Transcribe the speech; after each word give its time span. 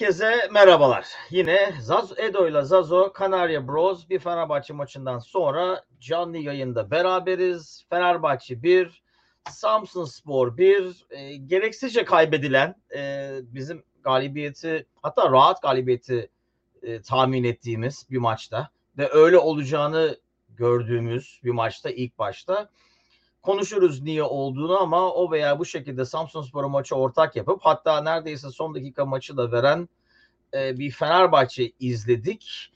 Herkese 0.00 0.48
merhabalar. 0.52 1.06
Yine 1.30 1.72
Zaz 1.80 2.18
Edo 2.18 2.48
ile 2.48 2.62
Zazo 2.62 3.12
Kanarya 3.12 3.68
Bros 3.68 4.08
bir 4.08 4.18
Fenerbahçe 4.18 4.72
maçından 4.72 5.18
sonra 5.18 5.84
canlı 6.00 6.38
yayında 6.38 6.90
beraberiz. 6.90 7.84
Fenerbahçe 7.90 8.62
1, 8.62 9.02
Samsun 9.50 10.04
Spor 10.04 10.56
1. 10.56 11.06
E, 11.10 11.36
gereksizce 11.36 12.04
kaybedilen 12.04 12.74
e, 12.96 13.30
bizim 13.42 13.84
galibiyeti 14.02 14.86
hatta 15.02 15.30
rahat 15.30 15.62
galibiyeti 15.62 16.30
e, 16.82 17.02
tahmin 17.02 17.44
ettiğimiz 17.44 18.06
bir 18.10 18.18
maçta 18.18 18.70
ve 18.98 19.08
öyle 19.12 19.38
olacağını 19.38 20.16
gördüğümüz 20.48 21.40
bir 21.44 21.50
maçta 21.50 21.90
ilk 21.90 22.18
başta 22.18 22.70
konuşuruz 23.42 24.02
niye 24.02 24.22
olduğunu 24.22 24.80
ama 24.80 25.12
o 25.12 25.30
veya 25.30 25.58
bu 25.58 25.64
şekilde 25.64 26.04
Samsun 26.04 26.42
Spor'a 26.42 26.68
maçı 26.68 26.94
ortak 26.94 27.36
yapıp 27.36 27.60
hatta 27.62 28.02
neredeyse 28.02 28.50
son 28.50 28.74
dakika 28.74 29.04
maçı 29.04 29.36
da 29.36 29.52
veren 29.52 29.88
e, 30.54 30.78
bir 30.78 30.90
Fenerbahçe 30.90 31.72
izledik. 31.80 32.72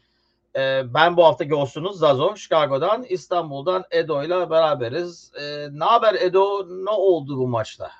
E, 0.56 0.94
ben 0.94 1.16
bu 1.16 1.24
hafta 1.24 1.44
ghostunuz 1.44 1.98
Zazo 1.98 2.36
Chicago'dan 2.36 3.04
İstanbul'dan 3.08 3.84
Edo 3.90 4.24
ile 4.24 4.50
beraberiz. 4.50 5.32
E, 5.40 5.68
ne 5.72 5.84
haber 5.84 6.14
Edo? 6.14 6.66
Ne 6.68 6.90
oldu 6.90 7.38
bu 7.38 7.48
maçta? 7.48 7.90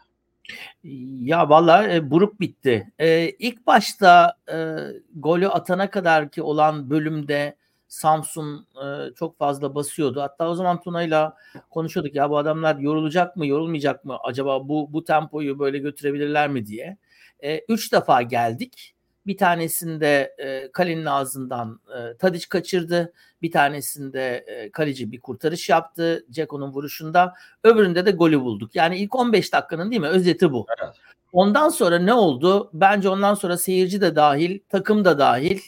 Ya 1.21 1.49
valla 1.49 1.93
e, 1.93 2.11
buruk 2.11 2.41
bitti. 2.41 2.93
E, 2.99 3.31
ilk 3.31 3.67
başta 3.67 4.37
e, 4.53 4.77
golü 5.15 5.49
atana 5.49 5.91
kadar 5.91 6.31
ki 6.31 6.43
olan 6.43 6.91
bölümde 6.91 7.57
Samsun 7.89 8.67
e, 8.85 9.15
çok 9.15 9.39
fazla 9.39 9.75
basıyordu. 9.75 10.21
Hatta 10.21 10.49
o 10.49 10.55
zaman 10.55 10.81
Tuna'yla 10.81 11.37
konuşuyorduk 11.71 12.15
ya 12.15 12.31
bu 12.31 12.39
adamlar 12.39 12.77
yorulacak 12.77 13.37
mı, 13.37 13.47
yorulmayacak 13.47 14.05
mı? 14.05 14.19
Acaba 14.25 14.69
bu 14.69 14.93
bu 14.93 15.05
tempoyu 15.05 15.59
böyle 15.59 15.79
götürebilirler 15.79 16.49
mi 16.49 16.67
diye. 16.67 16.97
E, 17.45 17.59
üç 17.69 17.93
defa 17.93 18.23
geldik. 18.23 18.94
Bir 19.27 19.37
tanesinde 19.37 20.35
e, 20.39 20.73
kalenin 20.73 21.07
ağzından 21.07 21.81
e, 21.89 22.17
Tadiç 22.17 22.49
kaçırdı. 22.49 23.13
Bir 23.43 23.51
tanesinde 23.51 24.45
e, 24.47 24.71
kaleci 24.71 25.13
bir 25.13 25.21
kurtarış 25.21 25.69
yaptı 25.69 26.27
Ceko'nun 26.31 26.73
vuruşunda. 26.73 27.35
Öbüründe 27.65 28.07
de 28.07 28.11
golü 28.11 28.41
bulduk. 28.41 28.77
Yani 28.77 28.99
ilk 28.99 29.15
15 29.15 29.53
dakikanın 29.53 29.91
değil 29.91 30.03
mi? 30.03 30.09
Özeti 30.09 30.53
bu. 30.53 30.67
Evet. 30.83 30.95
Ondan 31.33 31.69
sonra 31.69 31.99
ne 31.99 32.15
oldu? 32.15 32.71
Bence 32.73 33.09
ondan 33.09 33.35
sonra 33.35 33.57
seyirci 33.57 34.01
de 34.01 34.17
dahil, 34.17 34.59
takım 34.69 35.05
da 35.05 35.19
dahil 35.19 35.61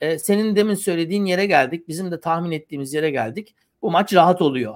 e, 0.00 0.18
senin 0.18 0.56
demin 0.56 0.74
söylediğin 0.74 1.24
yere 1.24 1.46
geldik. 1.46 1.88
Bizim 1.88 2.10
de 2.10 2.20
tahmin 2.20 2.50
ettiğimiz 2.50 2.94
yere 2.94 3.10
geldik. 3.10 3.54
Bu 3.82 3.90
maç 3.90 4.14
rahat 4.14 4.42
oluyor 4.42 4.74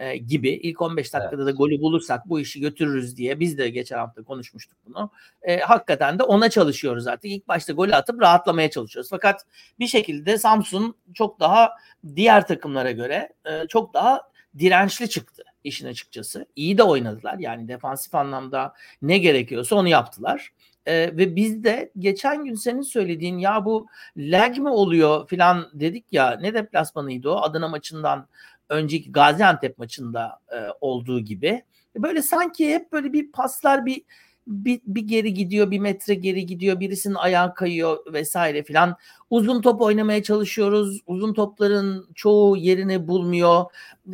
e, 0.00 0.16
gibi. 0.16 0.50
İlk 0.50 0.82
15 0.82 1.14
dakikada 1.14 1.42
evet. 1.42 1.46
da 1.46 1.50
golü 1.50 1.80
bulursak 1.80 2.28
bu 2.28 2.40
işi 2.40 2.60
götürürüz 2.60 3.16
diye 3.16 3.40
biz 3.40 3.58
de 3.58 3.70
geçen 3.70 3.98
hafta 3.98 4.22
konuşmuştuk 4.22 4.78
bunu. 4.86 5.10
E, 5.42 5.58
hakikaten 5.58 6.18
de 6.18 6.22
ona 6.22 6.50
çalışıyoruz 6.50 7.06
artık. 7.06 7.30
İlk 7.30 7.48
başta 7.48 7.72
golü 7.72 7.94
atıp 7.94 8.20
rahatlamaya 8.20 8.70
çalışıyoruz. 8.70 9.10
Fakat 9.10 9.46
bir 9.78 9.86
şekilde 9.86 10.38
Samsun 10.38 10.94
çok 11.14 11.40
daha 11.40 11.70
diğer 12.16 12.46
takımlara 12.46 12.90
göre 12.90 13.32
e, 13.44 13.66
çok 13.68 13.94
daha 13.94 14.22
dirençli 14.58 15.08
çıktı 15.08 15.42
işin 15.64 15.86
açıkçası. 15.86 16.46
İyi 16.56 16.78
de 16.78 16.82
oynadılar. 16.82 17.38
Yani 17.38 17.68
defansif 17.68 18.14
anlamda 18.14 18.74
ne 19.02 19.18
gerekiyorsa 19.18 19.76
onu 19.76 19.88
yaptılar. 19.88 20.52
E, 20.86 20.94
ve 21.16 21.36
biz 21.36 21.64
de 21.64 21.92
geçen 21.98 22.44
gün 22.44 22.54
senin 22.54 22.82
söylediğin 22.82 23.38
ya 23.38 23.64
bu 23.64 23.86
lag 24.16 24.58
mi 24.58 24.68
oluyor 24.68 25.28
filan 25.28 25.70
dedik 25.72 26.04
ya 26.12 26.38
ne 26.40 26.54
deplasmanıydı 26.54 27.30
o 27.30 27.36
Adana 27.36 27.68
maçından 27.68 28.26
önceki 28.70 29.12
Gaziantep 29.12 29.78
maçında 29.78 30.40
e, 30.52 30.58
olduğu 30.80 31.20
gibi. 31.20 31.64
Böyle 31.96 32.22
sanki 32.22 32.74
hep 32.74 32.92
böyle 32.92 33.12
bir 33.12 33.32
paslar 33.32 33.86
bir 33.86 34.02
bir, 34.46 34.80
bir 34.86 35.02
geri 35.02 35.34
gidiyor, 35.34 35.70
bir 35.70 35.78
metre 35.78 36.14
geri 36.14 36.46
gidiyor, 36.46 36.80
birisinin 36.80 37.14
ayağı 37.14 37.54
kayıyor 37.54 38.12
vesaire 38.12 38.62
filan. 38.62 38.96
Uzun 39.30 39.62
top 39.62 39.80
oynamaya 39.80 40.22
çalışıyoruz. 40.22 41.00
Uzun 41.06 41.34
topların 41.34 42.08
çoğu 42.14 42.56
yerini 42.56 43.08
bulmuyor. 43.08 43.64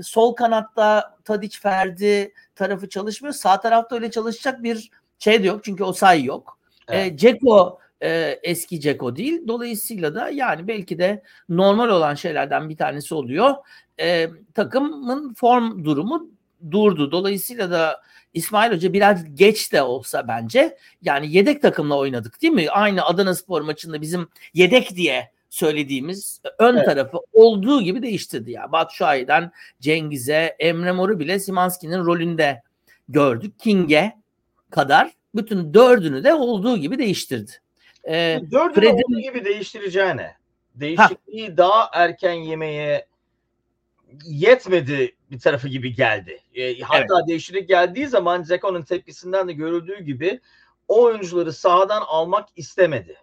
Sol 0.02 0.34
kanatta 0.34 1.16
Tadiç 1.24 1.60
Ferdi 1.60 2.32
tarafı 2.54 2.88
çalışmıyor. 2.88 3.34
Sağ 3.34 3.60
tarafta 3.60 3.96
öyle 3.96 4.10
çalışacak 4.10 4.62
bir 4.62 4.90
şey 5.18 5.42
de 5.42 5.46
yok. 5.46 5.64
Çünkü 5.64 5.84
o 5.84 5.92
say 5.92 6.24
yok. 6.24 6.58
Evet. 6.88 7.12
E, 7.12 7.16
Ceko 7.16 7.78
e, 8.02 8.38
eski 8.42 8.80
Ceko 8.80 9.16
değil. 9.16 9.42
Dolayısıyla 9.48 10.14
da 10.14 10.30
yani 10.30 10.68
belki 10.68 10.98
de 10.98 11.22
normal 11.48 11.88
olan 11.88 12.14
şeylerden 12.14 12.68
bir 12.68 12.76
tanesi 12.76 13.14
oluyor. 13.14 13.54
E, 14.00 14.30
takımın 14.54 15.34
form 15.34 15.84
durumu 15.84 16.30
durdu. 16.70 17.12
Dolayısıyla 17.12 17.70
da 17.70 18.02
İsmail 18.34 18.72
Hoca 18.72 18.92
biraz 18.92 19.34
geç 19.34 19.72
de 19.72 19.82
olsa 19.82 20.28
bence 20.28 20.76
yani 21.02 21.36
yedek 21.36 21.62
takımla 21.62 21.98
oynadık 21.98 22.42
değil 22.42 22.52
mi? 22.52 22.70
Aynı 22.70 23.04
Adana 23.04 23.34
Spor 23.34 23.60
maçında 23.60 24.00
bizim 24.00 24.28
yedek 24.54 24.96
diye 24.96 25.30
söylediğimiz 25.50 26.40
ön 26.58 26.76
evet. 26.76 26.86
tarafı 26.86 27.18
olduğu 27.32 27.82
gibi 27.82 28.02
değiştirdi 28.02 28.50
ya. 28.50 28.72
Batu 28.72 28.94
Şahin'den 28.94 29.52
Cengiz'e, 29.80 30.56
Emre 30.58 30.92
Mor'u 30.92 31.18
bile 31.18 31.38
Simanski'nin 31.38 32.04
rolünde 32.04 32.62
gördük. 33.08 33.58
King'e 33.58 34.16
kadar 34.70 35.12
bütün 35.34 35.74
dördünü 35.74 36.24
de 36.24 36.34
olduğu 36.34 36.76
gibi 36.76 36.98
değiştirdi. 36.98 37.52
Ee, 38.08 38.40
dördünü 38.50 38.74
Fred'in... 38.74 39.02
olduğu 39.02 39.20
gibi 39.20 39.44
değiştireceğine 39.44 40.36
değişikliği 40.74 41.48
ha. 41.48 41.56
daha 41.56 41.90
erken 41.92 42.32
yemeye 42.32 43.06
yetmedi 44.24 45.16
bir 45.30 45.40
tarafı 45.40 45.68
gibi 45.68 45.94
geldi. 45.94 46.40
E, 46.54 46.80
hatta 46.80 47.16
evet. 47.18 47.28
değişiklik 47.28 47.68
geldiği 47.68 48.06
zaman 48.06 48.42
Zeko'nun 48.42 48.82
tepkisinden 48.82 49.48
de 49.48 49.52
görüldüğü 49.52 50.02
gibi 50.02 50.40
o 50.88 51.02
oyuncuları 51.02 51.52
sahadan 51.52 52.02
almak 52.06 52.48
istemedi. 52.56 53.16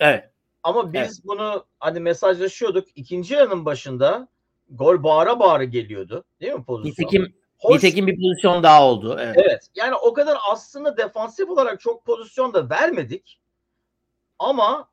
Evet. 0.00 0.30
Ama 0.62 0.92
biz 0.92 1.00
evet. 1.00 1.20
bunu 1.24 1.64
hani 1.80 2.00
mesajlaşıyorduk. 2.00 2.88
İkinci 2.96 3.34
yarının 3.34 3.64
başında 3.64 4.28
gol 4.70 5.02
bağıra 5.02 5.40
bağıra 5.40 5.64
geliyordu. 5.64 6.24
Değil 6.40 6.52
mi 6.52 6.64
pozisyon? 6.64 7.06
Nitekim 7.06 7.34
Hoş. 7.58 7.74
Nitekim 7.74 8.06
bir 8.06 8.16
pozisyon 8.16 8.62
daha 8.62 8.84
oldu. 8.86 9.16
Evet. 9.20 9.36
evet. 9.38 9.66
Yani 9.74 9.94
o 9.94 10.12
kadar 10.12 10.38
aslında 10.50 10.96
defansif 10.96 11.50
olarak 11.50 11.80
çok 11.80 12.04
pozisyon 12.04 12.54
da 12.54 12.70
vermedik. 12.70 13.41
Ama 14.42 14.88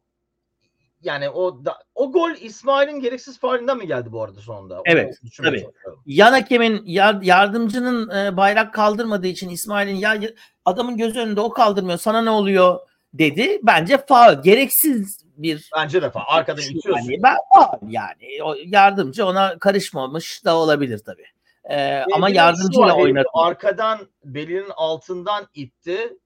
yani 1.01 1.29
o 1.29 1.65
da, 1.65 1.77
o 1.95 2.11
gol 2.11 2.31
İsmail'in 2.31 2.99
gereksiz 2.99 3.39
faalinden 3.39 3.77
mi 3.77 3.87
geldi 3.87 4.11
bu 4.11 4.23
arada 4.23 4.39
sonunda? 4.39 4.81
Evet. 4.85 5.19
Tabii. 5.43 5.67
Yan 6.05 6.31
hakemin 6.31 6.85
yardımcının 7.21 8.09
e, 8.09 8.37
bayrak 8.37 8.73
kaldırmadığı 8.73 9.27
için 9.27 9.49
İsmail'in 9.49 9.95
ya 9.95 10.19
adamın 10.65 10.97
gözü 10.97 11.19
önünde 11.19 11.41
o 11.41 11.49
kaldırmıyor. 11.49 11.97
Sana 11.97 12.21
ne 12.21 12.29
oluyor 12.29 12.79
dedi. 13.13 13.59
Bence 13.63 13.97
faul. 13.97 14.43
Gereksiz 14.43 15.25
bir 15.37 15.69
Bence 15.75 16.01
de 16.01 16.09
faul. 16.09 16.23
Arkadan 16.27 16.63
itiyorsun. 16.63 17.03
Yani, 17.11 17.23
ben, 17.23 17.37
faul 17.53 17.89
yani. 17.89 18.43
O 18.43 18.55
yardımcı 18.65 19.25
ona 19.25 19.59
karışmamış 19.59 20.45
da 20.45 20.57
olabilir 20.57 20.99
tabii. 21.05 21.25
Ee, 21.69 22.03
ama 22.13 22.29
yardımcıyla 22.29 22.95
oynadı. 22.95 23.27
Arkadan 23.33 23.99
belinin 24.23 24.71
altından 24.75 25.47
itti. 25.53 26.17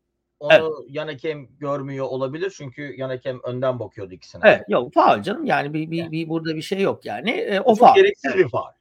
Onu 0.44 0.54
evet. 0.54 0.64
yan 0.90 1.08
hakem 1.08 1.48
görmüyor 1.60 2.06
olabilir 2.06 2.54
çünkü 2.58 2.96
yan 2.98 3.10
hakem 3.10 3.40
önden 3.44 3.80
bakıyordu 3.80 4.14
ikisine. 4.14 4.42
Evet 4.46 4.62
yok 4.70 4.94
faul 4.94 5.22
canım 5.22 5.46
yani 5.46 5.74
bir, 5.74 5.92
bir, 5.92 5.98
yani. 5.98 6.12
bir 6.12 6.30
burada 6.30 6.56
bir 6.56 6.62
şey 6.62 6.82
yok 6.82 7.06
yani 7.06 7.30
e, 7.30 7.60
o 7.60 7.76
faul. 7.76 7.96
Gereksiz 7.96 8.32
evet. 8.36 8.46
bir 8.46 8.50
faul. 8.50 8.72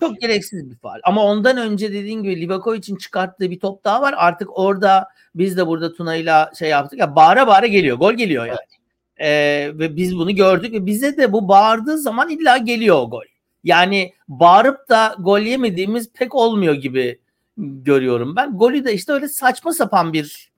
şey. 0.00 0.18
gereksiz 0.20 0.70
bir 0.70 0.76
faal. 0.76 1.00
Ama 1.02 1.24
ondan 1.24 1.56
önce 1.56 1.92
dediğin 1.92 2.22
gibi 2.22 2.40
Livakovic'in 2.40 2.96
çıkarttığı 2.96 3.50
bir 3.50 3.60
top 3.60 3.84
daha 3.84 4.02
var. 4.02 4.14
Artık 4.16 4.58
orada 4.58 5.08
biz 5.34 5.56
de 5.56 5.66
burada 5.66 5.92
Tuna'yla 5.92 6.50
şey 6.58 6.70
yaptık 6.70 6.98
ya 6.98 7.16
bağıra 7.16 7.46
bağıra 7.46 7.66
geliyor. 7.66 7.98
Gol 7.98 8.12
geliyor 8.12 8.46
yani. 8.46 8.58
Evet. 8.58 8.78
Ee, 9.20 9.78
ve 9.78 9.96
biz 9.96 10.16
bunu 10.16 10.34
gördük 10.34 10.72
ve 10.72 10.86
bize 10.86 11.16
de 11.16 11.32
bu 11.32 11.48
bağırdığı 11.48 11.98
zaman 11.98 12.30
illa 12.30 12.56
geliyor 12.56 12.96
o 12.96 13.10
gol. 13.10 13.24
Yani 13.64 14.12
bağırıp 14.28 14.88
da 14.88 15.16
gol 15.18 15.40
yemediğimiz 15.40 16.12
pek 16.12 16.34
olmuyor 16.34 16.74
gibi 16.74 17.20
görüyorum 17.56 18.36
ben. 18.36 18.58
Golü 18.58 18.84
de 18.84 18.94
işte 18.94 19.12
öyle 19.12 19.28
saçma 19.28 19.72
sapan 19.72 20.12
bir 20.12 20.50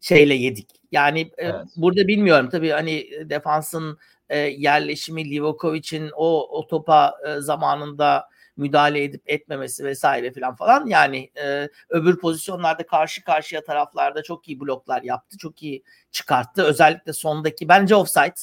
şeyle 0.00 0.34
yedik. 0.34 0.70
Yani 0.92 1.20
e, 1.20 1.32
evet. 1.38 1.54
e, 1.54 1.80
burada 1.80 2.08
bilmiyorum 2.08 2.48
tabii 2.50 2.70
hani 2.70 3.10
defansın 3.30 3.98
e, 4.28 4.38
yerleşimi 4.38 5.30
Livakovic'in 5.30 6.10
o, 6.16 6.58
o 6.58 6.66
topa 6.66 7.14
e, 7.26 7.40
zamanında 7.40 8.28
müdahale 8.56 9.04
edip 9.04 9.22
etmemesi 9.26 9.84
vesaire 9.84 10.32
filan 10.32 10.56
falan 10.56 10.86
yani 10.86 11.30
e, 11.42 11.68
öbür 11.88 12.18
pozisyonlarda 12.18 12.86
karşı 12.86 13.24
karşıya 13.24 13.64
taraflarda 13.64 14.22
çok 14.22 14.48
iyi 14.48 14.60
bloklar 14.60 15.02
yaptı. 15.02 15.38
Çok 15.38 15.62
iyi 15.62 15.82
çıkarttı. 16.10 16.62
Özellikle 16.62 17.12
sondaki 17.12 17.68
bence 17.68 17.94
offside 17.94 18.34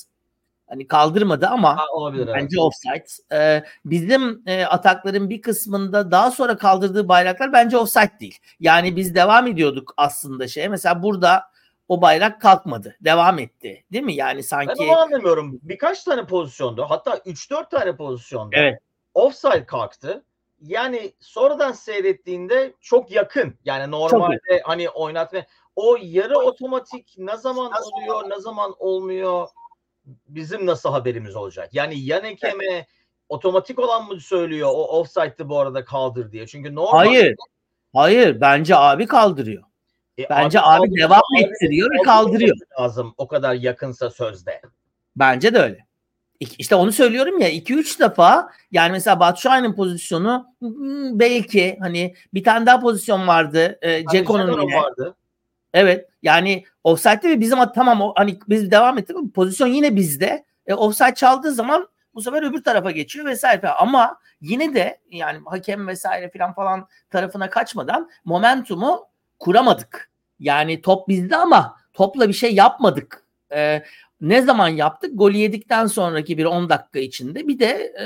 hani 0.68 0.88
kaldırmadı 0.88 1.48
ama 1.48 1.78
ha, 1.78 1.86
olabilir, 1.94 2.28
bence 2.28 2.58
evet. 2.60 2.60
offside. 2.60 3.24
Ee, 3.34 3.64
bizim 3.86 4.44
e, 4.46 4.66
atakların 4.66 5.30
bir 5.30 5.42
kısmında 5.42 6.12
daha 6.12 6.31
sonra 6.31 6.58
kaldırdığı 6.58 7.08
bayraklar 7.08 7.54
bence 7.54 7.78
offside 7.78 8.19
değil. 8.19 8.40
Yani 8.60 8.96
biz 8.96 9.16
devam 9.16 9.48
ediyorduk 9.48 9.94
aslında 9.98 10.48
şeye. 10.48 10.68
Mesela 10.68 11.04
burada 11.04 11.44
o 11.88 12.02
bayrak 12.02 12.42
kalkmadı. 12.42 12.96
Devam 13.02 13.40
etti. 13.40 13.84
Değil 13.92 14.04
mi? 14.04 14.14
Yani 14.14 14.44
sanki 14.44 14.74
Ben 14.80 14.88
onu 14.88 15.00
anlamıyorum. 15.00 15.60
Birkaç 15.64 16.04
tane 16.04 16.25
pozisyonda 16.25 16.90
hatta 16.90 17.18
3-4 17.18 17.69
tane 17.69 17.96
pozisyonda 17.96 18.58
evet. 18.58 18.80
offside 19.14 19.66
kalktı. 19.66 20.24
Yani 20.62 21.14
sonradan 21.19 21.72
seyrettiğinde 21.72 22.74
çok 22.81 23.12
yakın. 23.12 23.56
Yani 23.66 23.92
normalde 23.92 24.40
çok 24.60 24.68
hani 24.68 24.90
oynatma 24.90 25.40
o 25.75 25.98
yarı 26.02 26.38
otomatik 26.38 27.16
ne 27.18 27.38
zaman 27.38 27.72
oluyor, 27.94 28.30
ne 28.30 28.42
zaman 28.42 28.75
olmuyor 28.80 29.48
bizim 30.27 30.65
nasıl 30.65 30.89
haberimiz 30.89 31.36
olacak? 31.36 31.69
Yani 31.74 32.00
yan 32.00 32.24
ekeme 32.24 32.88
otomatik 33.30 33.80
olan 33.80 34.07
mı 34.07 34.19
söylüyor 34.21 34.69
o 34.71 34.83
offside'dı 35.00 35.50
bu 35.50 35.59
arada 35.59 35.86
kaldır 35.86 36.31
diye? 36.31 36.48
Çünkü 36.48 36.75
normal 36.75 36.98
Hayır. 37.06 37.36
Hayır 37.94 38.42
bence 38.42 38.75
abi 38.75 39.06
kaldırıyor. 39.07 39.63
E, 40.19 40.30
Bence 40.30 40.62
abi, 40.62 40.65
kaldır- 40.88 40.98
devam 41.01 41.21
abi 41.36 41.44
ettiriyor 41.44 41.92
ve 41.92 41.98
kaldır- 41.98 42.06
kaldırıyor. 42.31 42.56
lazım 42.80 43.13
o 43.18 43.27
kadar 43.27 43.54
yakınsa 43.54 44.09
sözde. 44.09 44.62
Bence 45.15 45.54
de 45.54 45.59
öyle. 45.59 45.88
İşte 46.39 46.75
onu 46.75 46.92
söylüyorum 46.92 47.39
ya 47.39 47.50
2-3 47.50 48.00
defa 48.00 48.50
yani 48.71 48.92
mesela 48.92 49.19
Batshuayi'nin 49.19 49.74
pozisyonu 49.74 50.48
hmm, 50.59 51.19
belki 51.19 51.77
hani 51.81 52.15
bir 52.33 52.44
tane 52.44 52.65
daha 52.65 52.80
pozisyon 52.80 53.27
vardı. 53.27 53.80
E, 53.81 53.89
Ceko'nun 54.12 54.48
Ceko'nun 54.48 54.62
yine. 54.62 54.75
vardı. 54.75 55.15
Evet 55.77 56.09
yani 56.21 56.63
offside'de 56.83 57.29
ve 57.29 57.39
bizim 57.39 57.59
tamam 57.75 58.01
o, 58.01 58.13
hani 58.15 58.39
biz 58.50 58.71
devam 58.71 58.97
ettik 58.97 59.15
pozisyon 59.35 59.68
yine 59.68 59.95
bizde. 59.95 60.45
E, 60.65 60.74
offside 60.74 61.15
çaldığı 61.15 61.51
zaman 61.51 61.88
bu 62.13 62.21
sefer 62.21 62.44
öbür 62.44 62.63
tarafa 62.63 62.91
geçiyor 62.91 63.25
vesaire. 63.25 63.69
Ama 63.69 64.19
yine 64.41 64.74
de 64.74 65.00
yani 65.12 65.39
hakem 65.45 65.88
vesaire 65.88 66.31
falan 66.38 66.53
falan 66.53 66.88
tarafına 67.09 67.50
kaçmadan 67.50 68.09
momentumu 68.25 69.07
kuramadık. 69.39 70.12
Yani 70.39 70.81
top 70.81 71.07
bizde 71.07 71.35
ama 71.38 71.77
topla 71.94 72.27
bir 72.27 72.33
şey 72.33 72.56
yapmadık. 72.56 73.23
E, 73.51 73.83
ne 74.21 74.41
zaman 74.41 74.68
yaptık? 74.68 75.12
Golü 75.13 75.38
yedikten 75.38 75.85
sonraki 75.85 76.38
bir 76.38 76.45
10 76.45 76.69
dakika 76.69 77.00
içinde 77.00 77.47
bir 77.47 77.59
de 77.59 77.94
e, 78.00 78.06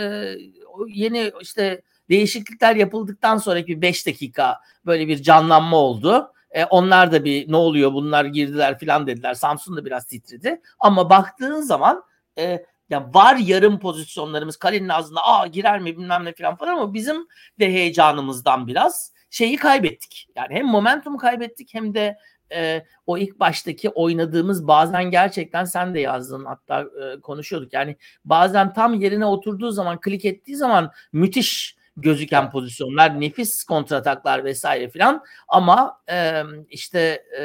yeni 0.87 1.31
işte 1.41 1.81
değişiklikler 2.09 2.75
yapıldıktan 2.75 3.37
sonraki 3.37 3.81
5 3.81 4.07
dakika 4.07 4.59
böyle 4.85 5.07
bir 5.07 5.21
canlanma 5.21 5.77
oldu. 5.77 6.33
E, 6.51 6.65
onlar 6.65 7.11
da 7.11 7.25
bir 7.25 7.51
ne 7.51 7.55
oluyor 7.55 7.93
bunlar 7.93 8.25
girdiler 8.25 8.79
filan 8.79 9.07
dediler. 9.07 9.33
Samsun 9.33 9.77
da 9.77 9.85
biraz 9.85 10.05
titredi. 10.05 10.61
Ama 10.79 11.09
baktığın 11.09 11.61
zaman 11.61 12.03
e, 12.37 12.65
ya 12.89 13.09
var 13.13 13.35
yarım 13.35 13.79
pozisyonlarımız 13.79 14.57
kalenin 14.57 14.89
ağzında 14.89 15.21
aa 15.23 15.47
girer 15.47 15.79
mi 15.79 15.97
bilmem 15.97 16.25
ne 16.25 16.33
filan 16.33 16.55
falan 16.55 16.71
ama 16.71 16.93
bizim 16.93 17.27
de 17.59 17.65
heyecanımızdan 17.65 18.67
biraz 18.67 19.13
şeyi 19.29 19.57
kaybettik. 19.57 20.27
Yani 20.35 20.55
hem 20.55 20.65
momentum 20.65 21.17
kaybettik 21.17 21.73
hem 21.73 21.93
de 21.93 22.17
e, 22.53 22.85
o 23.07 23.17
ilk 23.17 23.39
baştaki 23.39 23.89
oynadığımız 23.89 24.67
bazen 24.67 25.11
gerçekten 25.11 25.63
sen 25.63 25.93
de 25.93 25.99
yazdın 25.99 26.45
hatta 26.45 26.81
e, 26.81 27.19
konuşuyorduk. 27.19 27.73
Yani 27.73 27.95
bazen 28.25 28.73
tam 28.73 28.93
yerine 28.93 29.25
oturduğu 29.25 29.71
zaman 29.71 29.99
klik 29.99 30.25
ettiği 30.25 30.55
zaman 30.55 30.91
müthiş 31.13 31.75
gözüken 32.01 32.51
pozisyonlar, 32.51 33.21
nefis 33.21 33.63
kontrataklar 33.63 34.43
vesaire 34.43 34.89
filan 34.89 35.23
ama 35.47 36.01
e, 36.11 36.43
işte 36.69 37.23
e, 37.39 37.43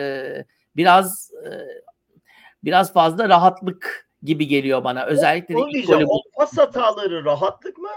biraz 0.76 1.30
e, 1.44 1.50
biraz 2.64 2.92
fazla 2.92 3.28
rahatlık 3.28 4.08
gibi 4.22 4.46
geliyor 4.46 4.84
bana. 4.84 5.06
Özellikle 5.06 5.54
de 5.54 5.58
Onu 5.58 5.70
ilk 5.70 5.86
golü 5.86 6.04
O 6.08 6.20
pas 6.36 6.58
hataları 6.58 7.24
rahatlık 7.24 7.78
mı? 7.78 7.90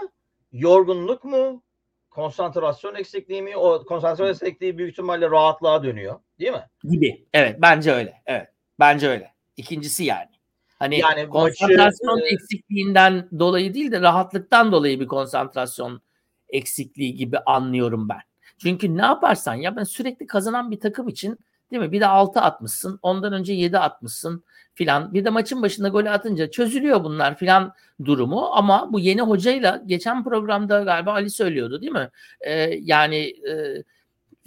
Yorgunluk 0.52 1.24
mu? 1.24 1.62
Konsantrasyon 2.10 2.94
eksikliği 2.94 3.42
mi? 3.42 3.56
O 3.56 3.84
konsantrasyon 3.84 4.28
eksikliği 4.28 4.78
büyük 4.78 4.92
ihtimalle 4.92 5.30
rahatlığa 5.30 5.82
dönüyor. 5.82 6.20
Değil 6.40 6.52
mi? 6.52 6.68
gibi. 6.90 7.26
Evet 7.32 7.56
bence 7.62 7.92
öyle. 7.92 8.22
Evet. 8.26 8.48
Bence 8.80 9.08
öyle. 9.08 9.34
İkincisi 9.56 10.04
yani. 10.04 10.30
Hani 10.78 10.98
Yani 10.98 11.28
konsantrasyon 11.28 12.20
maçı, 12.20 12.34
eksikliğinden 12.34 13.28
dolayı 13.38 13.74
değil 13.74 13.92
de 13.92 14.00
rahatlıktan 14.00 14.72
dolayı 14.72 15.00
bir 15.00 15.06
konsantrasyon 15.06 16.02
eksikliği 16.52 17.14
gibi 17.14 17.38
anlıyorum 17.38 18.08
ben. 18.08 18.20
Çünkü 18.58 18.96
ne 18.96 19.02
yaparsan 19.02 19.54
ya 19.54 19.76
ben 19.76 19.84
sürekli 19.84 20.26
kazanan 20.26 20.70
bir 20.70 20.80
takım 20.80 21.08
için 21.08 21.38
değil 21.70 21.82
mi? 21.82 21.92
Bir 21.92 22.00
de 22.00 22.06
6 22.06 22.40
atmışsın. 22.40 22.98
Ondan 23.02 23.32
önce 23.32 23.52
7 23.52 23.78
atmışsın 23.78 24.44
filan. 24.74 25.14
Bir 25.14 25.24
de 25.24 25.30
maçın 25.30 25.62
başında 25.62 25.88
golü 25.88 26.10
atınca 26.10 26.50
çözülüyor 26.50 27.04
bunlar 27.04 27.36
filan 27.36 27.74
durumu 28.04 28.50
ama 28.52 28.92
bu 28.92 29.00
yeni 29.00 29.22
hocayla 29.22 29.82
geçen 29.86 30.24
programda 30.24 30.82
galiba 30.82 31.12
Ali 31.12 31.30
söylüyordu 31.30 31.80
değil 31.80 31.92
mi? 31.92 32.10
Ee, 32.40 32.52
yani 32.80 33.16
e, 33.50 33.82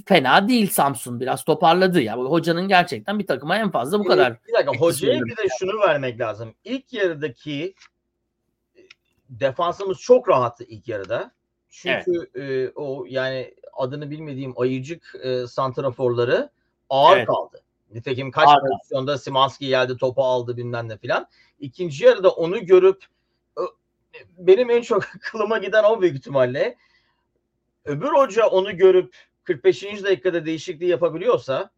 fena 0.05 0.47
değil 0.47 0.69
Samsun 0.69 1.19
biraz 1.19 1.43
toparladı 1.43 2.01
ya. 2.01 2.17
Hocanın 2.17 2.67
gerçekten 2.67 3.19
bir 3.19 3.27
takıma 3.27 3.57
en 3.57 3.71
fazla 3.71 3.99
bu 3.99 4.03
kadar. 4.03 4.37
Bir 4.47 4.53
dakika 4.53 4.77
hocaya 4.77 5.21
bir 5.21 5.37
de 5.37 5.47
şunu 5.59 5.79
vermek 5.79 6.19
lazım. 6.19 6.53
İlk 6.63 6.93
yarıdaki 6.93 7.75
e, 8.75 8.81
defansımız 9.29 9.99
çok 9.99 10.29
rahattı 10.29 10.63
ilk 10.63 10.87
yarıda. 10.87 11.31
Çünkü 11.73 12.29
e, 12.35 12.71
o 12.75 13.05
yani 13.09 13.53
adını 13.73 14.09
bilmediğim 14.09 14.53
ayıcık 14.59 15.15
e, 15.23 15.47
santraforları 15.47 16.49
ağır 16.89 17.17
Evet. 17.17 17.27
kaldı. 17.27 17.61
Nitekim 17.91 18.31
kaç 18.31 18.47
Ağır 18.47 18.59
kaldı. 18.59 18.69
pozisyonda 18.71 19.17
Simanski 19.17 19.67
geldi 19.67 19.97
topu 19.97 20.23
aldı 20.23 20.57
bilmem 20.57 20.89
ne 20.89 20.97
filan. 20.97 21.27
İkinci 21.59 22.05
yarıda 22.05 22.29
onu 22.29 22.65
görüp 22.65 23.05
benim 24.37 24.69
en 24.69 24.81
çok 24.81 25.03
kılıma 25.21 25.57
giden 25.57 25.83
o 25.83 26.01
büyük 26.01 26.15
ihtimalle. 26.15 26.77
Öbür 27.85 28.09
hoca 28.09 28.47
onu 28.47 28.77
görüp 28.77 29.15
45. 29.43 29.83
dakikada 29.83 30.45
değişikliği 30.45 30.89
yapabiliyorsa 30.89 31.69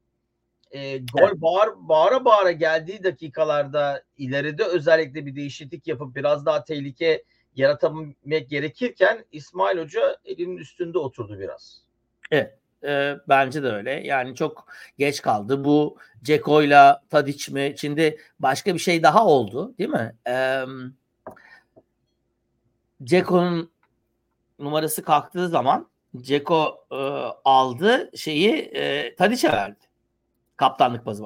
e, 0.72 0.98
gol 0.98 1.22
Evet. 1.22 1.42
bağır, 1.42 1.70
bağıra 1.78 2.26
bağıra 2.26 2.52
geldiği 2.52 3.04
dakikalarda 3.04 4.04
ileride 4.18 4.64
özellikle 4.64 5.26
bir 5.26 5.36
değişiklik 5.36 5.88
yapıp 5.88 6.16
biraz 6.16 6.46
daha 6.46 6.64
tehlike 6.64 7.24
yaratabilmek 7.56 8.50
gerekirken 8.50 9.26
İsmail 9.32 9.78
Hoca 9.78 10.18
elinin 10.26 10.58
üstünde 10.58 10.98
oturdu 10.98 11.40
biraz. 11.40 11.82
Ee, 12.84 13.18
bence 13.28 13.64
de 13.64 13.68
öyle. 13.68 13.92
Yani 13.92 14.36
çok 14.36 14.68
geç 14.98 15.22
kaldı. 15.22 15.64
Bu 15.64 15.98
Ceko'yla 16.24 17.04
Tadic 17.10 17.52
mi? 17.52 17.76
Şimdi 17.78 18.20
başka 18.40 18.74
bir 18.74 18.80
şey 18.80 19.04
daha 19.04 19.26
oldu 19.26 19.78
değil 19.78 19.90
mi? 19.90 20.16
Ee, 20.28 20.64
Ceko'nun 23.04 23.72
numarası 24.60 25.04
kalktığı 25.04 25.50
zaman 25.50 25.88
Ceko 26.22 26.86
e, 26.92 26.96
aldı 27.46 28.12
şeyi 28.16 28.54
e, 28.54 29.16
Tadic'e 29.16 29.52
verdi. 29.52 29.80
Kaptanlık 30.58 31.06
bazı 31.06 31.26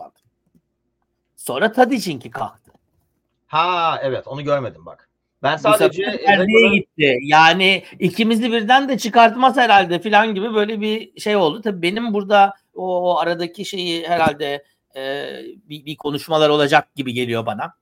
Sonra 1.36 1.72
Tadic'inki 1.72 2.32
kalktı. 2.32 2.72
Ha 3.48 4.00
evet 4.04 4.28
onu 4.28 4.44
görmedim 4.44 4.86
bak. 4.86 5.09
Ben 5.44 5.58
sadece 5.58 6.04
Ferdi'ye 6.04 6.38
Zeko'nun- 6.38 6.74
gitti. 6.74 7.18
Yani 7.24 7.84
ikimizi 8.00 8.52
birden 8.52 8.90
de 8.90 8.98
çıkartmaz 8.98 9.58
herhalde 9.58 10.00
filan 10.00 10.36
gibi 10.36 10.54
böyle 10.54 10.82
bir 10.82 11.20
şey 11.20 11.36
oldu. 11.36 11.62
Tabii 11.62 11.82
benim 11.82 12.14
burada 12.14 12.54
o, 12.74 13.12
o 13.12 13.18
aradaki 13.18 13.66
şeyi 13.66 14.08
herhalde 14.08 14.64
e, 14.96 15.26
bir, 15.70 15.86
bir 15.86 15.96
konuşmalar 15.96 16.50
olacak 16.50 16.96
gibi 16.96 17.14
geliyor 17.14 17.46
bana. 17.46 17.74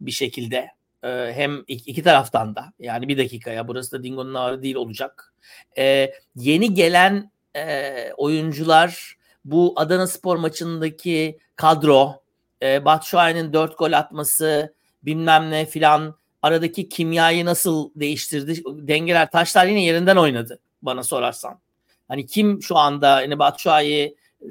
Bir 0.00 0.10
şekilde. 0.10 0.68
E, 1.02 1.32
hem 1.34 1.64
iki, 1.66 1.90
iki 1.90 2.02
taraftan 2.02 2.56
da. 2.56 2.72
Yani 2.78 3.08
bir 3.08 3.18
dakikaya 3.18 3.68
burası 3.68 3.92
da 3.98 4.02
Dingo'nun 4.02 4.34
ağrı 4.34 4.62
değil 4.62 4.76
olacak. 4.76 5.34
E, 5.78 6.12
yeni 6.36 6.74
gelen 6.74 7.30
e, 7.56 8.12
oyuncular 8.16 9.16
bu 9.44 9.72
Adana 9.76 10.06
Spor 10.06 10.36
maçındaki 10.36 11.38
kadro 11.56 12.22
e, 12.62 12.84
Batshuayi'nin 12.84 13.52
dört 13.52 13.78
gol 13.78 13.92
atması 13.92 14.74
bilmem 15.02 15.50
ne 15.50 15.66
filan 15.66 16.17
aradaki 16.42 16.88
kimyayı 16.88 17.44
nasıl 17.44 17.90
değiştirdi? 17.96 18.62
Dengeler, 18.66 19.30
taşlar 19.30 19.66
yine 19.66 19.84
yerinden 19.84 20.16
oynadı 20.16 20.60
bana 20.82 21.02
sorarsan. 21.02 21.60
Hani 22.08 22.26
kim 22.26 22.62
şu 22.62 22.76
anda 22.76 23.14
hani 23.14 23.38
Batshuayi 23.38 24.16
e, 24.42 24.48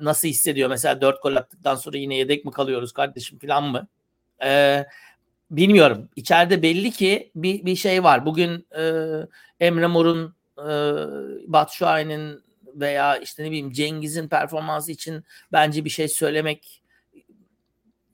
nasıl 0.00 0.28
hissediyor? 0.28 0.70
Mesela 0.70 1.00
dört 1.00 1.22
gol 1.22 1.36
attıktan 1.36 1.74
sonra 1.74 1.98
yine 1.98 2.16
yedek 2.16 2.44
mi 2.44 2.50
kalıyoruz 2.50 2.92
kardeşim 2.92 3.38
falan 3.38 3.64
mı? 3.64 3.88
Ee, 4.44 4.86
bilmiyorum. 5.50 6.08
İçeride 6.16 6.62
belli 6.62 6.90
ki 6.90 7.30
bir, 7.34 7.66
bir 7.66 7.76
şey 7.76 8.04
var. 8.04 8.26
Bugün 8.26 8.66
e, 8.78 8.84
Emre 9.60 9.86
Mor'un 9.86 10.34
e, 10.58 10.68
Batshuayi'nin 11.52 12.42
veya 12.74 13.16
işte 13.16 13.44
ne 13.44 13.46
bileyim 13.46 13.72
Cengiz'in 13.72 14.28
performansı 14.28 14.92
için 14.92 15.24
bence 15.52 15.84
bir 15.84 15.90
şey 15.90 16.08
söylemek 16.08 16.82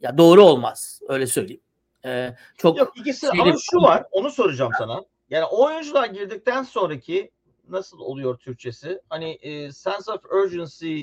ya 0.00 0.18
doğru 0.18 0.42
olmaz. 0.42 1.00
Öyle 1.08 1.26
söyleyeyim. 1.26 1.60
Ee, 2.06 2.36
çok 2.56 2.78
Yok 2.78 2.92
ikisi 2.96 3.26
şeyli- 3.26 3.42
ama 3.42 3.54
şu 3.70 3.76
var 3.76 4.04
onu 4.12 4.30
soracağım 4.30 4.72
sana. 4.78 5.04
Yani 5.30 5.44
o 5.44 5.66
oyuncular 5.66 6.06
girdikten 6.06 6.62
sonraki 6.62 7.30
nasıl 7.68 7.98
oluyor 7.98 8.38
Türkçesi? 8.38 9.00
Hani 9.08 9.30
e, 9.30 9.72
sense 9.72 10.12
of 10.12 10.24
urgency 10.24 11.02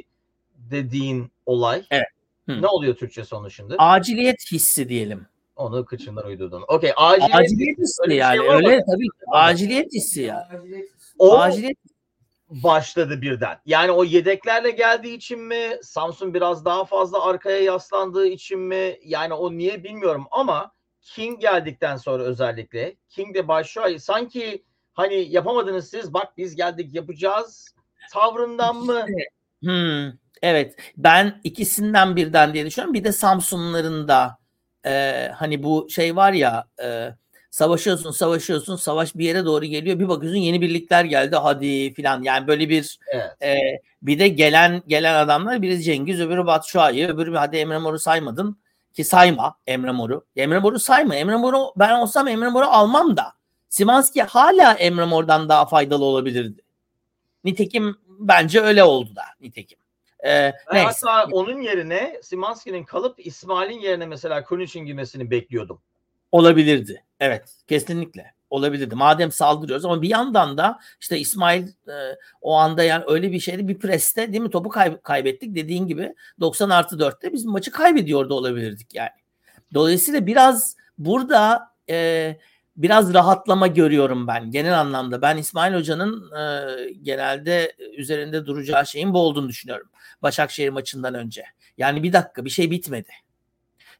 dediğin 0.56 1.32
olay. 1.46 1.86
Evet. 1.92 2.08
Hı. 2.50 2.62
Ne 2.62 2.68
oluyor 2.68 2.96
Türkçesi 2.96 3.36
onun 3.36 3.48
şimdi? 3.48 3.76
aciliyet 3.78 4.52
hissi 4.52 4.90
diyelim. 4.90 5.28
Onu 5.56 5.86
kıçından 5.86 6.26
uydurdun. 6.26 6.64
Okey 6.68 6.94
aciliyet. 6.98 7.36
Aciliyet 7.36 7.78
hissi 7.78 8.02
öyle 8.04 8.12
şey 8.14 8.20
yani. 8.20 8.40
mı? 8.40 8.54
öyle 8.54 8.84
tabii. 8.92 9.08
Aciliyet 9.32 9.94
hissi 9.94 10.22
ya. 10.22 10.62
O 11.20 11.38
Aciliyet 11.38 11.78
başladı 12.50 13.22
birden. 13.22 13.58
Yani 13.66 13.92
o 13.92 14.04
yedeklerle 14.04 14.72
geldiği 14.72 15.16
için 15.16 15.40
mi? 15.40 15.78
Samsun 15.82 16.34
biraz 16.34 16.66
daha 16.66 16.86
fazla 16.86 17.26
arkaya 17.26 17.60
yaslandığı 17.60 18.28
için 18.28 18.60
mi? 18.60 18.98
Yani 19.04 19.34
o 19.34 19.52
niye 19.52 19.84
bilmiyorum 19.84 20.26
ama 20.32 20.72
King 21.04 21.42
geldikten 21.42 21.98
sonra 21.98 22.24
özellikle 22.24 22.96
King 23.10 23.36
de 23.36 23.48
başlıyor. 23.48 23.98
Sanki 23.98 24.64
hani 24.94 25.16
yapamadınız 25.16 25.90
siz 25.90 26.14
bak 26.14 26.38
biz 26.38 26.56
geldik 26.56 26.94
yapacağız 26.94 27.76
tavrından 28.12 28.76
mı? 28.76 29.06
Hmm, 29.60 30.12
evet. 30.42 30.76
Ben 30.98 31.42
ikisinden 31.44 32.16
birden 32.16 32.54
diye 32.54 32.66
düşünüyorum. 32.66 32.94
Bir 32.94 33.04
de 33.04 33.12
Samsunların 33.12 34.08
da 34.08 34.38
e, 34.86 35.28
hani 35.36 35.64
bu 35.64 35.88
şey 35.90 36.16
var 36.16 36.34
ya 36.34 36.68
e, 36.84 37.10
savaşıyorsun 37.52 38.12
savaşıyorsun 38.12 38.76
savaş 38.76 39.16
bir 39.16 39.26
yere 39.26 39.46
doğru 39.46 39.66
geliyor 39.66 40.00
bir 40.00 40.10
bakıyorsun 40.10 40.40
yeni 40.40 40.62
birlikler 40.62 41.06
geldi 41.06 41.36
hadi 41.36 41.94
filan 41.94 42.24
yani 42.24 42.48
böyle 42.48 42.70
bir 42.70 43.00
Evet. 43.08 43.32
e, 43.42 43.58
bir 44.02 44.20
de 44.20 44.28
gelen 44.28 44.84
gelen 44.88 45.16
adamlar 45.16 45.62
biri 45.62 45.84
Cengiz 45.84 46.22
öbürü 46.22 46.46
Batu 46.46 46.70
Şua'yı 46.70 47.08
öbürü 47.08 47.36
hadi 47.36 47.58
Emre 47.58 47.78
Mor'u 47.78 48.00
saymadın 48.00 48.63
ki 48.94 49.04
sayma 49.04 49.56
Emre 49.68 49.92
Mor'u 49.92 50.26
Emre 50.36 50.60
Mor'u 50.60 50.80
sayma 50.80 51.16
Emre 51.16 51.36
Mor'u 51.36 51.74
ben 51.76 51.94
olsam 51.94 52.28
Emre 52.28 52.50
Mor'u 52.50 52.66
almam 52.66 53.18
da 53.18 53.34
Simanski 53.70 54.24
hala 54.24 54.74
Emre 54.74 55.06
Mor'dan 55.06 55.50
daha 55.50 55.66
faydalı 55.66 56.06
olabilirdi. 56.06 56.62
Nitekim 57.44 57.96
bence 58.08 58.62
öyle 58.62 58.84
oldu 58.84 59.16
da 59.16 59.24
nitekim. 59.42 59.78
Ee, 60.26 60.54
Ben 60.74 60.86
neyse. 60.86 61.00
hatta 61.06 61.32
onun 61.32 61.62
yerine 61.62 62.20
Simanski'nin 62.24 62.84
kalıp 62.84 63.26
İsmail'in 63.26 63.80
yerine 63.80 64.06
mesela 64.06 64.44
Kuniç'in 64.44 64.86
girmesini 64.86 65.32
bekliyordum. 65.32 65.82
Olabilirdi. 66.32 67.04
Evet, 67.20 67.56
kesinlikle 67.68 68.34
olabilirdi. 68.54 68.96
Madem 68.96 69.32
saldırıyoruz 69.32 69.86
ama 69.86 70.02
bir 70.02 70.10
yandan 70.10 70.58
da 70.58 70.80
işte 71.02 71.20
İsmail 71.20 71.68
e, 71.68 72.18
o 72.42 72.54
anda 72.56 72.84
yani 72.84 73.04
öyle 73.08 73.32
bir 73.32 73.40
şeydi 73.40 73.68
bir 73.68 73.80
preste 73.80 74.32
değil 74.32 74.44
mi 74.44 74.50
topu 74.50 74.70
kay- 74.70 75.02
kaybettik 75.02 75.56
dediğin 75.56 75.88
gibi 75.88 76.16
90 76.40 76.70
artı 76.70 76.96
4'te 76.96 77.34
biz 77.34 77.46
maçı 77.46 77.72
kaybediyordu 77.72 78.34
olabilirdik 78.34 78.96
yani. 78.96 79.10
Dolayısıyla 79.74 80.28
biraz 80.28 80.76
burada 80.98 81.70
e, 81.90 82.38
biraz 82.78 83.14
rahatlama 83.14 83.68
görüyorum 83.68 84.28
ben 84.28 84.52
genel 84.52 84.80
anlamda. 84.80 85.22
Ben 85.22 85.38
İsmail 85.38 85.74
Hoca'nın 85.74 86.32
e, 86.32 86.76
genelde 87.02 87.74
üzerinde 87.98 88.46
duracağı 88.46 88.86
şeyin 88.88 89.14
bu 89.14 89.20
olduğunu 89.20 89.50
düşünüyorum. 89.50 89.90
Başakşehir 90.22 90.70
maçından 90.70 91.14
önce. 91.14 91.44
Yani 91.78 92.04
bir 92.04 92.14
dakika 92.14 92.46
bir 92.46 92.50
şey 92.50 92.72
bitmedi. 92.72 93.10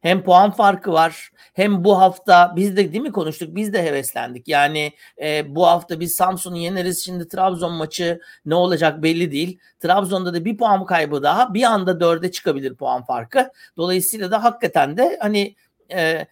Hem 0.04 0.22
puan 0.22 0.50
farkı 0.50 0.92
var 0.92 1.30
hem 1.54 1.84
bu 1.84 1.98
hafta 2.00 2.52
biz 2.56 2.76
de 2.76 2.92
değil 2.92 3.02
mi 3.02 3.12
konuştuk 3.12 3.54
biz 3.54 3.72
de 3.72 3.82
heveslendik. 3.82 4.48
Yani 4.48 4.92
e, 5.22 5.54
bu 5.54 5.66
hafta 5.66 6.00
biz 6.00 6.14
Samsun'u 6.14 6.56
yeneriz 6.56 7.04
şimdi 7.04 7.28
Trabzon 7.28 7.72
maçı 7.72 8.20
ne 8.46 8.54
olacak 8.54 9.02
belli 9.02 9.32
değil. 9.32 9.58
Trabzon'da 9.80 10.34
da 10.34 10.44
bir 10.44 10.56
puan 10.56 10.86
kaybı 10.86 11.22
daha 11.22 11.54
bir 11.54 11.62
anda 11.62 12.00
dörde 12.00 12.30
çıkabilir 12.30 12.74
puan 12.74 13.04
farkı. 13.04 13.50
Dolayısıyla 13.76 14.30
da 14.30 14.44
hakikaten 14.44 14.96
de 14.96 15.18
hani 15.20 15.54
e, 15.92 16.26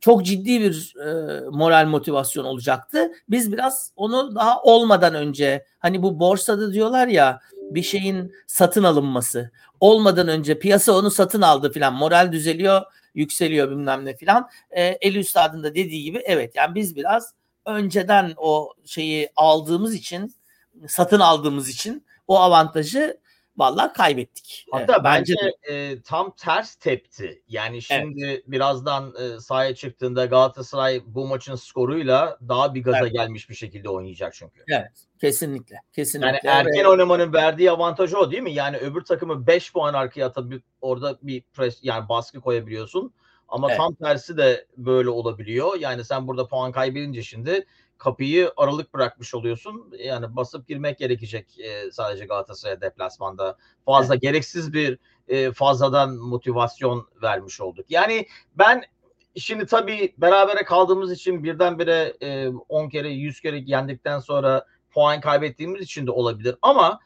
çok 0.00 0.24
ciddi 0.24 0.60
bir 0.60 0.94
e, 1.06 1.40
moral 1.50 1.86
motivasyon 1.86 2.44
olacaktı. 2.44 3.12
Biz 3.30 3.52
biraz 3.52 3.92
onu 3.96 4.34
daha 4.34 4.62
olmadan 4.62 5.14
önce 5.14 5.64
hani 5.78 6.02
bu 6.02 6.20
borsada 6.20 6.72
diyorlar 6.72 7.08
ya 7.08 7.40
bir 7.70 7.82
şeyin 7.82 8.34
satın 8.46 8.84
alınması 8.84 9.50
olmadan 9.80 10.28
önce 10.28 10.58
piyasa 10.58 10.92
onu 10.92 11.10
satın 11.10 11.42
aldı 11.42 11.72
filan 11.72 11.94
moral 11.94 12.32
düzeliyor 12.32 12.82
yükseliyor 13.14 13.70
bilmem 13.70 14.04
ne 14.04 14.16
filan. 14.16 14.48
E, 14.70 14.82
Eli 14.82 15.18
Üstad'ın 15.18 15.62
da 15.62 15.74
dediği 15.74 16.02
gibi 16.02 16.22
evet 16.24 16.56
yani 16.56 16.74
biz 16.74 16.96
biraz 16.96 17.34
önceden 17.66 18.32
o 18.36 18.72
şeyi 18.84 19.28
aldığımız 19.36 19.94
için 19.94 20.34
satın 20.88 21.20
aldığımız 21.20 21.68
için 21.68 22.06
o 22.28 22.38
avantajı 22.38 23.18
vallahi 23.58 23.92
kaybettik. 23.92 24.66
Hatta 24.72 24.92
Evet, 24.92 25.04
bence 25.04 25.34
de. 25.34 25.74
e, 25.74 26.02
tam 26.02 26.34
ters 26.36 26.74
tepti. 26.74 27.42
Yani 27.48 27.82
şimdi 27.82 28.42
birazdan 28.46 29.14
e, 29.20 29.40
sahaya 29.40 29.74
çıktığında 29.74 30.26
Galatasaray 30.26 31.02
bu 31.06 31.26
maçın 31.26 31.54
skoruyla 31.54 32.38
daha 32.48 32.74
bir 32.74 32.82
gaza 32.82 32.98
Evet. 32.98 33.12
gelmiş 33.12 33.50
bir 33.50 33.54
şekilde 33.54 33.88
oynayacak 33.88 34.34
çünkü. 34.34 34.64
Evet, 34.68 35.06
kesinlikle. 35.20 35.76
Kesinlikle. 35.92 36.40
Yani 36.48 36.58
erken 36.66 36.84
Ve- 36.84 36.88
oynamanın 36.88 37.32
verdiği 37.32 37.70
avantaj 37.70 38.14
o 38.14 38.30
değil 38.30 38.42
mi? 38.42 38.52
Yani 38.52 38.76
öbür 38.76 39.00
takımı 39.04 39.46
5 39.46 39.72
puan 39.72 39.94
arkaya 39.94 40.26
atıp 40.26 40.62
orada 40.80 41.18
bir 41.22 41.42
pres 41.42 41.78
yani 41.82 42.08
baskı 42.08 42.40
koyabiliyorsun. 42.40 43.14
Ama 43.48 43.68
Evet. 43.68 43.76
tam 43.78 43.94
tersi 43.94 44.36
de 44.36 44.66
böyle 44.76 45.08
olabiliyor. 45.10 45.76
Yani 45.80 46.04
sen 46.04 46.26
burada 46.28 46.48
puan 46.48 46.72
kaybedince 46.72 47.22
şimdi 47.22 47.66
kapıyı 47.98 48.52
aralık 48.56 48.94
bırakmış 48.94 49.34
oluyorsun. 49.34 49.92
Yani 49.98 50.36
basıp 50.36 50.68
girmek 50.68 50.98
gerekecek 50.98 51.60
e, 51.60 51.90
sadece 51.90 52.24
Galatasaray'a 52.24 52.80
deplasmanda. 52.80 53.56
Fazla 53.84 54.14
gereksiz 54.14 54.72
bir 54.72 54.98
e, 55.28 55.52
fazladan 55.52 56.14
motivasyon 56.14 57.08
vermiş 57.22 57.60
olduk. 57.60 57.86
Yani 57.88 58.26
ben 58.54 58.84
şimdi 59.36 59.66
tabii 59.66 60.14
berabere 60.18 60.64
kaldığımız 60.64 61.12
için 61.12 61.44
birdenbire 61.44 62.14
e, 62.20 62.48
10 62.48 62.88
kere 62.88 63.08
100 63.08 63.40
kere 63.40 63.58
yendikten 63.58 64.18
sonra 64.18 64.66
puan 64.90 65.20
kaybettiğimiz 65.20 65.82
için 65.82 66.06
de 66.06 66.10
olabilir. 66.10 66.56
Ama 66.62 67.00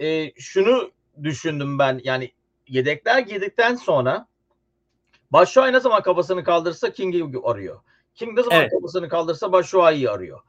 e, 0.00 0.32
şunu 0.40 0.90
düşündüm 1.22 1.78
ben 1.78 2.00
yani 2.04 2.32
yedekler 2.68 3.18
girdikten 3.18 3.74
sonra 3.74 4.26
Başşuay 5.30 5.72
ne 5.72 5.80
zaman 5.80 6.02
kafasını 6.02 6.44
kaldırırsa 6.44 6.92
King'i 6.92 7.38
arıyor. 7.44 7.80
King 8.18 8.38
ne 8.38 8.42
zaman 8.42 8.60
Evet. 8.60 8.70
kafasını 8.72 9.08
kaldırırsa 9.08 9.52
Başşuay'ı 9.52 10.10
arıyor. 10.10 10.40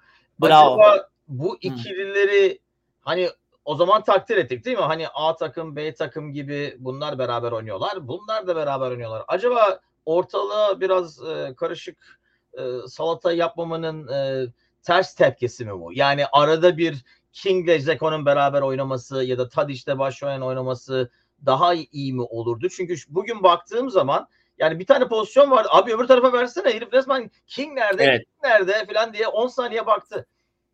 Bravo. 0.42 0.74
Acaba 0.74 1.10
bu 1.28 1.58
ikilileri 1.62 2.60
hani 3.02 3.30
o 3.66 3.76
zaman 3.76 4.04
takdir 4.04 4.38
ettik 4.38 4.66
değil 4.66 4.78
mi? 4.78 4.84
Hani 4.84 5.08
A 5.14 5.36
takım, 5.36 5.76
B 5.76 5.94
takım 5.94 6.34
gibi 6.34 6.76
bunlar 6.80 7.20
beraber 7.20 7.52
oynuyorlar. 7.52 8.08
Bunlar 8.08 8.48
da 8.48 8.56
beraber 8.56 8.92
oynuyorlar. 8.92 9.24
Acaba 9.28 9.80
ortalığa 10.06 10.82
biraz 10.82 11.24
e, 11.24 11.54
karışık 11.58 12.20
e, 12.54 12.62
salata 12.88 13.32
yapmamanın 13.32 14.08
e, 14.08 14.46
ters 14.84 15.16
tepkisi 15.16 15.66
mi 15.66 15.80
bu? 15.80 15.94
Yani 15.94 16.26
arada 16.32 16.78
bir 16.78 17.06
King'le 17.34 17.80
Zeko'nun 17.80 18.26
beraber 18.26 18.62
oynaması 18.62 19.24
ya 19.24 19.38
da 19.38 19.50
Tadic'le 19.50 19.98
Başşuay'ın 19.98 20.42
oynaması 20.42 21.12
daha 21.46 21.74
iyi 21.74 22.14
mi 22.14 22.22
olurdu? 22.22 22.70
Çünkü 22.70 22.96
bugün 23.10 23.44
baktığım 23.44 23.90
zaman 23.90 24.28
yani 24.60 24.80
bir 24.80 24.86
tane 24.86 25.08
pozisyon 25.08 25.52
vardı. 25.52 25.68
Abi 25.72 25.94
öbür 25.94 26.08
tarafa 26.08 26.34
versene. 26.34 26.74
Herif 26.74 26.94
resmen 26.94 27.32
King 27.48 27.74
nerede? 27.74 28.04
Evet. 28.04 28.20
King 28.26 28.44
nerede 28.44 28.86
falan 28.94 29.14
diye 29.14 29.28
10 29.28 29.48
saniye 29.48 29.86
baktı. 29.86 30.26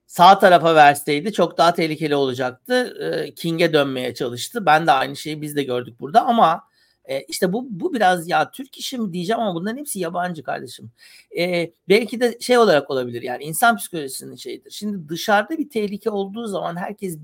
sağ 0.08 0.39
tarafa 0.39 0.75
verseydi 0.75 1.34
çok 1.34 1.58
daha 1.58 1.74
tehlikeli 1.74 2.15
olacaktı. 2.15 2.98
Ee, 3.01 3.34
King'e 3.34 3.74
dönmeye 3.74 4.13
çalıştı. 4.13 4.65
Ben 4.65 4.88
de 4.88 4.92
aynı 4.92 5.15
şeyi 5.15 5.42
biz 5.42 5.56
de 5.56 5.63
gördük 5.63 6.00
burada 6.00 6.25
ama 6.25 6.63
e, 7.06 7.22
işte 7.22 7.54
bu 7.54 7.68
bu 7.70 7.94
biraz 7.94 8.30
ya 8.30 8.51
Türk 8.51 8.77
işi 8.77 8.98
mi 8.98 9.13
diyeceğim 9.13 9.42
ama 9.42 9.56
bunların 9.56 9.77
hepsi 9.77 10.00
yabancı 10.00 10.44
kardeşim. 10.44 10.92
Ee, 11.39 11.72
belki 11.89 12.20
de 12.20 12.38
şey 12.39 12.58
olarak 12.58 12.92
olabilir 12.92 13.22
yani 13.22 13.44
insan 13.44 13.77
psikolojisinin 13.77 14.36
şeyidir. 14.36 14.72
Şimdi 14.72 15.10
dışarıda 15.10 15.58
bir 15.58 15.70
tehlike 15.70 16.10
olduğu 16.10 16.48
zaman 16.48 16.75
herkes 16.75 17.18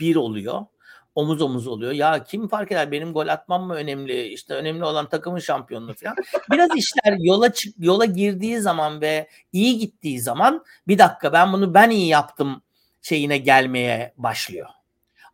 bir 0.00 0.16
oluyor. 0.16 0.66
Omuz 1.14 1.42
omuz 1.42 1.66
oluyor. 1.66 1.92
Ya 1.92 2.24
kim 2.24 2.48
fark 2.48 2.72
eder 2.72 2.92
benim 2.92 3.12
gol 3.12 3.28
atmam 3.28 3.66
mı 3.66 3.74
önemli? 3.74 4.26
İşte 4.26 4.54
önemli 4.54 4.84
olan 4.84 5.08
takımın 5.08 5.38
şampiyonluğu 5.38 5.94
falan. 5.94 6.16
Biraz 6.50 6.70
işler 6.76 7.16
yola 7.20 7.52
çık 7.52 7.74
yola 7.78 8.04
girdiği 8.04 8.60
zaman 8.60 9.00
ve 9.00 9.28
iyi 9.52 9.78
gittiği 9.78 10.20
zaman 10.20 10.64
bir 10.88 10.98
dakika 10.98 11.32
ben 11.32 11.52
bunu 11.52 11.74
ben 11.74 11.90
iyi 11.90 12.06
yaptım 12.08 12.62
şeyine 13.02 13.38
gelmeye 13.38 14.14
başlıyor. 14.16 14.68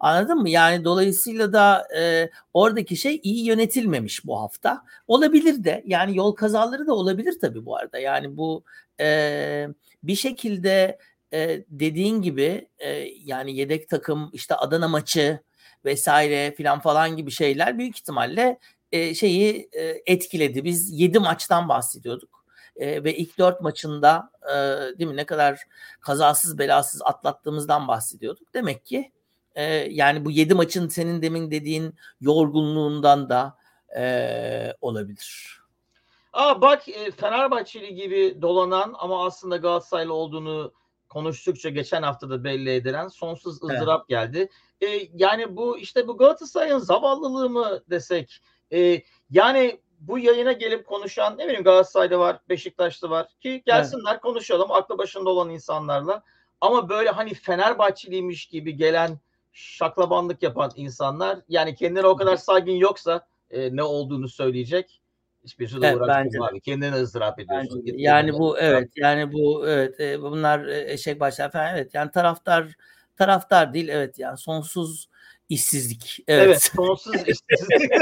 Anladın 0.01 0.39
mı? 0.39 0.51
Yani 0.51 0.85
dolayısıyla 0.85 1.53
da 1.53 1.89
e, 1.99 2.31
oradaki 2.55 2.97
şey 2.97 3.21
iyi 3.23 3.45
yönetilmemiş 3.47 4.27
bu 4.27 4.41
hafta. 4.41 4.85
Olabilir 5.09 5.65
de 5.65 5.83
yani 5.87 6.17
yol 6.17 6.33
kazaları 6.33 6.87
da 6.87 6.95
olabilir 6.95 7.39
tabii 7.41 7.67
bu 7.67 7.77
arada. 7.77 7.99
Yani 7.99 8.37
bu 8.37 8.65
e, 9.01 9.69
bir 10.03 10.15
şekilde 10.15 10.99
e, 11.33 11.65
dediğin 11.69 12.23
gibi 12.23 12.69
e, 12.79 12.91
yani 13.25 13.57
yedek 13.57 13.89
takım 13.89 14.31
işte 14.33 14.55
Adana 14.55 14.89
maçı 14.89 15.41
vesaire 15.85 16.55
filan 16.55 16.81
falan 16.81 17.17
gibi 17.17 17.31
şeyler 17.31 17.79
büyük 17.79 17.97
ihtimalle 17.97 18.59
e, 18.93 19.15
şeyi 19.15 19.69
e, 19.73 20.03
etkiledi. 20.07 20.65
Biz 20.65 21.01
7 21.01 21.19
maçtan 21.19 21.69
bahsediyorduk. 21.69 22.45
E, 22.77 23.05
ve 23.05 23.17
ilk 23.17 23.39
4 23.39 23.61
maçında 23.61 24.31
e, 24.43 24.55
değil 24.99 25.11
mi 25.11 25.17
ne 25.17 25.27
kadar 25.27 25.61
kazasız 26.01 26.59
belasız 26.59 27.03
atlattığımızdan 27.03 27.89
bahsediyorduk. 27.89 28.55
Demek 28.55 28.87
ki 28.87 29.13
e, 29.55 29.65
yani 29.75 30.25
bu 30.25 30.31
7 30.31 30.55
maçın 30.55 30.89
senin 30.89 31.23
demin 31.23 31.51
dediğin 31.51 31.95
yorgunluğundan 32.21 33.29
da 33.29 33.57
e, 33.97 34.75
olabilir. 34.81 35.61
Aa 36.33 36.61
bak 36.61 36.89
e, 36.89 37.11
Fenerbahçeli 37.11 37.95
gibi 37.95 38.43
dolanan 38.43 38.95
ama 38.99 39.27
aslında 39.27 39.57
Galatasaraylı 39.57 40.15
olduğunu 40.15 40.73
konuştukça 41.09 41.69
geçen 41.69 42.03
hafta 42.03 42.31
da 42.31 42.45
belli 42.45 42.71
edilen 42.71 43.09
sonsuz 43.09 43.59
Evet. 43.65 43.75
ızdırap 43.75 44.09
geldi. 44.09 44.49
E, 44.83 45.09
yani 45.15 45.57
bu 45.57 45.79
işte 45.79 46.09
bu 46.09 46.17
Galatasaray'ın 46.17 46.79
zavallılığı 46.79 47.51
mı 47.51 47.81
desek? 47.91 48.41
E, 48.73 49.03
yani 49.31 49.81
bu 50.01 50.19
yayına 50.19 50.53
gelip 50.53 50.87
konuşan 50.87 51.39
ne 51.39 51.45
bileyim 51.45 51.65
Galatasaray'da 51.65 52.19
var, 52.19 52.39
Beşiktaş'ta 52.49 53.11
var 53.11 53.29
ki 53.41 53.63
gelsinler 53.67 54.21
konuşalım 54.21 54.73
aklı 54.73 54.99
başında 54.99 55.31
olan 55.31 55.51
insanlarla. 55.51 56.23
Ama 56.61 56.89
böyle 56.89 57.11
hani 57.11 57.35
Fenerbahçeliymiş 57.35 58.47
gibi 58.47 58.77
gelen 58.77 59.19
şaklabanlık 59.53 60.43
yapan 60.43 60.71
insanlar 60.77 61.39
yani 61.49 61.75
kendine 61.75 62.07
o 62.07 62.17
kadar 62.17 62.37
saygın 62.37 62.73
yoksa 62.73 63.27
e, 63.51 63.77
ne 63.77 63.83
olduğunu 63.83 64.29
söyleyecek. 64.29 65.01
Hiçbirisi 65.45 65.83
de 65.83 65.87
Evet, 65.87 65.97
uğraşmıyor 65.97 66.51
abi. 66.51 66.61
Kendini 66.61 66.95
ızdırap 66.95 67.39
ediyorsun. 67.39 67.83
Yani 67.85 68.33
bu 68.33 68.59
evet 68.59 68.91
yani 68.97 69.33
bu 69.33 69.69
evet 69.69 70.01
e, 70.01 70.23
bunlar 70.23 70.65
e, 70.65 70.93
eşek 70.93 71.21
başlar 71.21 71.53
falan 71.53 71.75
evet 71.75 71.95
yani 71.95 72.11
taraftar 72.11 72.77
taraftar 73.21 73.75
değil 73.75 73.89
evet 73.89 74.19
yani 74.19 74.39
sonsuz 74.39 75.09
işsizlik. 75.49 76.25
Evet, 76.29 76.45
Evet. 76.47 76.71
sonsuz 76.77 77.15
işsizlik. 77.27 77.93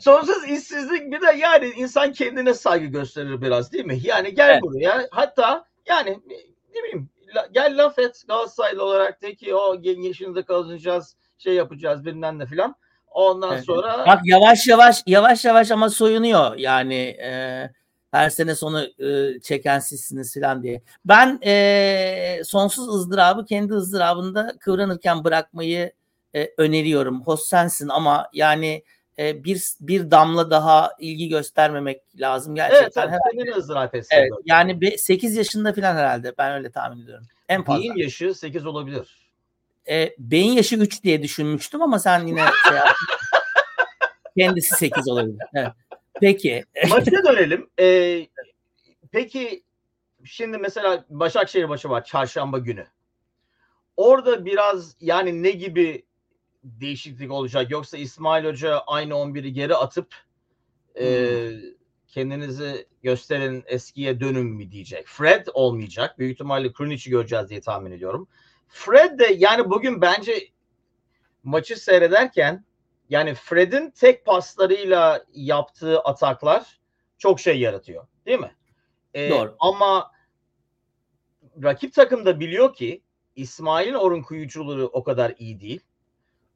sonsuz 0.00 0.48
işsizlik 0.48 1.12
bir 1.12 1.20
de 1.20 1.36
yani 1.36 1.66
insan 1.76 2.12
kendine 2.12 2.54
saygı 2.54 2.86
gösterir 2.86 3.40
biraz 3.42 3.72
değil 3.72 3.84
mi? 3.84 3.98
Yani 4.02 4.34
gel 4.34 4.50
Evet. 4.50 4.62
buraya 4.62 5.08
hatta 5.10 5.64
yani 5.86 6.20
ne 6.74 6.82
bileyim 6.82 7.08
gel 7.52 7.84
laf 7.84 7.98
et 7.98 8.22
Galatasaraylı 8.28 8.84
olarak 8.84 9.22
de 9.22 9.34
ki 9.34 9.54
o 9.54 9.76
yaşınızda 9.82 10.44
kalacağız 10.44 11.16
şey 11.38 11.54
yapacağız 11.54 12.04
bilmem 12.04 12.38
ne 12.38 12.46
filan. 12.46 12.74
Ondan 13.10 13.52
Evet. 13.52 13.64
sonra 13.64 14.06
Bak 14.06 14.20
yavaş 14.24 14.66
yavaş 14.66 15.02
yavaş 15.06 15.44
yavaş 15.44 15.70
ama 15.70 15.90
soyunuyor 15.90 16.56
yani 16.56 16.94
e, 17.04 17.70
her 18.12 18.30
sene 18.30 18.54
sonu 18.54 18.82
e, 18.98 19.40
çeken 19.40 19.78
sizsiniz 19.78 20.34
falan 20.34 20.62
diye. 20.62 20.82
Ben 21.04 21.38
e, 21.46 22.42
sonsuz 22.44 22.88
ızdırabı 22.88 23.44
kendi 23.44 23.72
ızdırabında 23.72 24.52
kıvranırken 24.60 25.24
bırakmayı 25.24 25.92
e, 26.34 26.50
öneriyorum. 26.58 27.22
Host 27.22 27.46
sensin 27.46 27.88
ama 27.88 28.28
yani 28.32 28.84
e, 29.18 29.44
bir 29.44 29.62
bir 29.80 30.10
damla 30.10 30.50
daha 30.50 30.90
ilgi 30.98 31.28
göstermemek 31.28 32.20
lazım 32.20 32.54
gerçekten. 32.54 32.84
evet 32.84 32.96
Herhalde- 32.96 33.18
kendini 33.36 33.54
ızdırap 33.56 33.94
Evet, 33.94 34.04
hissediyor. 34.04 34.38
yani 34.44 34.98
8 34.98 35.36
yaşında 35.36 35.72
falan 35.72 35.96
herhalde 35.96 36.34
ben 36.38 36.52
öyle 36.52 36.70
tahmin 36.70 37.02
ediyorum. 37.04 37.26
En 37.48 37.64
fazla. 37.64 37.80
Beyin 37.82 37.94
yaşı 37.96 38.34
8 38.34 38.66
olabilir. 38.66 39.22
E, 39.90 40.14
beyin 40.18 40.52
yaşı 40.52 40.76
3 40.76 41.02
diye 41.04 41.22
düşünmüştüm 41.22 41.82
ama 41.82 41.98
sen 41.98 42.26
yine 42.26 42.44
şey 42.68 42.76
yaptın. 42.76 43.06
Kendisi 44.38 44.74
8 44.76 45.08
olabilir. 45.08 45.38
Evet. 45.54 45.72
Peki. 46.20 46.64
Maça 46.88 47.24
dönelim. 47.24 47.70
Ee, 47.80 48.26
peki 49.12 49.62
şimdi 50.24 50.58
mesela 50.58 51.04
Başakşehir 51.08 51.64
maçı 51.64 51.90
var 51.90 52.04
çarşamba 52.04 52.58
günü. 52.58 52.86
Orada 53.96 54.44
biraz 54.44 54.96
yani 55.00 55.42
ne 55.42 55.50
gibi 55.50 56.04
değişiklik 56.64 57.30
olacak? 57.30 57.70
Yoksa 57.70 57.98
İsmail 57.98 58.44
Hoca 58.44 58.78
aynı 58.78 59.14
11'i 59.14 59.52
geri 59.52 59.74
atıp 59.74 60.14
e, 61.00 61.06
kendinizi 62.08 62.86
gösterin 63.02 63.64
eskiye 63.66 64.20
dönün 64.20 64.46
mü 64.46 64.70
diyecek. 64.70 65.06
Fred 65.06 65.46
olmayacak. 65.54 66.18
Büyük 66.18 66.32
ihtimalle 66.32 66.72
Krunić'i 66.72 67.10
göreceğiz 67.10 67.48
diye 67.48 67.60
tahmin 67.60 67.92
ediyorum. 67.92 68.28
Fred 68.68 69.18
de 69.18 69.34
yani 69.38 69.70
bugün 69.70 70.00
bence 70.00 70.48
maçı 71.42 71.76
seyrederken 71.82 72.64
yani 73.12 73.34
Fred'in 73.34 73.90
tek 73.90 74.24
paslarıyla 74.26 75.24
yaptığı 75.34 76.00
ataklar 76.00 76.80
çok 77.18 77.40
şey 77.40 77.60
yaratıyor. 77.60 78.06
Değil 78.26 78.38
mi? 78.38 78.56
Ee, 79.14 79.30
Doğru. 79.30 79.56
Ama 79.58 80.12
rakip 81.62 81.94
takım 81.94 82.26
da 82.26 82.40
biliyor 82.40 82.74
ki 82.74 83.02
İsmail'in 83.36 83.94
orun 83.94 84.22
kuyuculuğu 84.22 84.90
o 84.92 85.04
kadar 85.04 85.34
iyi 85.38 85.60
değil. 85.60 85.80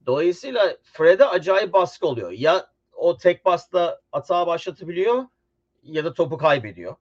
Dolayısıyla 0.07 0.77
Fred'e 0.83 1.25
acayip 1.25 1.73
baskı 1.73 2.07
oluyor. 2.07 2.31
Ya 2.31 2.71
o 2.93 3.17
tek 3.17 3.45
pasta 3.45 4.01
atağı 4.13 4.47
başlatabiliyor 4.47 5.25
ya 5.83 6.05
da 6.05 6.15
topu 6.15 6.39
kaybediyor. 6.39 6.97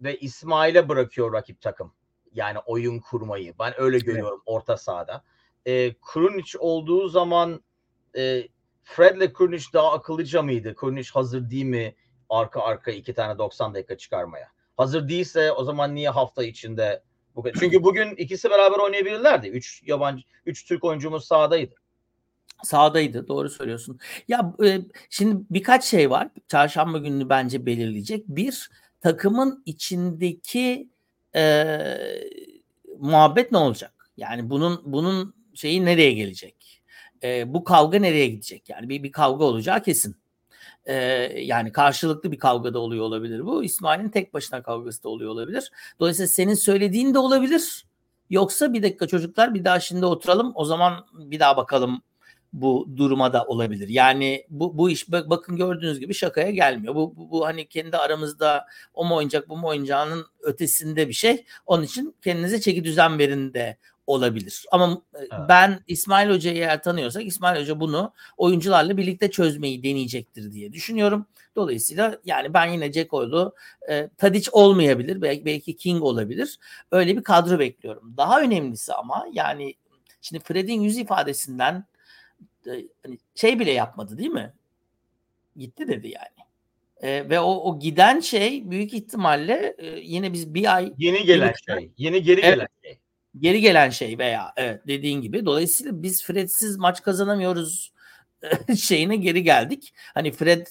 Ve 0.00 0.18
İsmail'e 0.18 0.88
bırakıyor 0.88 1.32
rakip 1.32 1.60
takım. 1.60 1.92
Yani 2.32 2.58
oyun 2.66 3.00
kurmayı. 3.00 3.54
Ben 3.58 3.80
öyle 3.80 3.98
görüyorum 3.98 4.42
orta 4.46 4.76
sahada. 4.76 5.24
E, 5.66 5.94
Krunic 5.94 6.58
olduğu 6.58 7.08
zaman 7.08 7.62
e, 8.16 8.48
Fred'le 8.88 9.32
Krunic 9.32 9.64
daha 9.72 9.92
akıllıca 9.92 10.42
mıydı? 10.42 10.74
Krunic 10.74 11.10
hazır 11.12 11.50
değil 11.50 11.64
mi 11.64 11.94
arka 12.28 12.60
arka 12.60 12.90
iki 12.90 13.14
tane 13.14 13.38
90 13.38 13.74
dakika 13.74 13.96
çıkarmaya? 13.96 14.48
Hazır 14.76 15.08
değilse 15.08 15.52
o 15.52 15.64
zaman 15.64 15.94
niye 15.94 16.10
hafta 16.10 16.44
içinde 16.44 17.02
bu? 17.36 17.52
Çünkü 17.60 17.82
bugün 17.82 18.16
ikisi 18.16 18.50
beraber 18.50 18.78
oynayabilirlerdi. 18.78 19.48
Üç 19.48 19.82
yabancı, 19.86 20.24
üç 20.46 20.64
Türk 20.64 20.84
oyuncumuz 20.84 21.24
sahadaydı. 21.24 21.74
Sağdaydı. 22.62 23.28
Doğru 23.28 23.48
söylüyorsun. 23.48 23.98
Ya 24.28 24.54
e, 24.64 24.80
şimdi 25.10 25.44
birkaç 25.50 25.84
şey 25.84 26.10
var. 26.10 26.28
Çarşamba 26.48 26.98
gününü 26.98 27.28
bence 27.28 27.66
belirleyecek. 27.66 28.28
Bir, 28.28 28.70
takımın 29.00 29.62
içindeki 29.66 30.88
e, 31.34 31.76
muhabbet 32.98 33.52
ne 33.52 33.58
olacak? 33.58 34.10
Yani 34.16 34.50
bunun 34.50 34.82
bunun 34.84 35.34
şeyi 35.54 35.84
nereye 35.84 36.12
gelecek? 36.12 36.57
E, 37.22 37.54
bu 37.54 37.64
kavga 37.64 37.98
nereye 37.98 38.26
gidecek? 38.26 38.68
Yani 38.68 38.88
bir, 38.88 39.02
bir 39.02 39.12
kavga 39.12 39.44
olacağı 39.44 39.82
kesin. 39.82 40.16
E, 40.86 40.94
yani 41.42 41.72
karşılıklı 41.72 42.32
bir 42.32 42.38
kavga 42.38 42.74
da 42.74 42.78
oluyor 42.78 43.04
olabilir 43.04 43.46
bu. 43.46 43.64
İsmail'in 43.64 44.08
tek 44.08 44.34
başına 44.34 44.62
kavgası 44.62 45.02
da 45.02 45.08
oluyor 45.08 45.30
olabilir. 45.30 45.70
Dolayısıyla 46.00 46.28
senin 46.28 46.54
söylediğin 46.54 47.14
de 47.14 47.18
olabilir. 47.18 47.86
Yoksa 48.30 48.72
bir 48.72 48.82
dakika 48.82 49.06
çocuklar 49.06 49.54
bir 49.54 49.64
daha 49.64 49.80
şimdi 49.80 50.06
oturalım 50.06 50.52
o 50.54 50.64
zaman 50.64 51.06
bir 51.12 51.40
daha 51.40 51.56
bakalım 51.56 52.02
bu 52.52 52.88
duruma 52.96 53.32
da 53.32 53.44
olabilir. 53.44 53.88
Yani 53.88 54.46
bu 54.50 54.78
bu 54.78 54.90
iş 54.90 55.12
bak- 55.12 55.30
bakın 55.30 55.56
gördüğünüz 55.56 56.00
gibi 56.00 56.14
şakaya 56.14 56.50
gelmiyor. 56.50 56.94
Bu, 56.94 57.16
bu, 57.16 57.30
bu 57.30 57.46
hani 57.46 57.68
kendi 57.68 57.96
aramızda 57.96 58.66
o 58.94 59.04
mu 59.04 59.16
oyuncak 59.16 59.48
bu 59.48 59.56
mu 59.56 59.68
oyuncağının 59.68 60.26
ötesinde 60.40 61.08
bir 61.08 61.12
şey. 61.12 61.44
Onun 61.66 61.82
için 61.82 62.14
kendinize 62.24 62.60
çeki 62.60 62.84
düzen 62.84 63.18
verin 63.18 63.54
de 63.54 63.76
olabilir. 64.08 64.64
Ama 64.70 65.02
e, 65.14 65.18
Evet. 65.18 65.32
ben 65.48 65.80
İsmail 65.86 66.30
Hoca'yı 66.30 66.56
eğer 66.56 66.82
tanıyorsak 66.82 67.26
İsmail 67.26 67.60
Hoca 67.60 67.80
bunu 67.80 68.12
oyuncularla 68.36 68.96
birlikte 68.96 69.30
çözmeyi 69.30 69.82
deneyecektir 69.82 70.52
diye 70.52 70.72
düşünüyorum. 70.72 71.26
Dolayısıyla 71.56 72.18
yani 72.24 72.54
ben 72.54 72.66
yine 72.66 72.92
Ceko'lu 72.92 73.54
e, 73.90 74.08
Tadic 74.16 74.50
olmayabilir. 74.52 75.22
Belki, 75.22 75.44
belki 75.44 75.76
King 75.76 76.02
olabilir. 76.02 76.58
Öyle 76.92 77.16
bir 77.16 77.22
kadro 77.22 77.58
bekliyorum. 77.58 78.14
Daha 78.16 78.40
önemlisi 78.40 78.94
ama 78.94 79.26
yani 79.32 79.74
şimdi 80.20 80.44
Fred'in 80.44 80.80
yüz 80.80 80.98
ifadesinden 80.98 81.84
e, 82.66 82.70
hani 83.02 83.18
şey 83.34 83.58
bile 83.58 83.72
yapmadı 83.72 84.18
değil 84.18 84.30
mi? 84.30 84.52
Gitti 85.56 85.88
dedi 85.88 86.08
yani. 86.08 86.48
E, 87.02 87.30
ve 87.30 87.40
o, 87.40 87.50
o 87.50 87.78
giden 87.78 88.20
şey 88.20 88.70
büyük 88.70 88.94
ihtimalle 88.94 89.74
e, 89.78 89.86
yine 89.86 90.32
biz 90.32 90.54
bir 90.54 90.76
ay 90.76 90.92
Yeni 90.98 91.24
gelen 91.24 91.54
şey. 91.66 91.90
Yeni 91.98 92.22
geri 92.22 92.40
Evet. 92.40 92.54
gelen 92.54 92.68
şey. 92.82 92.98
Geri 93.40 93.60
gelen 93.60 93.90
şey 93.90 94.18
veya 94.18 94.52
evet 94.56 94.80
dediğin 94.86 95.20
gibi. 95.20 95.46
Dolayısıyla 95.46 96.02
biz 96.02 96.24
Fred'siz 96.24 96.76
maç 96.76 97.02
kazanamıyoruz 97.02 97.92
şeyine 98.76 99.16
geri 99.16 99.42
geldik. 99.42 99.94
Hani 100.14 100.32
Fred 100.32 100.66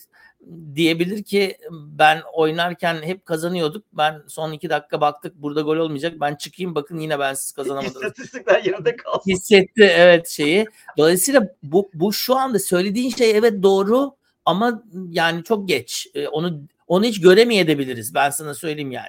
diyebilir 0.75 1.23
ki 1.23 1.57
ben 1.71 2.21
oynarken 2.33 3.01
hep 3.01 3.25
kazanıyorduk. 3.25 3.85
Ben 3.93 4.21
son 4.27 4.51
iki 4.51 4.69
dakika 4.69 5.01
baktık 5.01 5.35
burada 5.35 5.61
gol 5.61 5.77
olmayacak. 5.77 6.13
Ben 6.21 6.35
çıkayım 6.35 6.75
bakın 6.75 6.99
yine 6.99 7.19
bensiz 7.19 7.51
kazanamadınız. 7.51 7.95
İstatistikler 7.95 8.63
yerinde 8.63 8.95
kalsın. 8.95 9.31
Hissetti 9.31 9.83
evet 9.83 10.27
şeyi. 10.27 10.65
Dolayısıyla 10.97 11.55
bu, 11.63 11.89
bu 11.93 12.13
şu 12.13 12.35
anda 12.35 12.59
söylediğin 12.59 13.09
şey 13.09 13.31
evet 13.31 13.63
doğru 13.63 14.15
ama 14.45 14.83
yani 15.09 15.43
çok 15.43 15.67
geç. 15.67 16.07
Ee, 16.13 16.27
onu 16.27 16.61
onu 16.87 17.05
hiç 17.05 17.21
göremeyebiliriz. 17.21 18.15
Ben 18.15 18.29
sana 18.29 18.53
söyleyeyim 18.53 18.91
yani. 18.91 19.07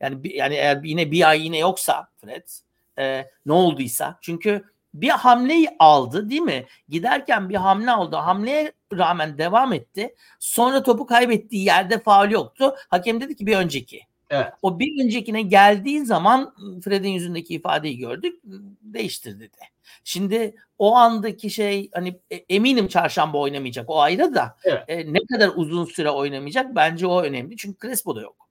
Yani 0.00 0.36
yani 0.36 0.54
eğer 0.54 0.82
yine 0.82 1.10
bir 1.10 1.28
ay 1.28 1.44
yine 1.44 1.58
yoksa 1.58 2.08
Fred 2.20 2.48
e, 2.98 3.26
ne 3.46 3.52
olduysa 3.52 4.18
çünkü 4.22 4.64
bir 4.94 5.08
hamleyi 5.08 5.68
aldı 5.78 6.30
değil 6.30 6.40
mi? 6.40 6.66
Giderken 6.88 7.48
bir 7.48 7.54
hamle 7.54 7.90
aldı. 7.90 8.16
Hamleye 8.16 8.72
rağmen 8.92 9.38
devam 9.38 9.72
etti. 9.72 10.14
Sonra 10.38 10.82
topu 10.82 11.06
kaybettiği 11.06 11.64
yerde 11.64 11.98
faul 11.98 12.30
yoktu. 12.30 12.74
Hakem 12.88 13.20
dedi 13.20 13.36
ki 13.36 13.46
bir 13.46 13.56
önceki. 13.56 14.00
Evet. 14.30 14.52
O 14.62 14.78
bir 14.78 15.04
öncekine 15.04 15.42
geldiği 15.42 16.04
zaman 16.04 16.54
Fred'in 16.84 17.08
yüzündeki 17.08 17.54
ifadeyi 17.54 17.98
gördük. 17.98 18.40
Değiştir 18.82 19.40
dedi. 19.40 19.56
Şimdi 20.04 20.54
o 20.78 20.94
andaki 20.94 21.50
şey 21.50 21.90
hani 21.94 22.20
e, 22.30 22.36
eminim 22.36 22.88
çarşamba 22.88 23.38
oynamayacak 23.38 23.90
o 23.90 24.00
ayrı 24.00 24.34
da 24.34 24.56
Evet. 24.64 24.84
e, 24.88 25.12
ne 25.12 25.18
kadar 25.32 25.50
uzun 25.54 25.84
süre 25.84 26.10
oynamayacak 26.10 26.76
bence 26.76 27.06
o 27.06 27.22
önemli. 27.22 27.56
Çünkü 27.56 27.88
Crespo 27.88 28.16
da 28.16 28.20
yok. 28.20 28.49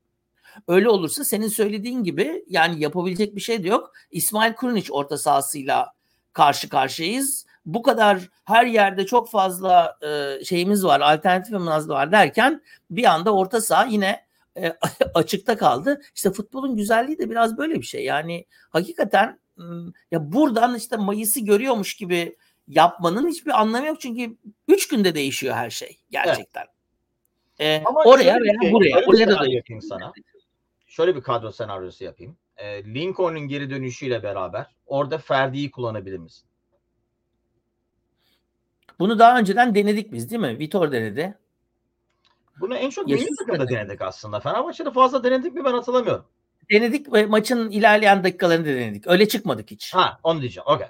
Öyle 0.67 0.89
olursa 0.89 1.23
senin 1.23 1.47
söylediğin 1.47 2.03
gibi 2.03 2.45
yani 2.47 2.81
yapabilecek 2.81 3.35
bir 3.35 3.41
şey 3.41 3.63
de 3.63 3.67
yok. 3.67 3.93
İsmail 4.11 4.53
Kurunic 4.53 4.91
orta 4.91 5.17
sahasıyla 5.17 5.93
karşı 6.33 6.69
Bu 7.65 7.81
kadar 7.81 8.29
her 8.45 8.65
yerde 8.65 9.05
çok 9.05 9.29
fazla 9.29 9.97
e, 10.01 10.43
şeyimiz 10.45 10.85
var, 10.85 11.01
alternatifimiz 11.01 11.89
var 11.89 12.11
derken 12.11 12.61
bir 12.91 13.03
anda 13.03 13.35
orta 13.35 13.61
saha 13.61 13.85
yine 13.85 14.25
e, 14.57 14.77
açıkta 15.13 15.57
kaldı. 15.57 16.01
İşte 16.15 16.31
futbolun 16.31 16.75
güzelliği 16.75 17.17
de 17.17 17.29
biraz 17.29 17.57
böyle 17.57 17.75
bir 17.75 17.85
şey. 17.85 18.03
Yani 18.03 18.45
hakikaten 18.69 19.39
ya 20.11 20.33
buradan 20.33 20.75
işte 20.75 20.97
Mayıs'ı 20.97 21.39
görüyormuş 21.39 21.95
gibi 21.95 22.35
yapmanın 22.67 23.27
hiçbir 23.27 23.61
anlamı 23.61 23.87
yok. 23.87 24.01
Çünkü 24.01 24.37
üç 24.67 24.87
günde 24.87 25.15
değişiyor 25.15 25.55
her 25.55 25.69
şey 25.69 25.97
gerçekten. 26.11 26.65
E, 27.59 27.83
Ama 27.85 28.03
oraya 28.03 28.41
veya 28.41 28.53
şey, 28.61 28.71
buraya. 28.71 28.97
Oraya 28.97 29.27
da 29.27 29.39
değişiyor. 29.39 29.51
yapayım 29.51 29.81
sana. 29.81 30.13
Şöyle 30.99 31.15
bir 31.15 31.21
kadro 31.21 31.51
senaryosu 31.51 32.03
yapayım. 32.03 32.37
Ee, 32.57 32.83
Lincoln'un 32.83 33.47
geri 33.47 33.69
dönüşüyle 33.69 34.23
beraber 34.23 34.65
orada 34.85 35.17
Ferdi'yi 35.17 35.71
kullanabilir 35.71 36.17
misin? 36.17 36.47
Bunu 38.99 39.19
daha 39.19 39.39
önceden 39.39 39.75
denedik 39.75 40.11
biz 40.13 40.29
değil 40.31 40.41
mi? 40.41 40.59
Vitor 40.59 40.91
denedi. 40.91 41.37
Bunu 42.59 42.75
en 42.75 42.89
çok 42.89 43.05
milli 43.07 43.25
takımda 43.39 43.57
takım. 43.57 43.75
denedik 43.75 44.01
aslında. 44.01 44.39
Fenerbahçe'de 44.39 44.91
fazla 44.91 45.23
denedik 45.23 45.53
mi 45.55 45.65
ben 45.65 45.71
hatırlamıyorum. 45.73 46.25
denedik 46.71 47.13
ve 47.13 47.25
maçın 47.25 47.71
ilerleyen 47.71 48.23
dakikalarında 48.23 48.67
denedik. 48.67 49.07
Öyle 49.07 49.27
çıkmadık 49.27 49.71
hiç. 49.71 49.93
Ha 49.93 50.19
onu 50.23 50.41
diyeceğim. 50.41 50.67
Okay. 50.67 50.87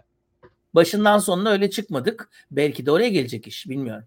Başından 0.75 1.17
sonuna 1.17 1.49
öyle 1.49 1.69
çıkmadık. 1.69 2.29
Belki 2.51 2.85
de 2.85 2.91
oraya 2.91 3.09
gelecek 3.09 3.47
iş 3.47 3.69
bilmiyorum. 3.69 4.05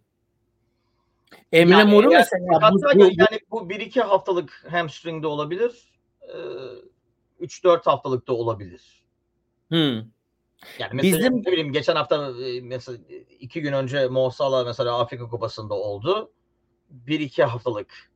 Emre 1.53 1.73
Yani 1.73 1.91
Mor'u 1.91 2.11
eğer- 2.13 2.19
mesela 2.19 2.45
bu, 2.49 2.55
Hatta 2.63 2.99
bu- 2.99 3.05
yani 3.05 3.41
bu 3.51 3.71
1-2 3.71 4.01
haftalık 4.01 4.67
hamstring'de 4.71 5.27
olabilir. 5.27 5.92
Ee, 6.35 7.45
3-4 7.45 7.87
haftalık 7.87 8.29
da 8.29 8.33
olabilir. 8.33 9.03
Hmm. 9.69 9.79
Yani 10.79 10.93
mesela 10.93 11.19
Bizim- 11.19 11.39
ne 11.39 11.47
bileyim 11.47 11.73
geçen 11.73 11.97
hafta 11.97 12.33
e, 12.47 12.61
mesela 12.61 12.99
iki 13.41 13.63
gün 13.63 13.73
önce 13.73 14.09
Mo 14.09 14.31
Salah 14.31 14.67
mesela 14.67 14.99
Afrika 15.01 15.29
Kupası'nda 15.29 15.75
oldu. 15.75 16.33
1-2 17.07 17.43
haftalık 17.43 18.11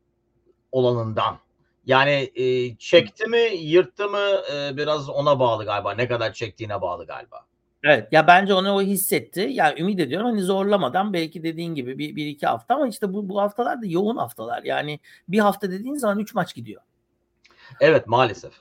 olanından. 0.72 1.38
Yani 1.86 2.32
e, 2.34 2.76
çekti 2.76 3.26
mi, 3.26 3.38
yırttı 3.56 4.08
mı 4.08 4.42
e, 4.54 4.76
biraz 4.76 5.08
ona 5.08 5.40
bağlı 5.40 5.64
galiba. 5.64 5.94
Ne 5.94 6.08
kadar 6.08 6.32
çektiğine 6.32 6.80
bağlı 6.80 7.06
galiba. 7.06 7.46
Evet 7.84 8.12
ya 8.12 8.26
bence 8.26 8.54
onu 8.54 8.72
o 8.72 8.82
hissetti. 8.82 9.48
Yani 9.50 9.80
ümit 9.80 10.00
ediyorum 10.00 10.26
hani 10.26 10.40
zorlamadan 10.40 11.12
belki 11.12 11.42
dediğin 11.42 11.74
gibi 11.74 11.98
bir, 11.98 12.16
bir 12.16 12.26
iki 12.26 12.46
hafta 12.46 12.74
ama 12.74 12.88
işte 12.88 13.12
bu, 13.12 13.28
bu 13.28 13.40
haftalar 13.40 13.82
da 13.82 13.86
yoğun 13.86 14.16
haftalar. 14.16 14.62
Yani 14.62 15.00
bir 15.28 15.38
hafta 15.38 15.70
dediğin 15.70 15.94
zaman 15.94 16.18
üç 16.18 16.34
maç 16.34 16.54
gidiyor. 16.54 16.82
Evet 17.80 18.06
maalesef. 18.06 18.52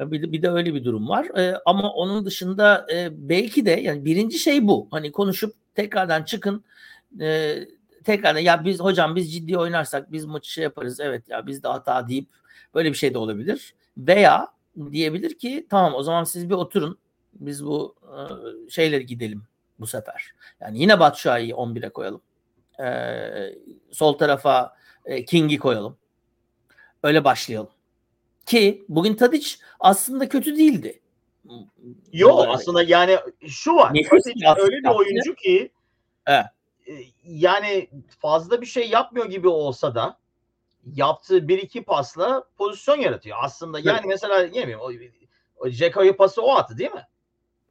Bir 0.00 0.32
bir 0.32 0.42
de 0.42 0.50
öyle 0.50 0.74
bir 0.74 0.84
durum 0.84 1.08
var. 1.08 1.38
Ee, 1.38 1.54
ama 1.66 1.92
onun 1.92 2.24
dışında 2.24 2.86
e, 2.92 3.08
belki 3.28 3.66
de 3.66 3.70
yani 3.70 4.04
birinci 4.04 4.38
şey 4.38 4.66
bu. 4.66 4.88
Hani 4.90 5.12
konuşup 5.12 5.54
tekrardan 5.74 6.22
çıkın. 6.22 6.64
E, 7.20 7.58
tekrardan 8.04 8.40
ya 8.40 8.64
biz 8.64 8.80
hocam 8.80 9.16
biz 9.16 9.32
ciddi 9.32 9.58
oynarsak 9.58 10.12
biz 10.12 10.24
maçı 10.24 10.52
şey 10.52 10.64
yaparız. 10.64 11.00
Evet 11.00 11.28
ya 11.28 11.46
biz 11.46 11.62
de 11.62 11.68
hata 11.68 12.08
deyip 12.08 12.28
böyle 12.74 12.88
bir 12.88 12.96
şey 12.96 13.14
de 13.14 13.18
olabilir. 13.18 13.74
Veya 13.96 14.48
diyebilir 14.92 15.38
ki 15.38 15.66
tamam 15.70 15.94
o 15.94 16.02
zaman 16.02 16.24
siz 16.24 16.50
bir 16.50 16.54
oturun. 16.54 16.98
Biz 17.32 17.64
bu 17.64 17.94
e, 18.02 18.70
şeyleri 18.70 19.06
gidelim 19.06 19.42
bu 19.80 19.86
sefer. 19.86 20.34
Yani 20.60 20.78
yine 20.78 21.00
Batshuayi'yi 21.00 21.52
11'e 21.52 21.88
koyalım. 21.88 22.22
Ee, 22.82 23.54
sol 23.90 24.12
tarafa 24.12 24.76
e, 25.04 25.24
King'i 25.24 25.58
koyalım. 25.58 25.96
Öyle 27.02 27.24
başlayalım. 27.24 27.68
Ki 28.46 28.84
bugün 28.88 29.14
Tadic 29.14 29.56
aslında 29.80 30.28
kötü 30.28 30.56
değildi. 30.56 31.00
Yo 32.12 32.36
aslında 32.48 32.82
yani 32.82 33.18
şu 33.46 33.74
var. 33.74 33.88
Tadic 33.88 34.62
öyle 34.62 34.76
bir 34.76 34.88
oyuncu 34.88 35.34
ki 35.34 35.72
Evet. 36.26 36.44
e, 36.88 36.92
yani 37.24 37.88
fazla 38.18 38.60
bir 38.60 38.66
şey 38.66 38.88
yapmıyor 38.88 39.26
gibi 39.26 39.48
olsa 39.48 39.94
da 39.94 40.18
yaptığı 40.94 41.48
bir 41.48 41.58
iki 41.58 41.82
pasla 41.82 42.44
pozisyon 42.58 42.96
yaratıyor. 42.96 43.36
Aslında 43.40 43.78
yani 43.78 43.90
Evet. 43.90 44.04
mesela 44.06 44.42
ne 44.42 44.52
bileyim 44.52 45.12
Ceko'yu 45.68 46.16
pası 46.16 46.42
o 46.42 46.54
attı 46.54 46.78
değil 46.78 46.92
mi? 46.92 47.06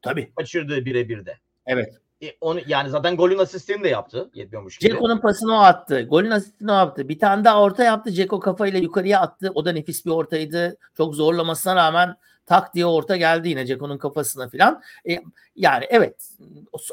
Tabii. 0.02 0.32
Kaçırdığı 0.36 0.86
birebir 0.86 1.26
de. 1.26 1.38
Evet. 1.66 1.98
E, 2.22 2.36
onu 2.42 2.60
yani 2.68 2.90
zaten 2.90 3.18
golün 3.18 3.38
asistini 3.38 3.84
de 3.84 3.90
yaptı. 3.90 4.30
Yetmiyormuş 4.34 4.78
gibi. 4.78 4.92
Ceko'nun 4.92 5.18
pasını 5.18 5.56
o 5.56 5.60
attı. 5.60 6.02
Golün 6.02 6.32
asistini 6.32 6.72
o 6.72 6.76
yaptı. 6.76 7.10
Bir 7.10 7.20
tane 7.20 7.44
daha 7.44 7.62
orta 7.62 7.84
yaptı. 7.84 8.12
Ceko 8.12 8.40
kafayla 8.40 8.80
yukarıya 8.80 9.22
attı. 9.22 9.52
O 9.56 9.66
da 9.66 9.72
nefis 9.72 10.06
bir 10.06 10.12
ortaydı. 10.12 10.78
Çok 10.98 11.16
zorlamasına 11.16 11.76
rağmen 11.76 12.16
tak 12.46 12.74
diye 12.76 12.86
orta 12.86 13.18
geldi 13.18 13.50
yine 13.50 13.66
Ceko'nun 13.66 13.98
kafasına 13.98 14.50
filan. 14.50 14.82
E, 15.10 15.20
yani 15.56 15.86
evet. 15.90 16.30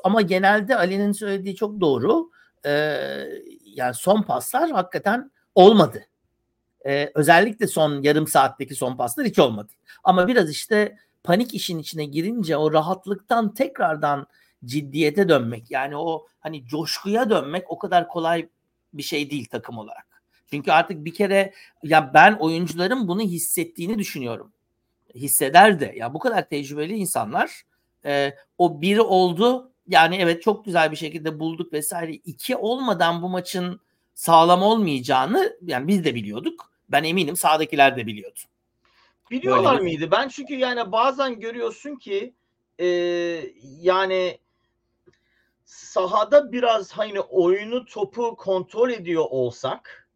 Ama 0.05 0.23
genelde 0.23 0.77
Ali'nin 0.77 1.13
söylediği 1.13 1.57
çok 1.57 1.81
doğru. 1.81 2.31
Ee, 2.67 3.29
yani 3.65 3.95
son 3.95 4.23
paslar 4.23 4.71
hakikaten 4.71 5.31
olmadı. 5.55 6.07
Ee, 6.87 7.11
özellikle 7.15 7.67
son 7.67 8.03
yarım 8.03 8.27
saatteki 8.27 8.75
son 8.75 8.97
paslar 8.97 9.27
hiç 9.27 9.39
olmadı. 9.39 9.73
Ama 10.05 10.29
biraz 10.29 10.51
işte 10.51 10.97
panik 11.25 11.55
işin 11.55 11.79
içine 11.79 12.05
girince 12.05 12.57
o 12.57 12.73
rahatlıktan 12.73 13.55
tekrardan 13.55 14.27
ciddiyete 14.67 15.29
dönmek 15.29 15.71
yani 15.71 15.97
o 15.97 16.27
hani 16.41 16.67
coşkuya 16.67 17.31
dönmek 17.31 17.71
o 17.71 17.79
kadar 17.79 18.09
kolay 18.09 18.49
bir 18.93 19.03
şey 19.03 19.31
değil 19.31 19.47
takım 19.51 19.79
olarak. 19.79 20.23
Çünkü 20.51 20.73
artık 20.73 21.05
bir 21.05 21.15
kere 21.15 21.53
ya 21.83 22.15
ben 22.15 22.33
oyuncuların 22.33 23.09
bunu 23.09 23.21
hissettiğini 23.21 23.99
düşünüyorum. 23.99 24.53
Hisseder 25.15 25.81
de 25.81 25.95
ya 25.97 26.15
bu 26.15 26.19
kadar 26.19 26.49
tecrübeli 26.49 26.97
insanlar 26.97 27.63
e, 28.05 28.35
o 28.59 28.81
biri 28.81 29.01
oldu 29.01 29.73
yani 29.89 30.17
evet 30.17 30.43
çok 30.43 30.65
güzel 30.65 30.91
bir 30.91 30.97
şekilde 30.97 31.39
bulduk 31.41 31.73
vesaire 31.73 32.13
iki 32.13 32.57
olmadan 32.57 33.23
bu 33.23 33.29
maçın 33.29 33.81
sağlam 34.15 34.63
olmayacağını 34.63 35.57
yani 35.63 35.89
biz 35.89 36.05
de 36.05 36.15
biliyorduk. 36.15 36.73
Ben 36.89 37.05
eminim 37.05 37.37
sağdakiler 37.37 37.97
de 37.97 38.07
biliyordu. 38.07 38.41
Biliyorlar 39.31 39.79
Böyle 39.79 39.83
mıydı? 39.83 40.11
Ben 40.11 40.29
çünkü 40.29 40.55
yani 40.55 40.93
bazen 40.93 41.41
görüyorsun 41.41 41.97
ki 41.97 42.35
e, 42.79 42.87
yani 43.81 44.39
sahada 45.67 46.53
biraz 46.53 46.93
hani 46.93 47.21
oyunu 47.21 47.85
topu 47.85 48.37
kontrol 48.37 48.91
ediyor 48.91 49.25
olsak 49.31 50.09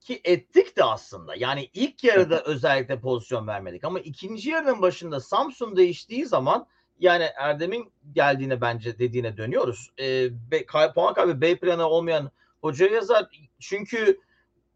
ki 0.00 0.20
ettik 0.24 0.76
de 0.76 0.84
aslında. 0.84 1.34
Yani 1.34 1.70
ilk 1.74 2.04
yarıda 2.04 2.42
özellikle 2.42 3.00
pozisyon 3.00 3.46
vermedik 3.46 3.84
ama 3.84 4.00
ikinci 4.00 4.50
yarının 4.50 4.82
başında 4.82 5.20
Samsun 5.20 5.76
değiştiği 5.76 6.26
zaman 6.26 6.66
yani 7.00 7.24
Erdem'in 7.36 7.92
geldiğine 8.12 8.60
bence 8.60 8.98
dediğine 8.98 9.36
dönüyoruz. 9.36 9.90
E, 9.98 10.28
be, 10.50 10.66
kay, 10.66 10.92
puan 10.92 11.14
kaybı 11.14 11.40
B 11.40 11.56
planı 11.56 11.86
olmayan 11.86 12.30
hoca 12.60 12.86
yazar. 12.86 13.26
Çünkü 13.58 14.20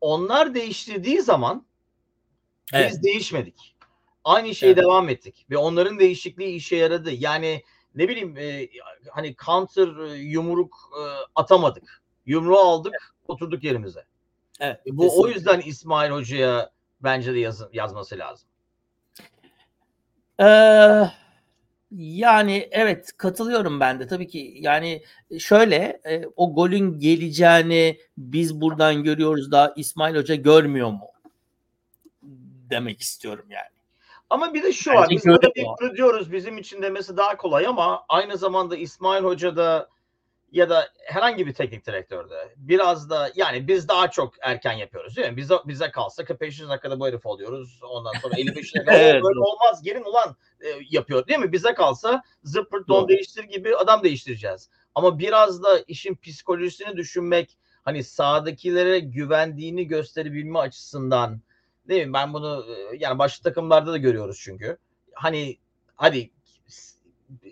onlar 0.01 0.55
değiştirdiği 0.55 1.23
zaman 1.23 1.67
Evet. 2.73 2.91
biz 2.91 3.03
değişmedik. 3.03 3.77
Aynı 4.25 4.55
şeye 4.55 4.67
Evet. 4.67 4.83
devam 4.83 5.09
ettik 5.09 5.47
ve 5.51 5.57
onların 5.57 5.99
değişikliği 5.99 6.55
işe 6.55 6.77
yaradı. 6.77 7.11
Yani 7.11 7.63
ne 7.95 8.09
bileyim 8.09 8.37
e, 8.37 8.69
hani 9.11 9.37
counter 9.47 9.97
e, 10.07 10.17
yumruk 10.17 10.77
e, 10.93 11.03
atamadık. 11.35 12.03
Yumruğu 12.27 12.59
aldık, 12.59 13.15
oturduk 13.29 13.65
yerimize. 13.65 14.05
Evet. 14.61 14.81
Bu 14.87 15.03
o 15.03 15.09
kesinlikle. 15.09 15.35
yüzden 15.35 15.61
İsmail 15.61 16.11
Hoca'ya 16.11 16.71
bence 17.01 17.35
de 17.35 17.39
yaz, 17.39 17.63
yazması 17.73 18.19
lazım. 18.19 18.49
Ee, 20.41 21.11
yani 21.97 22.69
evet 22.71 23.13
katılıyorum 23.17 23.81
ben 23.81 24.01
de 24.01 24.07
tabii 24.07 24.29
ki 24.29 24.55
yani 24.61 25.03
şöyle 25.39 26.01
e, 26.05 26.23
o 26.37 26.55
golün 26.55 26.99
geleceğini 26.99 27.99
biz 28.19 28.61
buradan 28.61 29.05
görüyoruz 29.05 29.53
da 29.53 29.75
İsmail 29.77 30.17
Hoca 30.17 30.35
görmüyor 30.35 30.91
mu 30.91 31.11
demek 32.71 33.01
istiyorum 33.01 33.47
yani. 33.51 33.80
Ama 34.31 34.55
bir 34.55 34.63
de 34.63 34.73
şu 34.73 34.91
Bence 34.91 35.01
var. 35.01 35.09
Biz 35.11 35.27
burada 35.27 35.51
bir 35.55 35.97
diyoruz 35.97 36.33
bizim 36.33 36.59
için 36.59 36.83
demesi 36.83 37.17
daha 37.17 37.37
kolay 37.37 37.67
ama 37.67 38.05
aynı 38.09 38.37
zamanda 38.37 38.77
İsmail 38.77 39.23
Hoca 39.23 39.57
da 39.57 39.89
ya 40.53 40.71
da 40.71 40.89
herhangi 41.05 41.47
bir 41.47 41.55
teknik 41.55 41.87
direktörde 41.87 42.55
biraz 42.57 43.11
da 43.11 43.31
yani 43.35 43.69
biz 43.69 43.89
daha 43.89 44.11
çok 44.11 44.35
erken 44.41 44.73
yapıyoruz 44.73 45.17
değil 45.17 45.31
mi? 45.31 45.37
Bize, 45.37 45.55
bize 45.65 45.91
kalsa 45.91 46.25
45. 46.25 46.61
dakikada 46.61 47.01
bu 47.01 47.07
herif 47.07 47.27
oluyoruz. 47.27 47.81
Ondan 47.83 48.13
sonra 48.23 48.35
55 48.37 48.75
dakikada 48.75 48.97
Evet, 48.99 49.23
böyle 49.23 49.35
doğru. 49.35 49.45
olmaz 49.45 49.83
gelin 49.83 50.05
ulan 50.05 50.37
e, 50.61 50.69
yapıyor 50.91 51.27
değil 51.27 51.39
mi? 51.39 51.53
Bize 51.53 51.75
kalsa 51.75 52.23
zıppırt 52.45 52.89
don 52.89 53.09
değiştir 53.09 53.45
gibi 53.45 53.77
adam 53.77 54.03
değiştireceğiz. 54.03 54.71
Ama 54.95 55.19
biraz 55.19 55.63
da 55.63 55.79
işin 55.79 56.15
psikolojisini 56.15 56.97
düşünmek 56.97 57.59
hani 57.85 58.05
sahadakilere 58.05 58.99
güvendiğini 58.99 59.87
gösterebilme 59.87 60.59
açısından 60.59 61.41
değil 61.91 62.07
mi? 62.07 62.13
Ben 62.13 62.33
bunu 62.33 62.67
e, 62.69 62.97
yani 62.99 63.19
başka 63.19 63.43
takımlarda 63.43 63.93
da 63.93 63.97
görüyoruz 63.97 64.41
çünkü. 64.43 64.77
Hani 65.15 65.59
hadi 65.97 66.31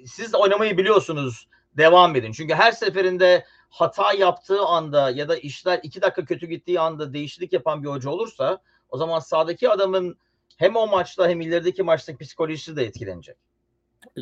siz 0.06 0.34
oynamayı 0.34 0.78
biliyorsunuz 0.78 1.48
devam 1.76 2.16
edin. 2.16 2.32
Çünkü 2.32 2.54
her 2.54 2.72
seferinde 2.72 3.44
hata 3.70 4.12
yaptığı 4.12 4.62
anda 4.62 5.10
ya 5.10 5.28
da 5.28 5.36
işler 5.36 5.80
iki 5.82 6.02
dakika 6.02 6.24
kötü 6.24 6.46
gittiği 6.46 6.80
anda 6.80 7.12
değişiklik 7.12 7.52
yapan 7.52 7.82
bir 7.82 7.88
hoca 7.88 8.10
olursa 8.10 8.58
o 8.90 8.98
zaman 8.98 9.18
sahadaki 9.18 9.70
adamın 9.70 10.18
hem 10.56 10.76
o 10.76 10.86
maçta 10.86 11.28
hem 11.28 11.40
ilerideki 11.40 11.82
maçtaki 11.82 12.18
psikolojisi 12.18 12.76
de 12.76 12.84
etkilenecek. 12.84 13.36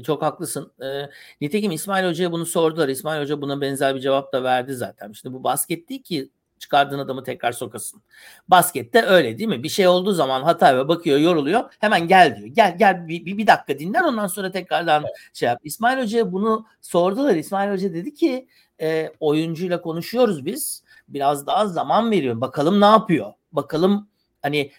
Çok 0.05 0.23
haklısın. 0.23 0.73
Ee, 0.83 1.11
nitekim 1.41 1.73
İsmail 1.73 2.09
Hoca'ya 2.09 2.33
bunu 2.33 2.47
sordular. 2.47 2.89
İsmail 2.89 3.23
Hoca 3.23 3.41
buna 3.43 3.61
benzer 3.61 3.95
bir 3.95 4.01
cevap 4.01 4.33
da 4.33 4.43
verdi 4.43 4.75
zaten. 4.75 5.13
Şimdi 5.13 5.35
bu 5.35 5.45
basket 5.45 5.89
değil 5.89 6.03
ki 6.03 6.31
çıkardığın 6.59 6.99
adamı 6.99 7.25
tekrar 7.25 7.53
sokasın. 7.53 8.03
Baskette 8.49 9.03
öyle 9.03 9.39
değil 9.39 9.49
mi? 9.49 9.63
Bir 9.63 9.69
şey 9.69 9.89
olduğu 9.89 10.13
zaman 10.13 10.43
hata 10.43 10.79
ve 10.79 10.89
bakıyor 10.89 11.19
yoruluyor. 11.19 11.75
Hemen 11.81 12.09
gel 12.09 12.37
diyor. 12.37 12.49
Gel 12.49 12.79
gel 12.79 13.09
bir, 13.09 13.27
bir, 13.27 13.47
dakika 13.47 13.79
dinlen 13.79 14.05
ondan 14.05 14.27
sonra 14.27 14.51
tekrardan 14.51 15.05
şey 15.35 15.49
yap. 15.49 15.61
İsmail 15.65 16.03
Hoca'ya 16.03 16.33
bunu 16.33 16.67
sordular. 16.81 17.35
İsmail 17.35 17.73
Hoca 17.73 17.95
dedi 17.95 18.15
ki 18.15 18.49
e, 18.81 19.13
oyuncuyla 19.21 19.81
konuşuyoruz 19.81 20.45
biz. 20.47 20.83
Biraz 21.09 21.47
daha 21.47 21.67
zaman 21.67 22.11
veriyor. 22.11 22.41
Bakalım 22.41 22.81
ne 22.81 22.87
yapıyor? 22.87 23.33
Bakalım 23.53 24.09
hani 24.43 24.71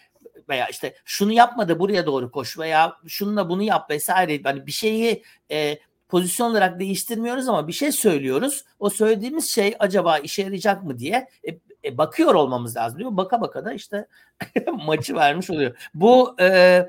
veya 0.48 0.66
işte 0.66 0.94
şunu 1.04 1.32
yapma 1.32 1.68
da 1.68 1.78
buraya 1.78 2.06
doğru 2.06 2.30
koş 2.30 2.58
veya 2.58 2.96
şununla 3.06 3.48
bunu 3.48 3.62
yap 3.62 3.90
vesaire. 3.90 4.40
Hani 4.44 4.66
bir 4.66 4.72
şeyi 4.72 5.22
e, 5.50 5.78
pozisyon 6.08 6.50
olarak 6.50 6.80
değiştirmiyoruz 6.80 7.48
ama 7.48 7.68
bir 7.68 7.72
şey 7.72 7.92
söylüyoruz. 7.92 8.64
O 8.78 8.90
söylediğimiz 8.90 9.50
şey 9.50 9.74
acaba 9.78 10.18
işe 10.18 10.42
yarayacak 10.42 10.84
mı 10.84 10.98
diye 10.98 11.28
e, 11.48 11.58
e, 11.84 11.98
bakıyor 11.98 12.34
olmamız 12.34 12.76
lazım 12.76 12.98
diyor. 12.98 13.16
Baka 13.16 13.40
baka 13.40 13.64
da 13.64 13.72
işte 13.72 14.06
maçı 14.86 15.14
vermiş 15.14 15.50
oluyor. 15.50 15.76
Bu 15.94 16.36
e, 16.40 16.88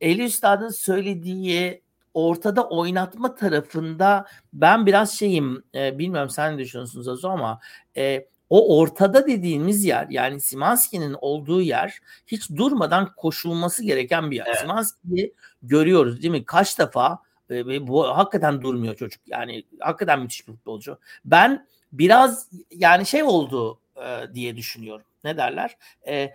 Eli 0.00 0.24
Üstad'ın 0.24 0.68
söylediği 0.68 1.82
ortada 2.14 2.68
oynatma 2.68 3.34
tarafında 3.34 4.26
ben 4.52 4.86
biraz 4.86 5.18
şeyim 5.18 5.64
e, 5.74 5.98
bilmiyorum 5.98 6.30
sen 6.30 6.54
ne 6.54 6.58
düşünüyorsunuz 6.58 7.08
Azo 7.08 7.28
ama 7.28 7.60
e, 7.96 8.26
o 8.50 8.78
ortada 8.78 9.26
dediğimiz 9.26 9.84
yer 9.84 10.06
yani 10.10 10.40
Simanski'nin 10.40 11.16
olduğu 11.20 11.62
yer 11.62 11.98
hiç 12.26 12.50
durmadan 12.50 13.12
koşulması 13.16 13.84
gereken 13.84 14.30
bir 14.30 14.36
yer. 14.36 14.46
Evet. 14.46 14.58
Simanski'yi 14.58 15.34
görüyoruz 15.62 16.22
değil 16.22 16.30
mi? 16.30 16.44
Kaç 16.44 16.78
defa 16.78 17.18
e, 17.56 17.86
bu 17.86 18.08
hakikaten 18.08 18.62
durmuyor 18.62 18.96
çocuk. 18.96 19.22
Yani 19.26 19.64
hakikaten 19.80 20.20
müthiş 20.20 20.48
bir 20.48 20.52
futbolcu. 20.52 20.98
Ben 21.24 21.66
biraz 21.92 22.48
yani 22.70 23.06
şey 23.06 23.22
oldu 23.22 23.80
e, 23.96 24.34
diye 24.34 24.56
düşünüyorum. 24.56 25.06
Ne 25.24 25.36
derler? 25.36 25.76
E, 26.06 26.34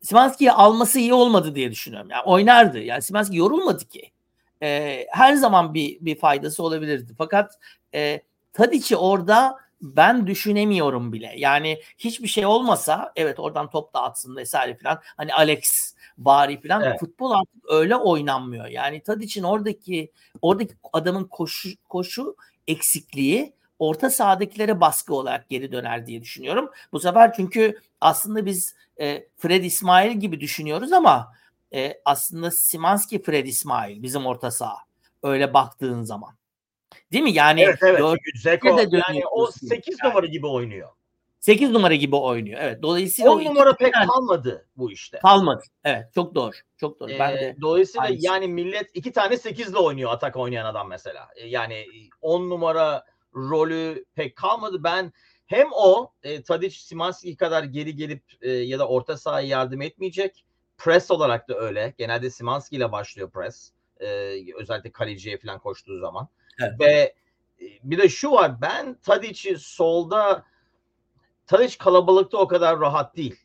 Simanski'yi 0.00 0.52
alması 0.52 0.98
iyi 0.98 1.14
olmadı 1.14 1.54
diye 1.54 1.70
düşünüyorum. 1.70 2.10
Yani 2.10 2.22
oynardı. 2.22 2.78
Yani 2.78 3.02
Simanski 3.02 3.36
yorulmadı 3.36 3.84
ki. 3.84 4.10
E, 4.62 5.06
her 5.10 5.34
zaman 5.34 5.74
bir 5.74 5.98
bir 6.00 6.18
faydası 6.18 6.62
olabilirdi. 6.62 7.14
Fakat 7.18 7.58
e, 7.94 8.22
Tadic'i 8.52 8.96
orada 8.96 9.58
ben 9.84 10.26
düşünemiyorum 10.26 11.12
bile. 11.12 11.34
Yani 11.36 11.80
hiçbir 11.98 12.28
şey 12.28 12.46
olmasa 12.46 13.12
evet 13.16 13.40
oradan 13.40 13.70
top 13.70 13.94
dağıtsın 13.94 14.36
vesaire 14.36 14.76
falan. 14.76 15.00
Hani 15.16 15.34
Alex 15.34 15.94
bari 16.18 16.60
falan 16.60 16.82
Evet. 16.82 17.00
futbol 17.00 17.30
artık 17.30 17.62
öyle 17.68 17.96
oynanmıyor. 17.96 18.66
Yani 18.66 19.02
Tadic'in 19.02 19.42
oradaki 19.42 20.12
oradaki 20.42 20.74
adamın 20.92 21.24
koşu 21.24 21.68
koşu 21.88 22.36
eksikliği 22.68 23.52
orta 23.78 24.10
sahadakilere 24.10 24.80
baskı 24.80 25.14
olarak 25.14 25.48
geri 25.48 25.72
döner 25.72 26.06
diye 26.06 26.22
düşünüyorum. 26.22 26.70
Bu 26.92 27.00
sefer 27.00 27.32
çünkü 27.32 27.78
aslında 28.00 28.46
biz 28.46 28.74
e, 29.00 29.28
Fred 29.36 29.64
İsmail 29.64 30.12
gibi 30.12 30.40
düşünüyoruz 30.40 30.92
ama 30.92 31.32
e, 31.74 32.00
aslında 32.04 32.50
Simanski 32.50 33.22
Fred 33.22 33.46
İsmail 33.46 34.02
bizim 34.02 34.26
orta 34.26 34.50
saha. 34.50 34.78
Öyle 35.22 35.54
baktığın 35.54 36.02
zaman. 36.02 36.34
Değil 37.14 37.24
mi? 37.24 37.32
Yani 37.32 37.62
Evet 37.62 37.78
evet. 37.82 38.00
dört- 38.00 38.18
Çünkü 38.24 38.38
Zeko 38.38 38.78
de 38.78 38.82
yani 39.08 39.22
o 39.30 39.38
diyorsun. 39.38 39.66
8 39.66 39.98
Yani. 40.02 40.10
numara 40.10 40.26
gibi 40.26 40.46
oynuyor. 40.46 40.88
8 41.40 41.70
numara 41.70 41.94
gibi 41.94 42.16
oynuyor. 42.16 42.60
Evet. 42.62 42.82
Dolayısıyla 42.82 43.30
o 43.30 43.34
10 43.34 43.40
iki 43.40 43.50
numara 43.50 43.76
pek 43.76 43.92
tane 43.94 44.06
kalmadı 44.06 44.66
bu 44.76 44.92
işte. 44.92 45.18
kalmadı. 45.18 45.62
Evet. 45.84 46.04
Çok 46.14 46.34
doğru. 46.34 46.50
Çok 46.76 47.00
doğru. 47.00 47.10
ben 47.18 47.36
Ee, 47.36 47.40
de 47.40 47.56
dolayısıyla 47.60 48.06
aynısı. 48.06 48.26
yani 48.26 48.48
millet 48.48 48.90
iki 48.94 49.12
tane 49.12 49.36
8 49.38 49.68
ile 49.70 49.78
oynuyor 49.78 50.10
atak 50.12 50.36
oynayan 50.36 50.66
adam 50.66 50.88
mesela. 50.88 51.28
Ee, 51.36 51.46
Yani 51.46 51.86
10 52.20 52.50
numara 52.50 53.04
rolü 53.34 54.04
pek 54.14 54.36
kalmadı. 54.36 54.84
Ben 54.84 55.12
hem 55.46 55.68
o 55.72 56.12
e, 56.22 56.42
Tadic 56.42 56.76
Simanski 56.78 57.36
kadar 57.36 57.64
geri 57.64 57.96
gelip 57.96 58.22
e, 58.42 58.50
ya 58.50 58.78
da 58.78 58.88
orta 58.88 59.16
sahaya 59.16 59.46
yardım 59.48 59.82
etmeyecek. 59.82 60.44
Press 60.78 61.10
olarak 61.10 61.48
da 61.48 61.54
öyle. 61.58 61.94
Genelde 61.98 62.30
Simanski 62.30 62.76
ile 62.76 62.92
başlıyor 62.92 63.30
press. 63.30 63.70
Ee, 64.00 64.06
özellikle 64.60 64.92
kaleciye 64.92 65.38
falan 65.38 65.58
koştuğu 65.58 65.98
zaman. 66.00 66.28
Evet. 66.60 66.80
Ve 66.80 67.14
e, 67.60 67.66
bir 67.84 67.98
de 67.98 68.08
şu 68.08 68.30
var. 68.30 68.60
Ben 68.60 68.94
Tadic'i 68.94 69.58
solda 69.58 70.44
Tadic 71.46 71.78
kalabalıkta 71.78 72.38
o 72.38 72.48
kadar 72.48 72.80
rahat 72.80 73.16
değil. 73.16 73.36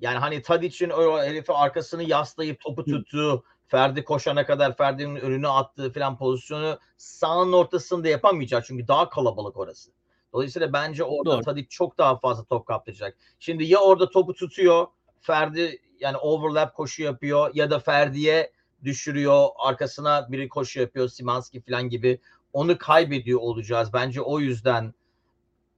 Yani 0.00 0.18
hani 0.18 0.42
Tadic'in 0.42 0.90
o 0.90 1.22
herifi 1.22 1.52
arkasını 1.52 2.02
yaslayıp 2.02 2.60
topu 2.60 2.84
tuttuğu, 2.84 3.44
Ferdi 3.66 4.04
koşana 4.04 4.46
kadar 4.46 4.76
Ferdi'nin 4.76 5.16
önüne 5.16 5.48
attığı 5.48 5.92
falan 5.92 6.18
pozisyonu 6.18 6.78
sahanın 6.96 7.52
ortasında 7.52 8.08
yapamayacak. 8.08 8.64
Çünkü 8.66 8.88
daha 8.88 9.08
kalabalık 9.08 9.56
orası. 9.56 9.90
Dolayısıyla 10.32 10.72
bence 10.72 11.04
orada 11.04 11.36
Doğru. 11.36 11.44
Tadic 11.44 11.68
çok 11.68 11.98
daha 11.98 12.18
fazla 12.18 12.44
top 12.44 12.66
kaptıracak. 12.66 13.16
Şimdi 13.38 13.64
ya 13.64 13.78
orada 13.78 14.10
topu 14.10 14.34
tutuyor, 14.34 14.86
Ferdi 15.20 15.82
yani 16.00 16.16
overlap 16.16 16.76
koşu 16.76 17.02
yapıyor 17.02 17.50
ya 17.54 17.70
da 17.70 17.78
Ferdi'ye 17.78 18.52
düşürüyor, 18.84 19.48
arkasına 19.58 20.32
biri 20.32 20.48
koşu 20.48 20.80
yapıyor, 20.80 21.08
Simanski 21.08 21.60
falan 21.60 21.88
gibi. 21.88 22.20
Onu 22.52 22.78
kaybediyor 22.78 23.40
olacağız. 23.40 23.92
Bence 23.92 24.20
o 24.20 24.40
yüzden 24.40 24.94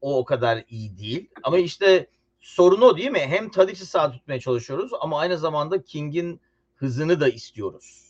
o 0.00 0.18
o 0.18 0.24
kadar 0.24 0.64
iyi 0.68 0.98
değil. 0.98 1.30
Ama 1.42 1.58
işte 1.58 2.06
sorun 2.40 2.80
o 2.80 2.96
değil 2.96 3.10
mi? 3.10 3.18
Hem 3.20 3.50
Tadic'i 3.50 3.86
sağ 3.86 4.12
tutmaya 4.12 4.40
çalışıyoruz 4.40 4.90
ama 5.00 5.18
aynı 5.18 5.38
zamanda 5.38 5.82
King'in 5.82 6.40
hızını 6.76 7.20
da 7.20 7.28
istiyoruz. 7.28 8.02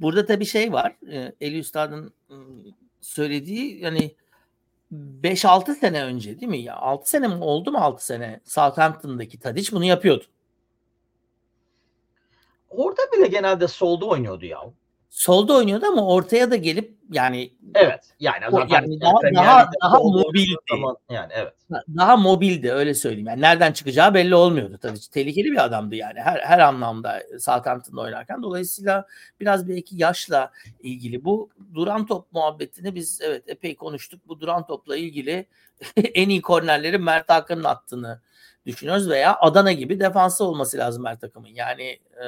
Burada 0.00 0.26
tabii 0.26 0.46
şey 0.46 0.72
var. 0.72 0.96
E, 1.12 1.32
Eli 1.40 1.58
Üstad'ın 1.58 2.12
ım, 2.30 2.74
söylediği 3.00 3.82
yani 3.82 4.14
5-6 4.92 5.74
sene 5.74 6.04
önce 6.04 6.40
değil 6.40 6.50
mi 6.50 6.58
ya? 6.58 6.76
6 6.76 7.10
sene 7.10 7.28
mi 7.28 7.44
oldu 7.44 7.72
mu 7.72 7.78
6 7.78 8.06
sene? 8.06 8.40
Southampton'daki 8.44 9.40
Tadic 9.40 9.72
bunu 9.72 9.84
yapıyordu. 9.84 10.24
Orada 12.70 13.02
bile 13.12 13.26
genelde 13.26 13.68
solda 13.68 14.06
oynuyordu 14.06 14.46
ya. 14.46 14.60
Solda 15.16 15.54
oynuyordu 15.54 15.86
ama 15.86 16.06
ortaya 16.06 16.50
da 16.50 16.56
gelip 16.56 16.96
yani 17.12 17.52
Evet. 17.74 18.00
Yani 18.20 18.44
O- 18.52 18.58
yani 18.70 19.00
daha- 19.00 19.20
daha- 19.34 19.70
daha 19.82 19.98
mobildi. 19.98 20.54
zaman- 20.70 20.96
yani 21.10 21.32
evet. 21.36 21.52
daha 21.96 22.16
mobildi 22.16 22.72
öyle 22.72 22.94
söyleyeyim. 22.94 23.26
Yani 23.26 23.40
nereden 23.40 23.72
çıkacağı 23.72 24.14
belli 24.14 24.34
olmuyordu 24.34 24.78
tabii. 24.82 24.98
Tehlikeli 25.12 25.52
bir 25.52 25.64
adamdı 25.64 25.94
yani 25.94 26.20
her 26.20 26.38
her 26.40 26.58
anlamda 26.58 27.22
Southampton'da 27.40 28.00
oynarken. 28.00 28.42
Dolayısıyla 28.42 29.06
biraz 29.40 29.68
belki 29.68 29.96
yaşla 29.96 30.52
ilgili 30.80 31.24
bu 31.24 31.50
duran 31.74 32.06
top 32.06 32.32
muhabbetini 32.32 32.94
biz 32.94 33.20
evet 33.22 33.42
epey 33.46 33.76
konuştuk. 33.76 34.20
Bu 34.28 34.40
duran 34.40 34.66
topla 34.66 34.96
ilgili 34.96 35.46
en 36.14 36.28
iyi 36.28 36.42
kornerleri 36.42 36.98
Mert 36.98 37.30
Hakan'ın 37.30 37.64
attığını 37.64 38.20
düşünüyoruz 38.66 39.10
veya 39.10 39.36
Adana 39.40 39.72
gibi 39.72 40.00
defansı 40.00 40.44
olması 40.44 40.78
lazım 40.78 41.02
Mert 41.02 41.20
takımın. 41.20 41.48
Yani 41.48 41.98
e, 42.24 42.26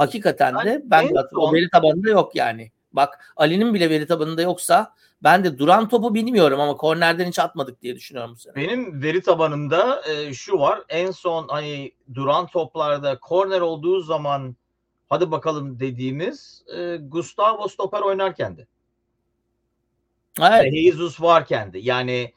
hakikaten 0.00 0.54
de 0.54 0.82
Ben 0.84 0.90
ben 0.90 1.08
en 1.08 1.14
de 1.14 1.36
o 1.36 1.52
veri 1.54 1.70
tabanında 1.70 2.10
yok 2.10 2.36
yani. 2.36 2.70
Bak 2.92 3.32
Ali'nin 3.36 3.74
bile 3.74 3.90
veri 3.90 4.06
tabanında 4.06 4.42
yoksa 4.42 4.94
ben 5.22 5.44
de 5.44 5.58
duran 5.58 5.88
topu 5.88 6.14
bilmiyorum 6.14 6.60
ama 6.60 6.76
kornerden 6.76 7.28
hiç 7.28 7.38
atmadık 7.38 7.82
diye 7.82 7.96
düşünüyorum 7.96 8.32
bu 8.34 8.38
sene. 8.38 8.54
Benim 8.54 9.02
veri 9.02 9.22
tabanımda 9.22 10.02
e, 10.10 10.34
şu 10.34 10.58
var. 10.58 10.82
En 10.88 11.10
son 11.10 11.48
hani 11.48 11.92
duran 12.14 12.46
toplarda 12.46 13.18
korner 13.20 13.60
olduğu 13.60 14.00
zaman 14.00 14.56
hadi 15.08 15.30
bakalım 15.30 15.80
dediğimiz 15.80 16.64
e, 16.76 16.96
Gustavo 16.96 17.68
stoper 17.68 18.00
oynarken 18.00 18.56
de. 18.56 18.66
Evet, 20.40 20.64
Ve 20.64 20.82
Jesus 20.82 21.20
varken 21.20 21.72
de. 21.72 21.78
Yani 21.78 22.32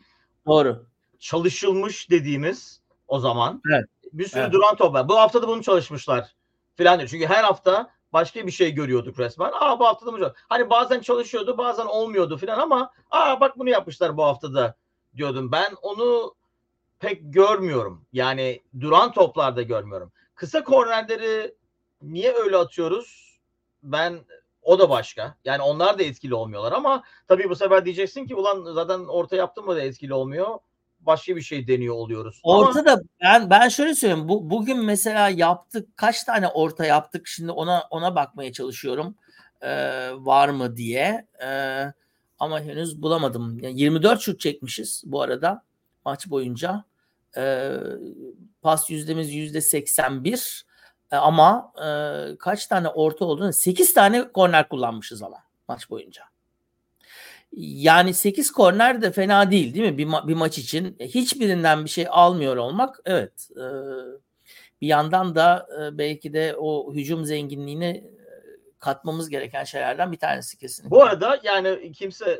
doğru. 0.47 0.85
çalışılmış 1.19 2.09
dediğimiz 2.09 2.81
o 3.07 3.19
zaman 3.19 3.61
Evet. 3.73 3.85
bir 4.13 4.27
sürü 4.27 4.41
Evet. 4.41 4.53
duran 4.53 4.75
top 4.75 4.93
var. 4.93 5.09
Bu 5.09 5.17
hafta 5.17 5.41
da 5.41 5.47
bunu 5.47 5.63
çalışmışlar 5.63 6.33
filan 6.75 6.99
diyor. 6.99 7.09
Çünkü 7.09 7.25
her 7.25 7.43
hafta 7.43 7.91
başka 8.13 8.47
bir 8.47 8.51
şey 8.51 8.71
görüyorduk 8.71 9.19
resmen. 9.19 9.51
Aa 9.53 9.79
bu 9.79 9.85
hafta 9.85 10.05
da 10.05 10.13
bunu 10.13 10.33
Hani 10.49 10.69
bazen 10.69 10.99
çalışıyordu 10.99 11.57
bazen 11.57 11.85
olmuyordu 11.85 12.37
filan 12.37 12.59
ama 12.59 12.91
aa 13.11 13.39
bak 13.39 13.59
bunu 13.59 13.69
yapmışlar 13.69 14.17
bu 14.17 14.23
haftada 14.23 14.75
diyordum. 15.15 15.51
Ben 15.51 15.73
onu 15.81 16.35
pek 16.99 17.33
görmüyorum. 17.33 18.05
Yani 18.13 18.61
duran 18.79 19.11
toplarda 19.11 19.61
görmüyorum. 19.61 20.11
Kısa 20.35 20.63
kornerleri 20.63 21.55
niye 22.01 22.33
öyle 22.33 22.57
atıyoruz? 22.57 23.39
Ben 23.83 24.25
o 24.61 24.79
da 24.79 24.89
başka. 24.89 25.35
Yani 25.45 25.61
onlar 25.61 25.99
da 25.99 26.03
etkili 26.03 26.35
olmuyorlar 26.35 26.71
ama 26.71 27.03
tabii 27.27 27.49
bu 27.49 27.55
sefer 27.55 27.85
diyeceksin 27.85 28.25
ki 28.27 28.35
ulan 28.35 28.73
zaten 28.73 28.99
orta 28.99 29.35
yaptın 29.35 29.65
mı 29.65 29.75
da 29.75 29.81
etkili 29.81 30.13
olmuyor. 30.13 30.59
Başka 31.05 31.35
bir 31.35 31.41
şey 31.41 31.67
deniyor 31.67 31.95
oluyoruz. 31.95 32.41
Ama 32.43 32.57
Ortada 32.57 33.01
ben 33.21 33.49
ben 33.49 33.69
şöyle 33.69 33.95
söyleyeyim. 33.95 34.29
Bu 34.29 34.49
bugün 34.49 34.85
mesela 34.85 35.29
yaptık 35.29 35.97
kaç 35.97 36.23
tane 36.23 36.47
orta 36.47 36.85
yaptık 36.85 37.27
şimdi 37.27 37.51
ona 37.51 37.83
ona 37.89 38.15
bakmaya 38.15 38.53
çalışıyorum. 38.53 39.15
Ee, 39.61 40.09
var 40.13 40.49
mı 40.49 40.77
diye. 40.77 41.27
Ee, 41.43 41.85
ama 42.39 42.61
henüz 42.61 43.01
bulamadım. 43.01 43.59
Yani 43.59 43.81
24 43.81 44.21
şut 44.21 44.39
çekmişiz 44.39 45.03
bu 45.05 45.21
arada 45.21 45.63
maç 46.05 46.29
boyunca. 46.29 46.83
Ee, 47.37 47.73
pas 48.61 48.89
yüzdemiz 48.89 49.33
yüzde 49.33 49.61
81. 49.61 50.65
Ee, 51.11 51.15
ama 51.15 51.73
e, 51.85 51.87
kaç 52.37 52.67
tane 52.67 52.87
orta 52.89 53.25
olduğunu 53.25 53.53
8 53.53 53.93
tane 53.93 54.31
korner 54.31 54.69
kullanmışız 54.69 55.23
ama 55.23 55.37
maç 55.67 55.89
boyunca. 55.89 56.32
Yani 57.57 58.13
8 58.13 58.51
korner 58.51 59.01
de 59.01 59.11
fena 59.11 59.51
değil 59.51 59.73
değil 59.73 59.91
mi 59.91 59.97
bir, 59.97 60.07
ma- 60.07 60.27
bir 60.27 60.33
maç 60.33 60.57
için? 60.57 60.95
E, 60.99 61.07
Hiçbirinden 61.07 61.85
bir 61.85 61.89
şey 61.89 62.05
almıyor 62.09 62.57
olmak 62.57 62.99
evet. 63.05 63.49
e, 63.55 63.63
bir 64.81 64.87
yandan 64.87 65.35
da 65.35 65.67
e, 65.79 65.97
belki 65.97 66.33
de 66.33 66.55
o 66.59 66.93
hücum 66.93 67.25
zenginliğini 67.25 67.85
e, 67.85 68.13
katmamız 68.79 69.29
gereken 69.29 69.63
şeylerden 69.63 70.11
bir 70.11 70.19
tanesi 70.19 70.57
kesinlikle. 70.57 70.91
bu 70.91 71.03
arada 71.03 71.39
yani 71.43 71.91
kimse 71.91 72.31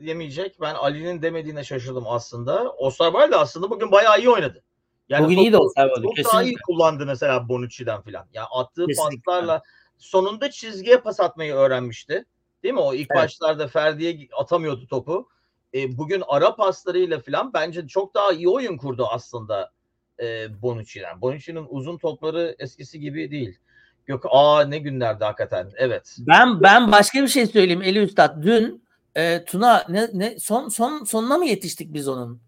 e, 0.00 0.06
demeyecek. 0.06 0.60
Ben 0.60 0.74
Ali'nin 0.74 1.22
demediğine 1.22 1.64
şaşırdım 1.64 2.04
aslında. 2.06 2.70
Osterwald 2.70 3.32
aslında 3.32 3.70
bugün 3.70 3.92
bayağı 3.92 4.18
iyi 4.18 4.30
oynadı. 4.30 4.62
Yani 5.08 5.24
Bugün 5.24 5.34
topu 5.36 5.46
iyi 5.46 5.52
de 5.52 5.56
Osterwald, 5.58 6.02
Çok 6.02 6.32
daha 6.32 6.42
iyi 6.42 6.54
kullandı 6.66 7.06
mesela 7.06 7.48
Bonucci'den 7.48 8.02
filan. 8.02 8.26
Yani 8.32 8.46
attığı 8.50 8.86
Kesinlikle. 8.86 9.22
paslarla 9.26 9.62
sonunda 9.98 10.50
çizgiye 10.50 10.96
pas 10.96 11.20
atmayı 11.20 11.54
öğrenmişti. 11.54 12.24
Değil 12.62 12.74
mi? 12.74 12.80
O 12.80 12.94
ilk 12.94 13.08
Evet. 13.10 13.22
başlarda 13.22 13.68
Ferdi'ye 13.68 14.28
atamıyordu 14.36 14.86
topu. 14.86 15.28
E, 15.74 15.98
bugün 15.98 16.22
ara 16.28 16.56
paslarıyla 16.56 17.20
filan 17.20 17.52
bence 17.54 17.88
çok 17.88 18.14
daha 18.14 18.32
iyi 18.32 18.48
oyun 18.48 18.76
kurdu 18.76 19.06
aslında 19.10 19.72
e, 20.20 20.46
Bonucci'den. 20.62 21.20
Bonucci'nin 21.20 21.66
uzun 21.68 21.98
topları 21.98 22.56
eskisi 22.58 23.00
gibi 23.00 23.30
değil. 23.30 23.58
Yok 24.06 24.24
aa 24.30 24.64
ne 24.64 24.78
günlerdi 24.78 25.24
hakikaten. 25.24 25.72
Evet. 25.76 26.16
Ben 26.18 26.60
ben 26.60 26.92
başka 26.92 27.22
bir 27.22 27.28
şey 27.28 27.46
söyleyeyim 27.46 27.82
Eli 27.82 27.98
Üstad. 27.98 28.42
Dün 28.42 28.84
e, 29.14 29.44
Tuna 29.44 29.84
ne, 29.88 30.08
ne 30.12 30.38
son 30.38 30.68
son 30.68 31.04
sonuna 31.04 31.38
mı 31.38 31.46
yetiştik 31.46 31.94
biz 31.94 32.08
onun? 32.08 32.40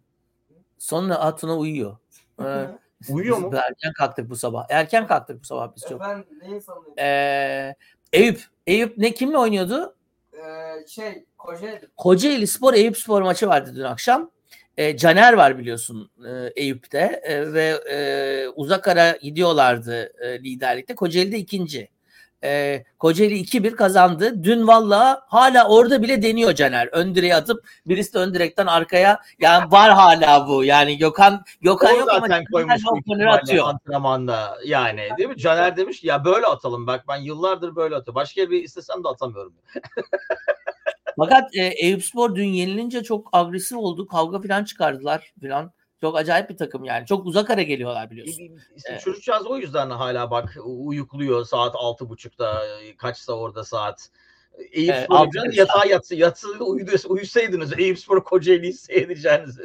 Sonra 0.78 1.18
Aa, 1.18 1.36
Tuna 1.36 1.56
uyuyor. 1.58 1.96
Ee, 2.40 2.66
Uyuyor 3.08 3.36
biz 3.36 3.44
mu? 3.44 3.50
Erken 3.54 3.92
kalktık 3.92 4.30
bu 4.30 4.36
sabah. 4.36 4.66
Erken 4.70 5.06
kalktık 5.06 5.40
bu 5.40 5.44
sabah 5.44 5.76
biz 5.76 5.82
çok. 5.82 6.00
Efendim 6.00 6.24
neyin 6.42 6.58
sanıyorsun? 6.58 6.94
Ee, 6.98 7.74
Eyüp. 8.12 8.44
Eyüp 8.66 8.98
ne 8.98 9.14
kimle 9.14 9.38
oynuyordu? 9.38 9.94
Ee, 10.40 10.86
şey 10.86 11.24
Kocaeli. 11.38 11.88
Kocaeli 11.96 12.46
Spor 12.46 12.74
Eyüp 12.74 12.98
Spor 12.98 13.22
maçı 13.22 13.48
vardı 13.48 13.72
dün 13.76 13.82
akşam. 13.82 14.30
E, 14.76 14.96
Caner 14.96 15.32
var 15.32 15.58
biliyorsun 15.58 16.10
e, 16.26 16.52
Eyüp'te 16.56 17.20
e, 17.24 17.52
ve 17.52 17.80
e, 17.90 18.48
uzak 18.48 18.88
ara 18.88 19.10
gidiyorlardı 19.10 20.12
e, 20.20 20.38
liderlikte. 20.42 20.94
Kocaeli'de 20.94 21.38
ikinci. 21.38 21.88
E, 22.44 22.84
Kocaeli 22.98 23.34
2-1 23.34 23.76
kazandı. 23.76 24.44
Dün 24.44 24.66
valla 24.66 25.22
hala 25.28 25.68
orada 25.68 26.02
bile 26.02 26.22
deniyor 26.22 26.52
Caner. 26.54 26.88
Ön 26.92 27.14
direğe 27.14 27.34
atıp 27.36 27.68
birisi 27.86 28.14
de 28.14 28.18
ön 28.18 28.34
direkten 28.34 28.66
arkaya. 28.66 29.20
Yani 29.38 29.72
var 29.72 29.90
hala 29.90 30.48
bu. 30.48 30.64
Yani 30.64 30.98
Gökhan 30.98 31.44
Gökhan 31.60 31.94
O 31.94 31.98
yok 31.98 32.08
ama 32.10 32.20
zaten 32.20 32.28
Caner 32.30 32.46
koymuş 32.52 32.74
ihtimalle 32.98 33.30
atıyor. 33.30 33.68
antrenmanda 33.68 34.58
yani 34.64 35.08
değil 35.18 35.28
mi? 35.28 35.36
Caner 35.36 35.76
demiş 35.76 36.00
ki, 36.00 36.06
ya 36.06 36.24
böyle 36.24 36.46
atalım 36.46 36.86
bak 36.86 37.04
ben 37.08 37.16
yıllardır 37.16 37.76
böyle 37.76 37.94
atıyorum. 37.94 38.14
Başka 38.14 38.50
bir 38.50 38.62
istesem 38.62 39.04
de 39.04 39.08
atamıyorum. 39.08 39.54
Fakat 41.16 41.56
e, 41.56 41.62
Eyüpspor 41.62 42.34
dün 42.34 42.48
yenilince 42.48 43.02
çok 43.02 43.28
agresif 43.32 43.78
oldu. 43.78 44.06
Kavga 44.06 44.40
falan 44.40 44.64
çıkardılar 44.64 45.32
falan. 45.42 45.72
Çok 46.00 46.16
acayip 46.16 46.50
bir 46.50 46.56
takım 46.56 46.84
yani. 46.84 47.06
Çok 47.06 47.26
uzak 47.26 47.50
ara 47.50 47.62
geliyorlar 47.62 48.10
biliyorsun. 48.10 48.58
İşte 48.76 48.92
Evet. 48.92 49.00
Çocukcağız 49.00 49.46
o 49.46 49.56
yüzden 49.56 49.90
hala 49.90 50.30
bak 50.30 50.56
uyukluyor 50.64 51.44
saat 51.44 51.74
altı 51.76 52.08
buçukta 52.08 52.62
kaçsa 52.98 53.32
orada 53.32 53.64
saat. 53.64 54.08
Eyüp 54.72 54.90
Evet, 54.90 55.04
Spor 55.04 55.14
altı 55.14 55.22
oyuncuları 55.22 55.48
buçuk 55.48 55.58
yatağa 55.58 55.86
yatsı, 55.86 56.14
yatsı 56.14 56.48
uyusaydınız 57.08 57.78
Eyüp 57.78 57.98
Spor 57.98 58.24
Kocaeli'yi 58.24 58.72
seyredeceğiniz. 58.72 59.60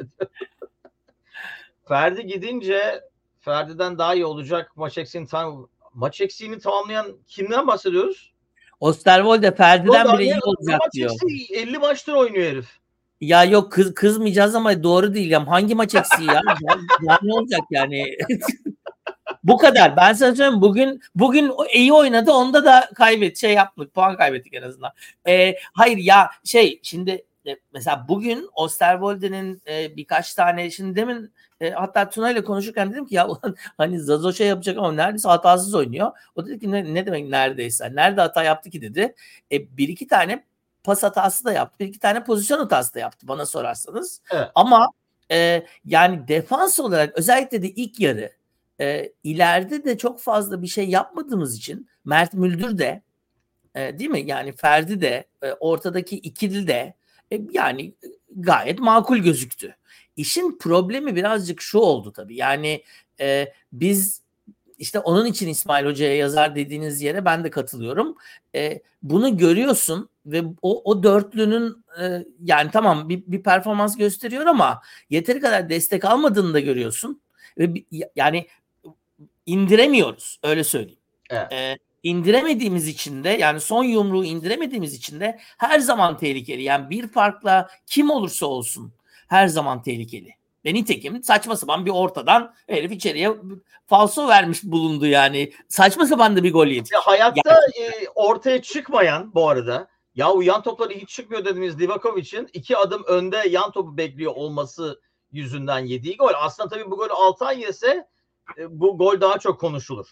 Ferdi 1.88 2.26
gidince 2.26 3.00
Ferdi'den 3.40 3.98
daha 3.98 4.14
iyi 4.14 4.26
olacak 4.26 4.72
maç 4.76 4.98
eksiğini 4.98 5.28
tam 5.28 5.68
maç 5.94 6.20
eksiğini 6.20 6.58
tamamlayan 6.58 7.18
kimden 7.26 7.66
bahsediyoruz? 7.66 8.32
Osterwolde 8.80 9.54
Ferdi'den 9.54 10.18
bile 10.18 10.24
iyi 10.24 10.38
olacak 10.42 10.80
diyor. 10.92 11.10
eksiği 11.10 11.60
50 11.60 11.78
maçtır 11.78 12.12
oynuyor 12.12 12.44
herif. 12.44 12.78
Ya 13.20 13.44
yok 13.44 13.72
kız 13.72 13.94
kızmayacağız 13.94 14.54
ama 14.54 14.82
doğru 14.82 15.14
değil 15.14 15.30
ya. 15.30 15.46
Hangi 15.46 15.74
maç 15.74 15.94
eksiği 15.94 16.28
ya? 16.28 16.42
ya, 17.02 17.18
ne 17.22 17.32
olacak 17.32 17.60
yani? 17.70 18.16
Bu 19.44 19.56
kadar. 19.58 19.96
Ben 19.96 20.12
sana 20.12 20.34
söyleyeyim 20.34 20.62
bugün 20.62 21.00
bugün 21.14 21.52
iyi 21.74 21.92
oynadı. 21.92 22.32
Onda 22.32 22.64
da 22.64 22.90
kaybet 22.94 23.36
şey 23.36 23.54
yaptık. 23.54 23.94
Puan 23.94 24.16
kaybettik 24.16 24.54
en 24.54 24.62
azından. 24.62 24.92
Ee, 25.28 25.54
hayır 25.72 25.96
ya 25.96 26.30
şey 26.44 26.80
şimdi 26.82 27.24
e, 27.46 27.56
mesela 27.72 28.06
bugün 28.08 28.48
Osterwolde'nin 28.54 29.62
e, 29.68 29.96
birkaç 29.96 30.34
tane 30.34 30.70
şimdi 30.70 30.96
demin 30.96 31.32
e, 31.60 31.70
hatta 31.70 32.10
Tuna 32.10 32.30
ile 32.30 32.44
konuşurken 32.44 32.92
dedim 32.92 33.06
ki 33.06 33.14
ya 33.14 33.28
hani 33.78 34.00
Zazo 34.00 34.32
şey 34.32 34.46
yapacak 34.46 34.78
ama 34.78 34.92
neredeyse 34.92 35.28
hatasız 35.28 35.74
oynuyor. 35.74 36.12
O 36.34 36.46
dedi 36.46 36.58
ki 36.58 36.70
ne, 36.70 36.94
ne 36.94 37.06
demek 37.06 37.28
neredeyse? 37.28 37.94
Nerede 37.94 38.20
hata 38.20 38.42
yaptı 38.42 38.70
ki 38.70 38.82
dedi. 38.82 39.14
E, 39.52 39.76
bir 39.76 39.88
iki 39.88 40.06
tane 40.06 40.44
pas 40.86 41.02
hatası 41.02 41.44
da 41.44 41.52
yaptı. 41.52 41.78
Bir 41.78 41.86
iki 41.86 41.98
tane 41.98 42.24
pozisyon 42.24 42.58
hatası 42.58 42.94
da 42.94 42.98
yaptı 42.98 43.28
bana 43.28 43.46
sorarsanız. 43.46 44.20
Evet. 44.30 44.50
Ama 44.54 44.88
e, 45.30 45.66
yani 45.84 46.28
defans 46.28 46.80
olarak 46.80 47.18
özellikle 47.18 47.62
de 47.62 47.70
ilk 47.70 48.00
yarı 48.00 48.32
e, 48.80 49.12
ileride 49.22 49.84
de 49.84 49.98
çok 49.98 50.20
fazla 50.20 50.62
bir 50.62 50.66
şey 50.66 50.88
yapmadığımız 50.88 51.56
için 51.56 51.88
Mert 52.04 52.34
Müldür 52.34 52.78
de 52.78 53.02
e, 53.74 53.98
değil 53.98 54.10
mi? 54.10 54.22
Yani 54.26 54.52
Ferdi 54.52 55.00
de 55.00 55.24
e, 55.42 55.52
ortadaki 55.52 56.16
ikili 56.16 56.66
de 56.66 56.94
e, 57.32 57.40
yani 57.50 57.94
gayet 58.36 58.78
makul 58.78 59.18
gözüktü. 59.18 59.76
İşin 60.16 60.58
problemi 60.58 61.16
birazcık 61.16 61.60
şu 61.60 61.78
oldu 61.78 62.12
tabii. 62.12 62.36
Yani 62.36 62.82
e, 63.20 63.52
biz 63.72 64.22
işte 64.78 64.98
onun 64.98 65.26
için 65.26 65.48
İsmail 65.48 65.86
Hoca'ya 65.86 66.16
yazar 66.16 66.54
dediğiniz 66.54 67.02
yere 67.02 67.24
ben 67.24 67.44
de 67.44 67.50
katılıyorum. 67.50 68.16
E, 68.54 68.80
bunu 69.02 69.36
görüyorsun 69.36 70.08
ve 70.26 70.42
o, 70.62 70.90
o 70.90 71.02
dörtlünün 71.02 71.84
e, 72.00 72.24
yani 72.44 72.70
tamam 72.70 73.08
bir, 73.08 73.22
bir 73.26 73.42
performans 73.42 73.96
gösteriyor 73.96 74.46
ama 74.46 74.82
yeteri 75.10 75.40
kadar 75.40 75.68
destek 75.68 76.04
almadığını 76.04 76.54
da 76.54 76.60
görüyorsun. 76.60 77.20
Ve 77.58 77.70
yani 78.16 78.46
indiremiyoruz 79.46 80.40
öyle 80.42 80.64
söyleyeyim. 80.64 80.98
Evet. 81.30 81.52
E, 81.52 81.78
indiremediğimiz 82.02 82.88
için 82.88 83.24
de 83.24 83.28
yani 83.28 83.60
son 83.60 83.84
yumruğu 83.84 84.24
indiremediğimiz 84.24 84.94
için 84.94 85.20
de 85.20 85.38
her 85.58 85.78
zaman 85.78 86.18
tehlikeli. 86.18 86.62
Yani 86.62 86.90
bir 86.90 87.08
farkla 87.08 87.68
kim 87.86 88.10
olursa 88.10 88.46
olsun 88.46 88.92
her 89.28 89.46
zaman 89.46 89.82
tehlikeli. 89.82 90.34
Ve 90.66 90.74
nitekim 90.74 91.22
saçma 91.22 91.56
sapan 91.56 91.86
bir 91.86 91.90
ortadan 91.90 92.54
herif 92.68 92.92
içeriye 92.92 93.36
falso 93.86 94.28
vermiş 94.28 94.64
bulundu 94.64 95.06
yani. 95.06 95.52
Saçma 95.68 96.06
sapan 96.06 96.36
da 96.36 96.42
bir 96.42 96.52
gol 96.52 96.66
yedi. 96.66 96.88
Ya 96.92 97.00
hayatta 97.00 97.56
e, 97.80 98.08
ortaya 98.14 98.62
çıkmayan 98.62 99.34
bu 99.34 99.48
arada 99.48 99.88
ya 100.14 100.32
o 100.32 100.40
yan 100.40 100.62
topları 100.62 100.92
hiç 100.94 101.08
çıkmıyor 101.08 101.44
dediğimiz 101.44 101.80
Livakovic'in 101.80 102.48
iki 102.52 102.76
adım 102.76 103.04
önde 103.06 103.48
yan 103.48 103.70
topu 103.70 103.96
bekliyor 103.96 104.32
olması 104.34 105.00
yüzünden 105.32 105.78
yediği 105.78 106.16
gol. 106.16 106.32
Aslında 106.36 106.68
tabii 106.68 106.90
bu 106.90 106.96
golü 106.96 107.12
Altay 107.12 107.60
yese 107.60 108.08
e, 108.58 108.80
bu 108.80 108.98
gol 108.98 109.20
daha 109.20 109.38
çok 109.38 109.60
konuşulur. 109.60 110.06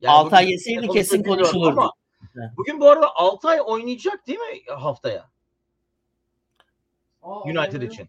Yani 0.00 0.14
Altay 0.14 0.50
yeseydi 0.50 0.88
kesin 0.88 1.22
konuşulurdu. 1.22 1.80
ama. 1.80 1.92
Bugün 2.56 2.80
bu 2.80 2.90
arada 2.90 3.16
Altay 3.16 3.58
oynayacak 3.64 4.26
değil 4.26 4.38
mi 4.38 4.72
haftaya 4.74 5.30
Aa, 7.22 7.40
United 7.42 7.72
oynuyor. 7.72 7.92
için? 7.92 8.08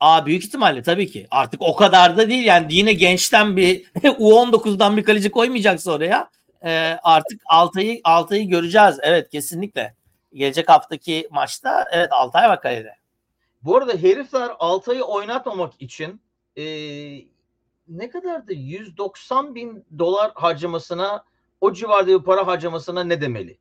Aa 0.00 0.26
büyük 0.26 0.44
ihtimalle 0.44 0.82
tabii 0.82 1.06
ki. 1.10 1.26
Artık 1.30 1.62
o 1.62 1.76
kadar 1.76 2.16
da 2.16 2.28
değil 2.28 2.44
yani 2.44 2.66
yine 2.70 2.92
gençten 2.92 3.56
bir 3.56 3.84
U19'dan 4.02 4.96
bir 4.96 5.04
kaleci 5.04 5.30
koymayacaksa 5.30 5.92
oraya 5.92 6.30
e, 6.64 6.98
artık 7.02 7.40
Altay'ı 7.46 8.00
Altay'ı 8.04 8.48
göreceğiz. 8.48 8.98
Evet 9.02 9.30
kesinlikle. 9.30 9.94
Gelecek 10.34 10.68
haftaki 10.68 11.28
maçta 11.30 11.84
evet 11.92 12.12
Altay 12.12 12.48
var 12.48 12.60
kalede. 12.60 12.96
Bu 13.62 13.76
arada 13.76 13.92
herifler 13.92 14.50
Altay'ı 14.58 15.02
oynatmamak 15.02 15.72
için 15.82 16.20
e, 16.56 16.64
ne 17.88 18.10
kadardı? 18.10 18.52
190 18.52 19.54
bin 19.54 19.84
dolar 19.98 20.32
harcamasına 20.34 21.24
o 21.60 21.72
civarda 21.72 22.18
bir 22.18 22.24
para 22.24 22.46
harcamasına 22.46 23.04
ne 23.04 23.20
demeli? 23.20 23.58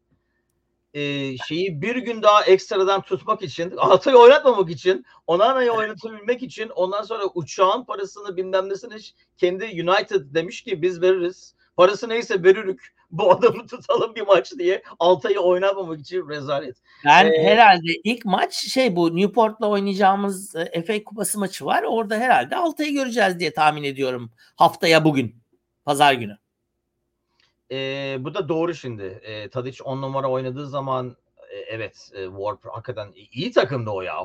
E, 0.95 1.37
şeyi 1.37 1.81
bir 1.81 1.95
gün 1.95 2.23
daha 2.23 2.45
ekstradan 2.45 3.01
tutmak 3.01 3.41
için 3.41 3.71
Altay'ı 3.77 4.17
oynatmamak 4.17 4.69
için 4.69 5.05
Onana'yı 5.27 5.71
oynatabilmek 5.71 6.43
için 6.43 6.69
ondan 6.69 7.01
sonra 7.03 7.23
uçağın 7.33 7.83
parasını 7.83 8.37
bilmem 8.37 8.69
nesini 8.69 8.95
kendi 9.37 9.63
United 9.63 10.21
demiş 10.33 10.61
ki 10.61 10.81
biz 10.81 11.01
veririz. 11.01 11.55
Parası 11.77 12.09
neyse 12.09 12.43
verirük. 12.43 12.95
Bu 13.11 13.31
adamı 13.31 13.67
tutalım 13.67 14.15
bir 14.15 14.21
maç 14.21 14.53
diye 14.57 14.83
Altay'ı 14.99 15.39
oynatmamak 15.39 15.99
için 15.99 16.29
rezalet. 16.29 16.75
Ben 17.05 17.25
Ee, 17.25 17.43
herhalde 17.43 17.91
ilk 18.03 18.25
maç 18.25 18.53
şey 18.53 18.95
bu 18.95 19.15
Newport'la 19.15 19.69
oynayacağımız 19.69 20.55
e, 20.55 20.81
FA 20.83 21.03
Kupası 21.03 21.39
maçı 21.39 21.65
var. 21.65 21.83
Orada 21.83 22.15
herhalde 22.15 22.55
Altay'ı 22.55 22.93
göreceğiz 22.93 23.39
diye 23.39 23.53
tahmin 23.53 23.83
ediyorum. 23.83 24.31
Haftaya 24.55 25.05
bugün. 25.05 25.35
Pazar 25.85 26.13
günü. 26.13 26.37
Ee, 27.71 28.17
bu 28.19 28.33
da 28.33 28.49
doğru 28.49 28.73
şimdi. 28.75 29.03
Ee, 29.03 29.49
Tadic 29.49 29.83
10 29.83 30.01
numara 30.01 30.27
oynadığı 30.29 30.67
zaman 30.67 31.15
e, 31.51 31.55
evet 31.57 32.09
e, 32.13 32.25
Ward 32.25 32.57
hakikaten 32.73 33.07
iyi 33.31 33.51
takımdı 33.51 33.89
o 33.89 34.01
ya. 34.01 34.15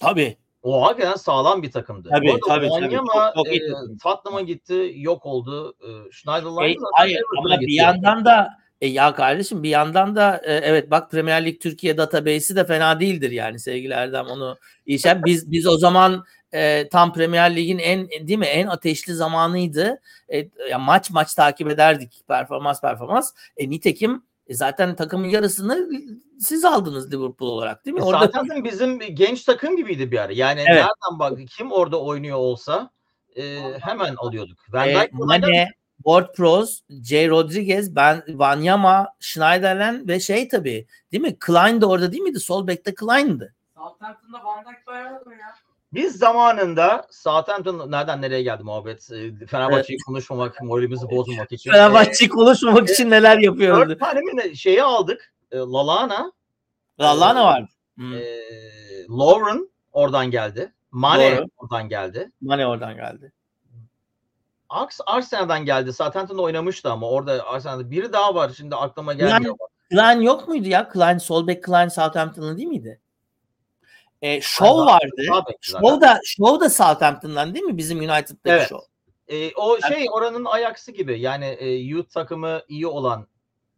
Tabii. 0.00 0.36
O 0.62 0.82
hakikaten 0.86 1.14
sağlam 1.16 1.62
bir 1.62 1.70
takımdı. 1.70 2.08
Tabii, 2.10 2.26
Bu 2.28 2.30
arada 2.32 2.40
tabii, 2.48 2.68
tabii. 2.68 2.80
Wanyama, 2.80 3.32
Çok- 3.34 3.34
çok 3.46 3.54
iyi 3.54 3.62
e. 3.62 3.98
Tottenham'a 4.02 4.40
gitti, 4.40 4.92
yok 4.96 5.26
oldu. 5.26 5.74
E, 5.80 6.12
Schneiderlin 6.12 6.72
E, 6.72 6.76
hayır 6.94 7.22
ama 7.38 7.50
bir 7.50 7.58
gitti. 7.60 7.72
yandan 7.72 8.24
da 8.24 8.48
e, 8.80 8.86
ya 8.86 9.14
kardeşim 9.14 9.62
bir 9.62 9.68
yandan 9.68 10.16
da 10.16 10.40
e, 10.44 10.52
evet 10.54 10.90
bak 10.90 11.10
Premier 11.10 11.44
Lig 11.44 11.60
Türkiye 11.60 11.96
database'i 11.96 12.56
de 12.56 12.64
fena 12.66 13.00
değildir 13.00 13.30
yani 13.30 13.58
sevgili 13.58 13.92
Erdem 13.92 14.26
onu 14.26 14.58
işe 14.86 15.20
biz 15.24 15.50
biz 15.50 15.66
o 15.66 15.76
zaman 15.78 16.24
e, 16.52 16.88
tam 16.88 17.12
Premier 17.12 17.56
Lig'in 17.56 17.78
en 17.78 18.08
değil 18.08 18.38
mi 18.38 18.46
en 18.46 18.66
ateşli 18.66 19.14
zamanıydı. 19.14 20.00
E, 20.32 20.48
ya 20.70 20.78
maç 20.78 21.10
maç 21.10 21.34
takip 21.34 21.70
ederdik 21.70 22.24
performans 22.28 22.80
performans. 22.80 23.32
E, 23.56 23.70
nitekim 23.70 24.22
e, 24.46 24.54
zaten 24.54 24.96
takımın 24.96 25.28
yarısını 25.28 25.88
siz 26.40 26.64
aldınız 26.64 27.12
Liverpool 27.12 27.48
olarak 27.48 27.84
değil 27.84 27.94
mi? 27.94 28.00
E, 28.00 28.04
Orada 28.04 28.30
Zaten 28.34 28.64
bizim 28.64 28.98
genç 28.98 29.44
takım 29.44 29.76
gibiydi 29.76 30.10
bir 30.10 30.18
ara. 30.18 30.32
Yani 30.32 30.60
Evet. 30.60 30.68
nereden 30.68 31.18
bak 31.18 31.38
kim 31.56 31.72
orada 31.72 32.02
oynuyor 32.02 32.36
olsa 32.36 32.90
e, 33.36 33.58
hemen 33.80 34.14
alıyorduk. 34.16 34.58
Van 34.72 34.88
e, 34.88 35.08
Mane, 35.12 35.68
Ward 35.96 36.34
Prowse, 36.34 36.82
J. 37.02 37.28
Rodriguez, 37.28 37.96
ben 37.96 38.22
Wanyama, 38.26 39.08
Schneiderlin 39.20 40.08
ve 40.08 40.20
şey 40.20 40.48
tabii 40.48 40.86
değil 41.12 41.22
mi? 41.22 41.38
Klein 41.38 41.80
de 41.80 41.86
orada 41.86 42.12
değil 42.12 42.22
miydi? 42.22 42.40
Sol 42.40 42.66
bekte 42.66 42.94
Klein'di. 42.94 43.54
Southampton'da 43.74 44.44
Van 44.44 44.64
Dijk 44.64 44.86
bayağı 44.86 45.12
ya. 45.12 45.54
Biz 45.94 46.18
zamanında 46.18 47.06
Southampton 47.10 47.90
nereden 47.90 48.22
nereye 48.22 48.42
geldi 48.42 48.62
muhabbet? 48.62 49.10
Ee, 49.12 49.46
Fenerbahçe'yi 49.46 49.98
konuşmamak, 50.06 50.62
moralimizi 50.62 51.10
bozmamak 51.10 51.52
için. 51.52 51.70
Fenerbahçe 51.70 52.28
konuşmamak 52.28 52.88
için 52.90 53.10
neler 53.10 53.38
Ee, 53.38 53.44
yapıyordu? 53.44 53.90
dört 53.90 54.00
tane 54.00 54.20
mi 54.20 54.56
şeyi 54.56 54.82
aldık. 54.82 55.32
Ee, 55.52 55.58
Lalana, 55.58 56.32
Lallana 57.00 57.44
vardı. 57.44 57.68
Hmm. 57.96 58.14
ee, 58.14 58.20
Lauren 59.08 59.68
oradan 59.92 60.30
geldi. 60.30 60.72
Mane 60.90 61.36
Doğru. 61.36 61.46
oradan 61.56 61.88
geldi. 61.88 62.30
Mane 62.40 62.66
oradan 62.66 62.96
geldi. 62.96 63.32
Ars 64.68 65.00
Arsenal'dan 65.06 65.64
geldi. 65.64 65.92
Southampton'da 65.92 66.42
oynamıştı 66.42 66.90
ama 66.92 67.08
orada 67.10 67.46
Arsenal'da 67.46 67.90
biri 67.90 68.12
daha 68.12 68.34
var. 68.34 68.52
Şimdi 68.56 68.76
aklıma 68.76 69.12
gelmiyor. 69.12 69.56
Klein 69.90 70.20
yok 70.20 70.48
muydu 70.48 70.68
ya? 70.68 70.88
Klein, 70.88 71.18
Solbeck 71.18 71.64
Klein 71.64 71.88
Southampton'lı 71.88 72.56
değil 72.56 72.68
miydi? 72.68 73.00
E, 74.22 74.40
Shaw 74.40 74.86
vardı. 74.86 75.22
Shaw 75.60 76.00
da, 76.00 76.20
Shaw 76.24 76.60
da 76.60 76.70
Southampton'dan 76.70 77.54
değil 77.54 77.64
mi? 77.64 77.76
Bizim 77.76 77.98
United'daki 77.98 78.38
Evet. 78.44 78.68
Shaw. 78.68 78.86
Ee, 79.28 79.54
o 79.54 79.80
şey 79.80 80.06
oranın 80.12 80.44
ayaksı 80.44 80.92
gibi. 80.92 81.20
Yani 81.20 81.44
e, 81.44 81.70
youth 81.70 82.10
takımı 82.10 82.62
iyi 82.68 82.86
olan 82.86 83.26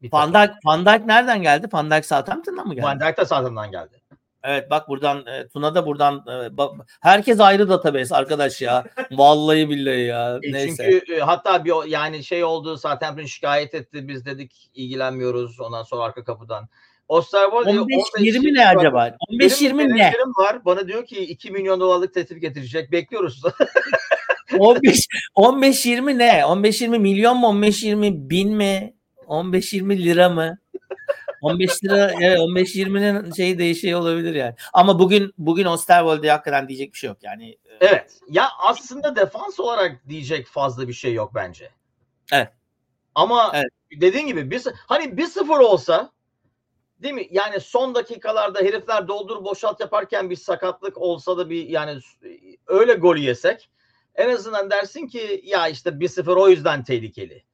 bir 0.03 0.13
Van. 0.13 0.35
Dijk, 0.35 0.51
Van 0.65 0.87
Dijk 0.87 1.07
nereden 1.07 1.43
geldi? 1.43 1.69
Van 1.73 1.91
Dijk 1.91 2.07
Southampton'dan 2.07 2.67
mı 2.67 2.75
geldi? 2.75 2.87
Van 2.87 3.01
Dijk 3.01 3.17
de 3.17 3.25
Southampton'dan 3.25 3.71
geldi. 3.71 4.01
Evet 4.43 4.71
bak 4.71 4.89
buradan 4.89 5.27
e, 5.27 5.49
Tuna 5.49 5.75
da 5.75 5.87
buradan 5.87 6.25
e, 6.29 6.57
bak, 6.57 6.73
herkes 7.01 7.41
ayrı 7.41 7.69
database 7.69 8.17
arkadaş 8.17 8.63
ya. 8.63 8.85
Vallahi 9.13 9.71
billahi 9.71 10.01
ya. 10.01 10.39
E, 10.43 10.53
Neyse. 10.53 10.91
Çünkü 10.91 11.15
e, 11.15 11.21
hatta 11.21 11.65
bir 11.65 11.89
yani 11.89 12.25
şey 12.25 12.45
oldu 12.45 12.79
Southampton 12.79 13.25
şikayet 13.25 13.75
etti. 13.75 14.09
Biz 14.09 14.27
dedik 14.27 14.71
ilgilenmiyoruz. 14.75 15.61
Ondan 15.61 15.83
sonra 15.83 16.03
arka 16.03 16.25
kapıdan. 16.25 16.69
Osterwold 17.09 17.67
15-20 17.67 18.55
ne 18.55 18.69
acaba? 18.69 19.17
15-20 19.31 19.97
ne? 19.97 20.13
var. 20.39 20.65
Bana 20.65 20.89
diyor 20.89 21.07
ki 21.07 21.17
2 21.17 21.51
milyon 21.51 21.81
dolarlık 21.81 22.15
teklif 22.15 22.41
getirecek. 22.41 22.93
Bekliyoruz. 22.93 23.43
15 24.59 25.07
15 25.35 25.87
20 25.87 26.19
ne? 26.19 26.45
15 26.47 26.83
20 26.83 26.99
milyon 26.99 27.37
mu? 27.37 27.47
15 27.47 27.83
20 27.83 28.31
bin 28.31 28.57
mi? 28.57 28.95
15 29.27 29.73
20 29.73 30.05
lira 30.05 30.29
mı? 30.29 30.59
15 31.45 31.85
lira 31.85 32.13
evet 32.21 32.39
15 32.41 32.77
20'nin 32.77 33.33
şeyi 33.33 33.59
değişiyor 33.59 34.01
olabilir 34.01 34.35
yani. 34.35 34.55
Ama 34.73 34.99
bugün 34.99 35.33
bugün 35.39 35.65
Osterwold'e 35.65 36.31
hakikaten 36.31 36.69
diyecek 36.69 36.93
bir 36.93 36.99
şey 36.99 37.09
yok 37.09 37.19
yani. 37.23 37.59
evet. 37.81 38.21
Ya 38.31 38.49
aslında 38.59 39.17
defans 39.17 39.61
olarak 39.61 40.09
diyecek 40.09 40.47
fazla 40.47 40.89
bir 40.89 40.93
şey 40.93 41.15
yok 41.15 41.33
bence. 41.35 41.71
Evet. 42.33 42.49
Ama 43.15 43.51
Evet. 43.55 43.71
dediğin 44.01 44.27
gibi 44.27 44.51
bir, 44.51 44.63
hani 44.87 45.05
1-0 45.05 45.63
olsa 45.63 46.11
değil 46.99 47.15
mi? 47.15 47.29
Yani 47.31 47.61
son 47.61 47.95
dakikalarda 47.95 48.61
herifler 48.61 49.09
doldur 49.09 49.45
boşalt 49.45 49.81
yaparken 49.81 50.31
bir 50.31 50.37
sakatlık 50.37 50.99
olsa 50.99 51.39
da 51.39 51.51
bir 51.51 51.69
yani 51.69 51.99
öyle 52.67 52.95
gol 52.95 53.17
yesek 53.17 53.71
en 54.15 54.31
azından 54.31 54.71
dersin 54.71 55.07
ki 55.07 55.43
ya 55.45 55.69
işte 55.69 55.91
1-0 55.91 56.41
o 56.41 56.49
yüzden 56.49 56.85
tehlikeli. 56.85 57.45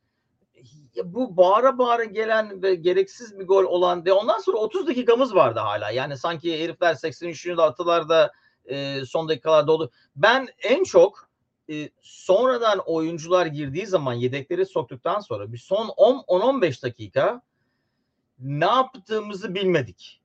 Bu 1.04 1.36
bağıra 1.36 1.78
bağıra 1.78 2.04
gelen 2.04 2.62
ve 2.62 2.74
gereksiz 2.74 3.38
bir 3.38 3.46
gol 3.46 3.64
olan 3.64 4.04
ve 4.04 4.12
ondan 4.12 4.38
sonra 4.38 4.56
30 4.56 4.86
dakikamız 4.86 5.34
vardı 5.34 5.60
hala. 5.60 5.90
Yani 5.90 6.16
sanki 6.16 6.62
herifler 6.62 6.94
83. 6.94 7.48
attılarda 7.58 8.32
e, 8.64 9.04
son 9.04 9.28
dakikalarda 9.28 9.72
oldu. 9.72 9.90
Ben 10.16 10.48
en 10.62 10.84
çok 10.84 11.30
e, 11.70 11.90
sonradan 12.02 12.78
oyuncular 12.78 13.46
girdiği 13.46 13.86
zaman 13.86 14.14
yedekleri 14.14 14.66
soktuktan 14.66 15.20
sonra 15.20 15.52
bir 15.52 15.58
son 15.58 15.88
10-15 15.88 16.82
dakika 16.82 17.42
ne 18.40 18.64
yaptığımızı 18.64 19.54
bilmedik. 19.54 20.20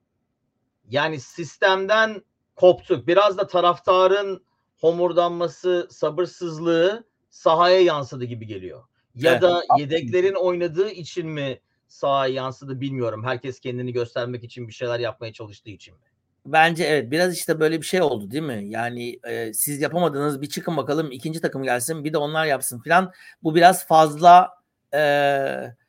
Yani 0.90 1.20
sistemden 1.20 2.22
koptuk. 2.56 3.08
Biraz 3.08 3.38
da 3.38 3.48
taraftarın 3.48 4.44
homurdanması, 4.78 5.88
sabırsızlığı 5.92 7.04
sahaya 7.30 7.80
yansıdı 7.80 8.26
gibi 8.26 8.48
geliyor. 8.48 8.84
Ya 9.16 9.32
Evet. 9.32 9.42
da 9.42 9.62
yedeklerin 9.78 10.34
oynadığı 10.34 10.90
için 10.90 11.28
mi 11.28 11.60
sahaya 11.88 12.34
yansıdı 12.34 12.82
bilmiyorum. 12.82 13.24
Herkes 13.26 13.60
kendini 13.60 13.94
göstermek 13.94 14.44
için 14.44 14.68
bir 14.68 14.74
şeyler 14.74 15.00
yapmaya 15.00 15.34
çalıştığı 15.34 15.70
için 15.70 15.94
mi? 15.94 16.00
Bence 16.46 16.84
evet 16.84 17.12
biraz 17.12 17.34
işte 17.34 17.60
böyle 17.60 17.82
bir 17.82 17.86
şey 17.86 18.02
oldu 18.02 18.32
değil 18.32 18.44
mi? 18.44 18.66
Yani 18.68 19.20
e, 19.24 19.54
siz 19.54 19.82
yapamadınız 19.82 20.42
bir 20.42 20.50
çıkın 20.50 20.78
bakalım 20.78 21.12
ikinci 21.12 21.42
takım 21.42 21.64
gelsin 21.64 22.04
bir 22.04 22.14
de 22.14 22.18
onlar 22.18 22.46
yapsın 22.46 22.80
filan. 22.80 23.12
Bu 23.44 23.56
biraz 23.56 23.88
fazla 23.88 24.50
e, 24.94 24.98
bir- 24.98 25.85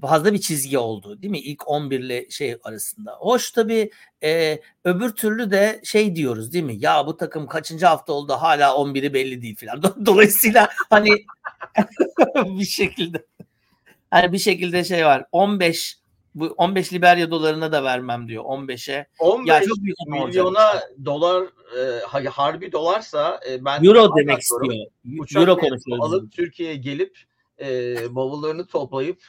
fazla 0.00 0.32
bir 0.32 0.38
çizgi 0.40 0.78
oldu 0.78 1.22
değil 1.22 1.30
mi? 1.30 1.38
İlk 1.38 1.68
11 1.68 2.00
ile 2.00 2.30
şey 2.30 2.56
arasında. 2.64 3.12
Hoş 3.12 3.50
tabii 3.50 3.90
e, 4.22 4.60
öbür 4.84 5.10
türlü 5.10 5.50
de 5.50 5.80
şey 5.84 6.16
diyoruz 6.16 6.52
değil 6.52 6.64
mi? 6.64 6.76
Ya 6.78 7.06
bu 7.06 7.16
takım 7.16 7.46
kaçıncı 7.46 7.86
hafta 7.86 8.12
oldu 8.12 8.32
hala 8.32 8.68
11'i 8.70 9.14
belli 9.14 9.42
değil 9.42 9.56
filan. 9.56 9.78
Do- 9.78 10.06
Dolayısıyla 10.06 10.68
hani 10.90 11.10
bir 12.58 12.64
şekilde 12.64 13.24
hani 14.10 14.32
bir 14.32 14.38
şekilde 14.38 14.84
şey 14.84 15.04
var. 15.06 15.24
15 15.32 15.98
bu 16.34 16.46
15 16.46 16.92
Liberya 16.92 17.30
dolarına 17.30 17.72
da 17.72 17.84
vermem 17.84 18.28
diyor 18.28 18.44
15'e. 18.44 19.06
15 19.18 19.48
Ya 19.48 19.62
çok 19.64 19.78
büyük 19.78 19.96
olacak. 20.08 20.26
milyona 20.26 20.82
dolar 21.04 21.42
e, 21.78 22.00
ha- 22.06 22.30
harbi 22.32 22.72
dolarsa 22.72 23.40
e, 23.50 23.64
ben 23.64 23.84
Euro 23.84 23.98
hala 24.00 24.16
demek 24.16 24.40
diyorum, 24.50 24.70
istiyor. 24.70 24.86
uçak 25.24 25.40
Euro 25.42 25.56
konuşuyoruz. 25.58 26.04
alıp 26.04 26.32
Türkiye'ye 26.32 26.76
gelip 26.76 27.18
e, 27.60 27.96
bavullarını 28.14 28.66
toplayıp 28.66 29.22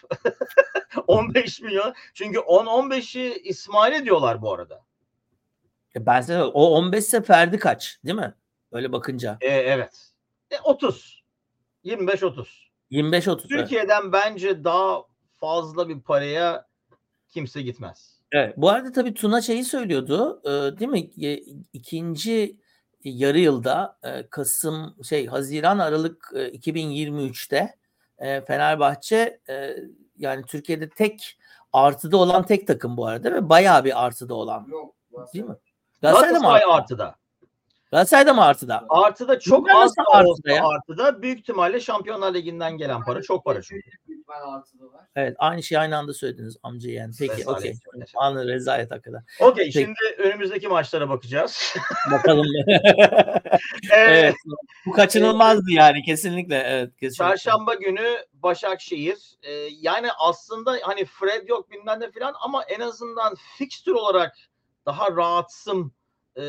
15 1.08 1.62
milyon 1.62 1.94
çünkü 2.14 2.40
10-15'i 2.40 3.42
İsmail'e 3.44 4.06
diyorlar 4.06 4.42
bu 4.42 4.54
arada. 4.54 4.86
E 5.96 6.06
Ben 6.06 6.22
sana 6.22 6.48
o 6.48 6.66
15 6.70 7.00
ise 7.04 7.22
Ferdi 7.22 7.60
kaç 7.60 8.00
değil 8.06 8.16
mi? 8.18 8.34
Öyle 8.72 8.92
bakınca. 8.92 9.38
E, 9.42 9.48
evet. 9.48 10.12
E, 10.52 10.56
30. 10.64 11.24
25-30. 11.86 12.46
25 12.90 13.28
30. 13.28 13.52
Evet. 13.52 13.62
Türkiye'den 13.62 14.12
bence 14.12 14.64
daha 14.64 15.04
fazla 15.40 15.90
bir 15.90 16.02
paraya 16.02 16.68
kimse 17.30 17.62
gitmez. 17.62 18.16
Evet. 18.32 18.54
Bu 18.58 18.70
arada 18.70 18.92
tabii 18.92 19.14
Tuna 19.14 19.42
şeyi 19.42 19.64
söylüyordu. 19.64 20.42
e, 20.46 20.80
değil 20.80 20.92
mi? 20.92 21.26
E, 21.28 21.34
ikinci 21.74 22.60
yarı 23.04 23.40
yılda 23.40 24.00
e, 24.04 24.28
Kasım 24.30 24.96
şey 25.04 25.28
Haziran 25.28 25.80
Aralık 25.80 26.32
e, 26.36 26.40
2023'te 26.50 27.76
e, 28.20 28.42
Fenerbahçe 28.42 29.40
e, 29.50 29.76
yani 30.18 30.46
Türkiye'de 30.46 30.90
tek 30.90 31.38
artıda 31.74 32.18
olan 32.18 32.46
tek 32.46 32.68
takım 32.68 32.98
bu 32.98 33.08
arada 33.08 33.34
ve 33.34 33.50
bayağı 33.50 33.84
bir 33.84 34.06
artıda 34.06 34.34
olan. 34.34 34.68
Yok. 34.70 34.96
Değil 35.34 35.46
mi? 35.46 35.56
Galatasaray'da 36.02 36.40
mı 36.40 36.46
Galatasaray 36.46 36.78
artıda? 36.78 37.06
artıda. 37.06 37.16
Galatasaray'da 37.92 38.34
mı 38.34 38.46
artıda? 38.46 38.86
Artıda 38.90 39.40
çok 39.40 39.64
Bunlar 39.64 39.84
az 39.84 39.98
da 39.98 40.04
artıda 40.12 40.52
ya? 40.52 40.68
artıda 40.68 41.22
büyük 41.22 41.40
ihtimalle 41.40 41.80
Şampiyonlar 41.80 42.34
Ligi'nden 42.34 42.78
gelen 42.78 43.04
para 43.04 43.22
çok 43.22 43.46
para 43.46 43.62
çünkü. 43.62 43.90
Ben 44.30 44.42
artıda 44.50 44.84
var. 44.94 45.06
Evet 45.16 45.36
aynı 45.40 45.64
şeyi 45.64 45.80
aynı 45.80 45.98
anda 45.98 46.14
söylediniz 46.14 46.58
amca 46.64 46.92
yani. 46.92 47.14
Peki 47.20 47.50
okey. 47.50 47.74
Anladım 48.16 48.48
rezalet 48.48 48.92
hakikaten. 48.92 49.24
Okey 49.40 49.72
şimdi 49.72 50.00
önümüzdeki 50.18 50.68
maçlara 50.68 51.10
bakacağız. 51.10 51.76
Bakalım. 52.12 52.46
Ee, 53.92 53.98
evet. 53.98 54.36
Bu 54.86 54.92
kaçınılmazdı 54.92 55.72
yani 55.72 56.04
kesinlikle. 56.04 56.56
Evet 56.56 56.92
kesinlikle. 56.98 57.16
Çarşamba 57.26 57.74
günü 57.74 58.18
Başakşehir. 58.34 59.36
Ee, 59.44 59.52
yani 59.82 60.08
aslında 60.20 60.78
hani 60.82 61.06
Fred 61.06 61.48
yok 61.48 61.72
bilmem 61.72 62.00
ne 62.00 62.12
falan 62.12 62.34
ama 62.42 62.64
en 62.64 62.80
azından 62.80 63.36
fikstür 63.58 63.92
olarak 63.92 64.36
daha 64.86 65.12
rahatsım 65.12 65.94
e, 66.38 66.44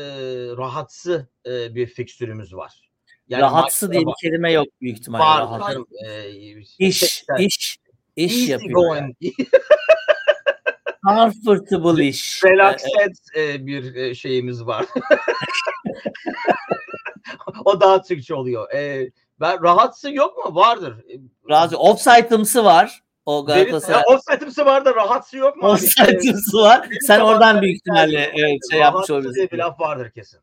rahatsı 0.57 1.29
e, 1.45 1.75
bir 1.75 1.87
fikstürümüz 1.87 2.55
var. 2.55 2.89
Yani 3.27 3.41
Rahatsı 3.41 3.91
diye 3.91 4.01
bir 4.01 4.13
kelime 4.21 4.51
yok 4.51 4.67
büyük 4.81 4.97
ihtimalle. 4.97 5.51
var. 5.51 5.71
canım. 5.71 5.87
Ee, 6.07 6.29
İş, 6.79 7.23
iş, 7.39 7.77
iş 8.15 8.49
yapıyor. 8.49 9.09
Comfortable 11.07 12.05
iş. 12.05 12.43
relaxed 12.43 13.15
e, 13.35 13.65
bir 13.65 13.95
e, 13.95 14.15
şeyimiz 14.15 14.65
var. 14.65 14.85
o 17.65 17.81
daha 17.81 18.01
Türkçe 18.01 18.35
oluyor. 18.35 18.71
Ee, 18.73 19.09
ben 19.39 19.63
rahatsı 19.63 20.13
yok 20.13 20.37
mu? 20.37 20.55
Vardır. 20.55 20.95
Razı. 21.49 21.77
Offside'ımsı 21.77 22.63
var. 22.63 23.03
O 23.27 23.45
Galatasaray. 23.45 24.03
Offside'ımsı 24.07 24.65
var 24.65 24.85
da 24.85 24.95
rahatsı 24.95 25.37
yok 25.37 25.57
mu? 25.57 25.67
Offside'ımsı 25.67 26.57
var. 26.57 26.89
Sen 27.01 27.19
oradan 27.19 27.61
büyük 27.61 27.75
ihtimalle 27.77 28.31
evet, 28.35 28.59
şey 28.71 28.79
rahatsı 28.79 28.79
yapmış 28.79 29.07
diye 29.07 29.17
bir 29.19 29.25
olabilirsin. 29.25 29.57
laf 29.57 29.79
vardır 29.79 30.11
kesin. 30.11 30.39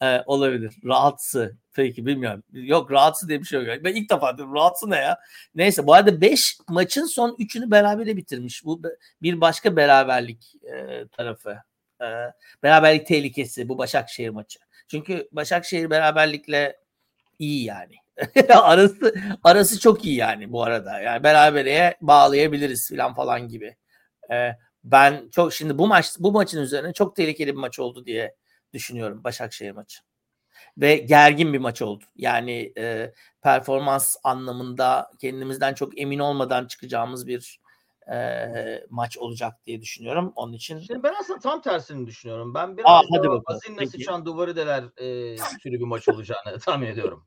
Evet, 0.00 0.22
olabilir. 0.26 0.74
Rahatsı. 0.84 1.56
Peki 1.74 2.06
bilmiyorum. 2.06 2.42
Yok 2.52 2.90
rahatsı 2.90 3.28
diye 3.28 3.40
bir 3.40 3.44
şey 3.44 3.64
yok. 3.64 3.84
Ben 3.84 3.94
ilk 3.94 4.10
defa 4.10 4.36
diyorum 4.36 4.54
rahatsı 4.54 4.90
ne 4.90 4.96
ya? 4.96 5.18
Neyse 5.54 5.86
bu 5.86 5.94
arada 5.94 6.20
5 6.20 6.58
maçın 6.68 7.04
son 7.04 7.30
3'ünü 7.30 7.70
berabere 7.70 8.16
bitirmiş. 8.16 8.64
Bu 8.64 8.82
bir 9.22 9.40
başka 9.40 9.76
beraberlik 9.76 10.54
e, 10.64 11.06
tarafı. 11.08 11.56
E, 12.00 12.06
beraberlik 12.62 13.06
tehlikesi 13.06 13.68
bu 13.68 13.78
Başakşehir 13.78 14.30
maçı. 14.30 14.58
Çünkü 14.88 15.28
Başakşehir 15.32 15.90
beraberlikle 15.90 16.80
iyi 17.38 17.64
yani. 17.64 17.94
arası 18.48 19.14
arası 19.44 19.80
çok 19.80 20.04
iyi 20.04 20.16
yani 20.16 20.52
bu 20.52 20.62
arada. 20.62 21.00
Yani 21.00 21.22
berabereye 21.22 21.96
bağlayabiliriz 22.00 22.90
falan 22.90 23.14
falan 23.14 23.48
gibi. 23.48 23.76
E, 24.32 24.52
ben 24.84 25.28
çok 25.30 25.52
şimdi 25.52 25.78
bu 25.78 25.86
maç 25.86 26.16
bu 26.18 26.32
maçın 26.32 26.60
üzerine 26.60 26.92
çok 26.92 27.16
tehlikeli 27.16 27.52
bir 27.52 27.60
maç 27.60 27.78
oldu 27.78 28.06
diye 28.06 28.36
düşünüyorum 28.72 29.24
Başakşehir 29.24 29.72
maçı. 29.72 29.98
Ve 30.78 30.96
gergin 30.96 31.52
bir 31.52 31.58
maç 31.58 31.82
oldu. 31.82 32.04
Yani 32.16 32.72
e, 32.78 33.12
performans 33.42 34.16
anlamında 34.24 35.10
kendimizden 35.20 35.74
çok 35.74 36.00
emin 36.00 36.18
olmadan 36.18 36.66
çıkacağımız 36.66 37.26
bir 37.26 37.60
e, 38.12 38.86
maç 38.90 39.18
olacak 39.18 39.54
diye 39.66 39.80
düşünüyorum. 39.80 40.32
Onun 40.36 40.52
için 40.52 40.78
Şimdi 40.78 41.02
ben 41.02 41.14
aslında 41.20 41.38
tam 41.38 41.62
tersini 41.62 42.06
düşünüyorum. 42.06 42.54
Ben 42.54 42.68
Aa, 42.68 42.76
biraz 42.76 43.04
hadi 43.10 43.26
daha 43.26 43.32
bakalım. 43.32 43.44
Azin'le 43.46 43.76
Peki. 43.76 43.90
sıçan 43.90 44.26
duvarı 44.26 44.56
deler 44.56 44.84
e, 44.96 45.36
türü 45.62 45.80
bir 45.80 45.84
maç 45.84 46.08
olacağını 46.08 46.58
tahmin 46.58 46.86
ediyorum. 46.86 47.26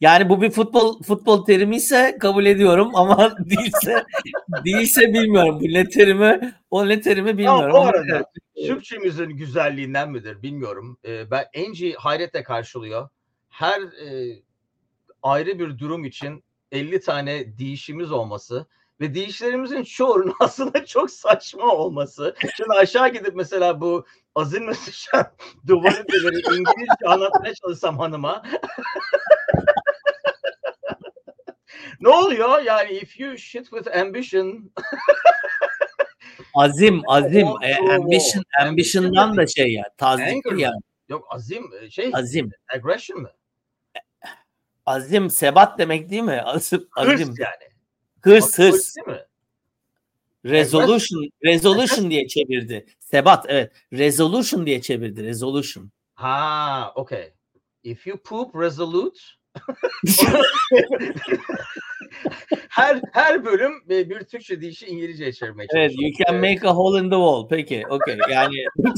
Yani 0.00 0.28
bu 0.28 0.42
bir 0.42 0.50
futbol 0.50 1.02
futbol 1.02 1.44
terimi 1.44 1.76
ise 1.76 2.18
kabul 2.20 2.46
ediyorum 2.46 2.90
ama 2.94 3.36
değilse 3.50 4.04
değilse 4.64 5.14
bilmiyorum. 5.14 5.58
Bu 5.60 5.64
ne 5.64 5.88
terimi 5.88 6.54
o 6.70 6.88
ne 6.88 7.00
terimi 7.00 7.38
bilmiyorum. 7.38 7.72
bu 7.72 7.76
Ama 7.76 7.88
arada 7.88 8.16
evet. 8.16 8.66
Türkçemizin 8.66 9.30
güzelliğinden 9.30 10.10
midir 10.10 10.42
bilmiyorum. 10.42 10.98
E, 11.04 11.30
ben 11.30 11.44
Enci 11.52 11.94
hayretle 11.94 12.42
karşılıyor. 12.42 13.08
Her 13.48 13.80
e, 13.80 14.38
ayrı 15.22 15.58
bir 15.58 15.78
durum 15.78 16.04
için 16.04 16.44
50 16.72 17.00
tane 17.00 17.58
değişimiz 17.58 18.12
olması 18.12 18.66
ve 19.00 19.14
değişlerimizin 19.14 19.82
çoğunun 19.82 20.34
aslında 20.40 20.86
çok 20.86 21.10
saçma 21.10 21.64
olması. 21.64 22.34
Şimdi 22.56 22.72
aşağı 22.72 23.08
gidip 23.08 23.34
mesela 23.34 23.80
bu 23.80 24.06
azın 24.34 24.64
mı 24.64 24.74
sıçan 24.74 25.26
duvarı 25.66 26.08
deleri 26.08 26.58
İngilizce 26.58 27.06
anlatmaya 27.06 27.54
çalışsam 27.54 27.98
hanıma. 27.98 28.42
ne 32.00 32.08
oluyor? 32.08 32.62
Yani 32.62 32.92
if 32.92 33.20
you 33.20 33.38
shit 33.38 33.70
with 33.70 33.96
ambition 33.96 34.72
azim 36.54 37.02
azim 37.06 37.48
e, 37.62 37.76
ambition 37.94 38.44
ambition'dan 38.60 39.36
da 39.36 39.46
şey 39.46 39.72
ya 39.72 39.84
tazikli 39.96 40.50
mı? 40.50 40.60
yani 40.60 40.80
yok 41.08 41.26
azim 41.30 41.70
e, 41.80 41.90
şey 41.90 42.10
azim 42.14 42.50
aggression 42.74 43.20
mı? 43.20 43.30
azim 44.86 45.30
sebat 45.30 45.78
demek 45.78 46.10
değil 46.10 46.22
mi? 46.22 46.42
Azim, 46.42 46.88
azim. 46.96 47.28
Hırs 47.28 47.38
yani. 47.38 47.71
Hırs 48.22 48.58
Hırs 48.58 48.96
değil 48.96 49.06
mi? 49.06 49.22
Resolution 50.44 51.30
resolution 51.44 52.10
diye 52.10 52.28
çevirdi. 52.28 52.86
Sebat 53.00 53.44
evet. 53.48 53.72
Resolution 53.92 54.66
diye 54.66 54.80
çevirdi. 54.80 55.24
Resolution. 55.24 55.90
Ha, 56.14 56.92
okay. 56.94 57.32
If 57.82 58.06
you 58.06 58.18
poop 58.18 58.54
resolute 58.54 59.20
her 62.68 63.00
her 63.12 63.44
bölüm 63.44 63.72
bir, 63.88 64.24
Türkçe 64.24 64.60
deyişi 64.60 64.86
İngilizceye 64.86 65.32
çevirmeye 65.32 65.66
evet, 65.74 65.90
çalışıyor. 65.90 66.12
you 66.12 66.26
can 66.26 66.36
make 66.36 66.68
a 66.68 66.74
hole 66.74 66.98
in 66.98 67.04
the 67.10 67.16
wall. 67.16 67.48
Peki, 67.48 67.84
okay. 67.90 68.18
Yani 68.30 68.54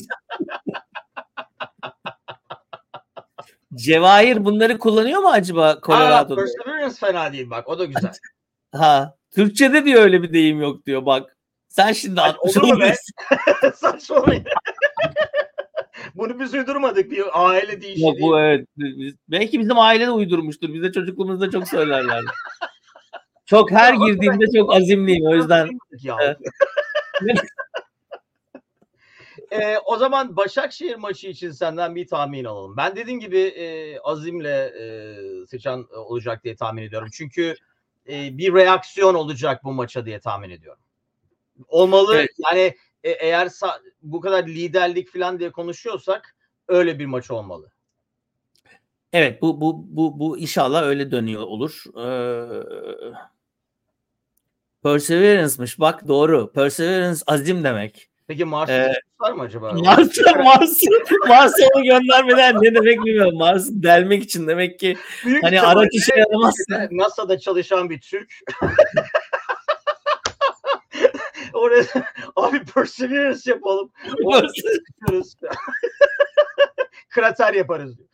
Cevahir 3.75 4.45
bunları 4.45 4.79
kullanıyor 4.79 5.20
mu 5.20 5.29
acaba 5.29 5.68
Aa, 5.68 5.81
Colorado'da? 5.81 6.41
Perseverance 6.41 6.95
fena 6.95 7.33
değil 7.33 7.51
bak 7.51 7.68
o 7.68 7.79
da 7.79 7.85
güzel. 7.85 8.12
Ha, 8.75 9.16
Türkçede 9.35 9.85
diyor 9.85 10.03
öyle 10.03 10.22
bir 10.22 10.33
deyim 10.33 10.61
yok 10.61 10.87
diyor 10.87 11.07
bak. 11.07 11.37
Sen 11.68 11.93
şimdi 11.93 12.20
atmış 12.20 12.57
olur 12.57 12.75
mu 12.75 12.81
be? 12.81 12.95
Saçmalamayın. 13.75 14.45
Bunu 16.14 16.41
biz 16.41 16.55
uydurmadık 16.55 17.11
bir 17.11 17.25
aile 17.33 17.81
deyişi 17.81 18.03
Yok, 18.03 18.14
bu 18.20 18.41
evet. 18.41 18.68
Biz- 18.77 19.14
Belki 19.29 19.61
bizim 19.61 19.79
aile 19.79 20.07
de 20.07 20.11
uydurmuştur. 20.11 20.75
Bize 20.75 20.93
çocukluğumuzda 20.93 21.51
çok 21.51 21.68
söylerler. 21.68 22.20
Çok 23.47 23.70
her 23.70 23.95
Ya, 23.95 24.07
girdiğimde 24.07 24.45
çok 24.59 24.75
azimliyim. 24.75 25.27
O 25.27 25.35
yüzden 25.35 25.68
Ya. 26.03 26.37
Ee, 29.51 29.79
o 29.85 29.97
zaman 29.97 30.37
Başakşehir 30.37 30.97
maçı 30.97 31.29
için 31.29 31.51
senden 31.51 31.95
bir 31.95 32.07
tahmin 32.07 32.45
alalım. 32.45 32.77
Ben 32.77 32.97
dediğim 32.97 33.20
gibi 33.20 33.39
e, 33.39 33.99
azimle 33.99 34.72
e, 34.81 34.87
sıçan 35.47 35.87
olacak 35.95 36.45
diye 36.45 36.57
tahmin 36.57 36.83
ediyorum. 36.83 37.09
Çünkü 37.12 37.55
e, 38.09 38.38
bir 38.38 38.55
reaksiyon 38.55 39.14
olacak 39.14 39.64
bu 39.64 39.72
maça 39.72 40.07
diye 40.07 40.20
tahmin 40.20 40.50
ediyorum. 40.50 40.82
Olmalı. 41.68 42.16
Evet. 42.16 42.30
Yani 42.38 42.74
e, 43.02 43.11
eğer 43.11 43.48
bu 44.02 44.20
kadar 44.20 44.46
liderlik 44.46 45.12
falan 45.12 45.38
diye 45.38 45.52
konuşuyorsak 45.52 46.36
öyle 46.68 46.98
bir 46.98 47.07
maç 47.07 47.30
olmalı. 47.30 47.70
Evet 49.12 49.42
bu 49.42 49.61
bu 49.61 49.84
bu 49.88 50.18
bu 50.18 50.38
inşallah 50.38 50.82
öyle 50.82 51.11
dönüyor 51.11 51.42
olur. 51.42 51.84
Ee, 51.96 52.44
Perseverance'mış 54.82 55.80
bak 55.80 56.09
doğru. 56.09 56.52
Perseverance 56.52 57.20
azim 57.26 57.64
demek. 57.64 58.11
Peki 58.27 58.45
Mars'ta 58.45 58.72
Ee, 58.75 58.95
var 59.20 59.33
mı 59.33 59.43
acaba? 59.43 59.72
Mars'a 59.85 60.35
Mars'a 60.43 60.87
Mars'a 61.29 61.66
onu 61.75 61.85
göndermeden 61.85 62.57
ne 62.62 62.75
demek 62.75 62.99
bilmiyorum. 63.05 63.39
Mars 63.39 63.68
delmek 63.70 64.22
için 64.22 64.47
demek 64.49 64.79
ki 64.81 64.97
Büyük 65.25 65.43
hani 65.45 65.62
araç 65.62 65.89
işe 65.93 66.14
yaramazsa. 66.18 66.89
NASA'da 66.91 67.39
çalışan 67.39 67.91
bir 67.91 68.01
Türk. 68.01 68.35
Oraya 71.53 71.85
abi 72.37 72.64
Perseverance 72.64 73.51
yapalım. 73.51 73.91
Krater 77.11 77.55
yaparız. 77.55 77.99
diyor. 77.99 78.09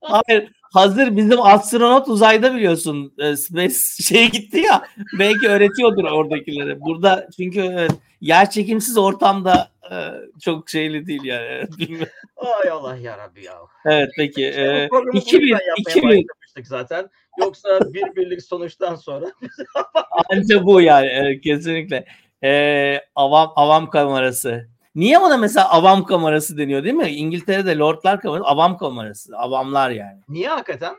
Hayır 0.00 0.52
hazır 0.76 1.16
bizim 1.16 1.42
astronot 1.42 2.08
uzayda 2.08 2.54
biliyorsun 2.54 3.12
e, 3.18 3.36
space 3.36 3.74
şeye 4.02 4.26
gitti 4.26 4.60
ya 4.60 4.82
belki 5.18 5.48
öğretiyordur 5.48 6.04
oradakilere. 6.04 6.80
Burada 6.80 7.28
çünkü 7.36 7.60
evet, 7.60 7.92
yer 8.20 8.50
çekimsiz 8.50 8.98
ortamda 8.98 9.70
e, 9.90 9.94
çok 10.40 10.70
şeyli 10.70 11.06
değil 11.06 11.24
yani. 11.24 11.68
Bilmiyorum. 11.78 12.12
Ay 12.36 12.70
Allah 12.70 12.96
ya 12.96 13.18
Rabbi 13.18 13.44
ya. 13.44 13.54
Evet 13.84 14.10
peki. 14.16 14.46
E, 14.46 14.86
Bu 14.86 14.90
programı 14.90 15.12
bu 15.12 15.18
2-1 15.18 15.40
yüzden 15.40 15.58
yapmaya 15.68 15.94
2-1 15.94 16.04
başlamıştık 16.04 16.66
zaten. 16.66 17.10
Yoksa 17.38 17.80
bir 17.94 18.16
birlik 18.16 18.42
sonuçtan 18.42 18.94
sonra 18.94 19.26
Anca 20.30 20.64
bu 20.64 20.80
yani 20.80 21.06
evet, 21.06 21.40
kesinlikle. 21.40 22.04
Ee, 22.44 23.00
avam 23.14 23.52
avam 23.56 23.90
kamerası. 23.90 24.68
Niye 24.96 25.18
ona 25.18 25.36
mesela 25.36 25.70
avam 25.70 26.04
kamerası 26.04 26.58
deniyor 26.58 26.84
değil 26.84 26.94
mi? 26.94 27.08
İngiltere'de 27.08 27.78
lordlar 27.78 28.20
kamerası 28.20 28.48
avam 28.48 28.78
kamerası. 28.78 29.36
Avamlar 29.38 29.90
yani. 29.90 30.20
niye 30.28 30.48
hakikaten? 30.48 30.94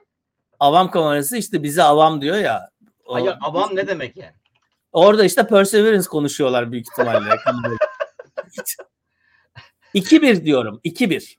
Avam 0.59 0.91
kamerası 0.91 1.37
işte 1.37 1.63
bize 1.63 1.83
avam 1.83 2.21
diyor 2.21 2.37
ya. 2.37 2.69
O- 3.05 3.13
Hayır, 3.15 3.33
avam 3.41 3.75
ne 3.75 3.87
demek 3.87 4.17
yani? 4.17 4.33
Orada 4.91 5.23
işte 5.25 5.47
Perseverance 5.47 6.07
konuşuyorlar 6.07 6.71
büyük 6.71 6.85
ihtimalle. 6.91 7.29
2-1 9.95 10.45
diyorum. 10.45 10.81
2-1. 10.85 11.37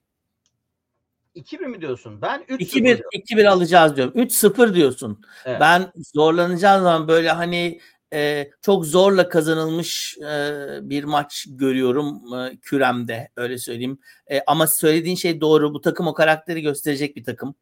2-1 1.37 1.67
mi 1.67 1.81
diyorsun? 1.81 2.23
Ben 2.23 2.41
3-0 2.49 2.59
2-1 2.59 2.85
diyorum. 2.85 3.05
2-1 3.13 3.49
alacağız 3.49 3.97
diyorum. 3.97 4.15
3-0 4.17 4.75
diyorsun. 4.75 5.21
Evet. 5.45 5.61
Ben 5.61 5.93
zorlanacağım 6.15 6.83
zaman 6.83 7.09
böyle 7.09 7.31
hani 7.31 7.81
e, 8.13 8.51
çok 8.63 8.87
zorla 8.87 9.29
kazanılmış 9.29 10.19
e, 10.19 10.79
bir 10.83 11.05
maç 11.05 11.47
görüyorum 11.49 12.35
e, 12.35 12.57
küremde 12.57 13.29
öyle 13.37 13.59
söyleyeyim. 13.59 13.99
E, 14.31 14.41
ama 14.47 14.67
söylediğin 14.67 15.17
şey 15.17 15.41
doğru. 15.41 15.75
Bu 15.75 15.81
takım 15.81 16.07
o 16.07 16.15
karakteri 16.15 16.63
gösterecek 16.63 17.17
bir 17.17 17.25
takım 17.25 17.55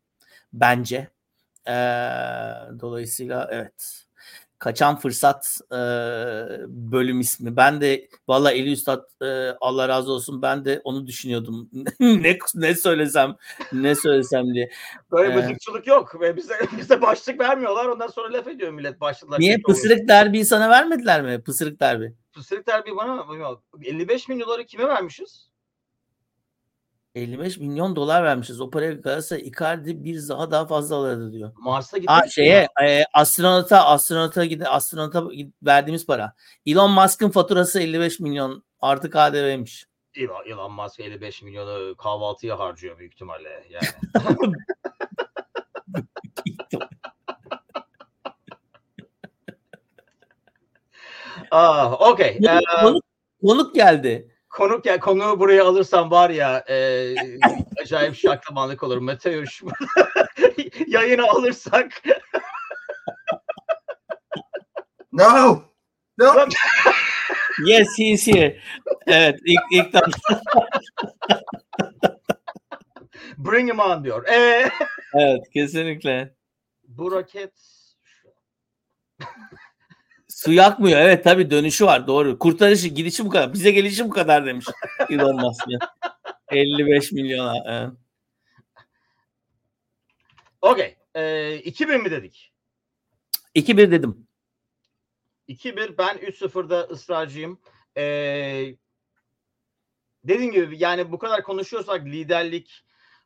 bence. 0.52 1.08
E, 1.68 1.74
dolayısıyla 2.80 3.48
evet. 3.52 4.05
Kaçan 4.58 4.96
fırsat 4.96 5.58
e, 5.72 5.76
bölüm 6.68 7.20
ismi. 7.20 7.56
Ben 7.56 7.80
de 7.80 8.08
valla 8.28 8.52
Eli 8.52 8.72
Üstad 8.72 9.04
e, 9.22 9.56
Allah 9.60 9.88
razı 9.88 10.12
olsun 10.12 10.42
ben 10.42 10.64
de 10.64 10.80
onu 10.84 11.06
düşünüyordum. 11.06 11.70
ne 12.00 12.38
ne 12.54 12.74
söylesem 12.74 13.36
ne 13.72 13.94
söylesem 13.94 14.54
diye. 14.54 14.70
Böyle 15.12 15.32
Ee, 15.32 15.36
mızıkçılık 15.36 15.86
yok 15.86 16.20
bize 16.36 16.54
bize 16.78 17.02
başlık 17.02 17.40
vermiyorlar. 17.40 17.86
Ondan 17.86 18.08
sonra 18.08 18.32
laf 18.32 18.46
ediyor 18.46 18.72
millet 18.72 19.00
başlıklar. 19.00 19.40
Niye 19.40 19.56
kötü 19.56 19.64
oluyor. 19.64 19.76
pısırık 19.76 20.08
derbiyi 20.08 20.44
sana 20.44 20.70
vermediler 20.70 21.22
mi? 21.22 21.42
Pısırık 21.42 21.80
derbi. 21.80 22.14
Pısırık 22.32 22.66
derbi 22.66 22.96
bana 22.96 23.14
mı? 23.14 23.60
55 23.82 24.28
bin 24.28 24.40
doları 24.40 24.64
kime 24.64 24.88
vermişiz? 24.88 25.48
55 27.16 27.58
milyon 27.58 27.96
dolar 27.96 28.24
vermişiz. 28.24 28.60
O 28.60 28.70
paraya 28.70 28.92
Galatasaray 28.92 29.48
Icardi 29.48 30.04
bir 30.04 30.28
daha 30.28 30.50
daha 30.50 30.66
fazla 30.66 30.96
alırdı 30.96 31.32
diyor. 31.32 31.52
Mars'a 31.56 31.98
gitmiş. 31.98 32.22
Mi? 32.24 32.32
şeye 32.32 32.68
e, 32.82 33.04
astronota 33.12 33.84
astronota 33.84 34.44
gide 34.44 34.68
astronota 34.68 35.24
verdiğimiz 35.62 36.06
para. 36.06 36.34
Elon 36.66 36.90
Musk'ın 36.90 37.30
faturası 37.30 37.80
55 37.80 38.20
milyon 38.20 38.64
artı 38.80 39.10
KDV'ymiş. 39.10 39.86
Elon, 40.14 40.44
Elon 40.46 40.72
Musk 40.72 41.00
55 41.00 41.42
milyonu 41.42 41.96
kahvaltıya 41.96 42.58
harcıyor 42.58 42.98
büyük 42.98 43.12
ihtimalle. 43.12 43.64
Yani. 43.70 43.86
ah, 51.50 52.00
Ee, 52.30 52.60
konuk, 52.82 53.04
konuk 53.42 53.74
geldi. 53.74 54.35
Konuk 54.56 54.86
ya 54.86 55.00
konuğu 55.00 55.40
buraya 55.40 55.64
alırsam 55.64 56.10
var 56.10 56.30
ya 56.30 56.64
e, 56.68 57.14
acayip 57.82 58.16
şaklamanlık 58.16 58.82
olur. 58.82 58.98
Meteor 58.98 59.58
yayını 60.86 61.28
alırsak 61.28 62.02
No, 65.12 65.62
no. 66.18 66.48
Yes, 67.66 67.88
he 67.98 68.04
is 68.04 68.26
here. 68.26 68.60
Evet, 69.06 69.40
ilk, 69.44 69.60
ilk 69.70 69.94
Bring 73.38 73.70
him 73.70 73.80
on 73.80 74.04
diyor. 74.04 74.26
Ee, 74.28 74.70
Evet, 75.14 75.50
kesinlikle. 75.54 76.34
bu 76.88 77.12
raket 77.12 77.75
Su 80.36 80.52
yakmıyor. 80.52 81.00
Evet 81.00 81.24
tabii 81.24 81.50
dönüşü 81.50 81.86
var. 81.86 82.06
Doğru. 82.06 82.38
Kurtarışı, 82.38 82.88
gidişi 82.88 83.24
bu 83.24 83.30
kadar. 83.30 83.52
Bize 83.52 83.70
gelişi 83.70 84.04
bu 84.04 84.10
kadar 84.10 84.46
demiş 84.46 84.66
Elon 85.10 85.36
Musk. 85.36 85.64
55 86.50 87.12
milyona. 87.12 87.54
Evet. 87.66 87.92
Okey. 90.60 90.96
Ee, 91.14 91.56
2000 91.56 92.02
mi 92.02 92.10
dedik? 92.10 92.52
2-1 93.54 93.90
dedim. 93.90 94.26
2-1 95.48 95.98
ben 95.98 96.16
3-0'da 96.16 96.80
ısrarcıyım. 96.80 97.60
Ee, 97.96 98.74
dediğim 100.24 100.52
gibi 100.52 100.76
yani 100.78 101.12
bu 101.12 101.18
kadar 101.18 101.42
konuşuyorsak 101.42 102.06
liderlik 102.06 102.84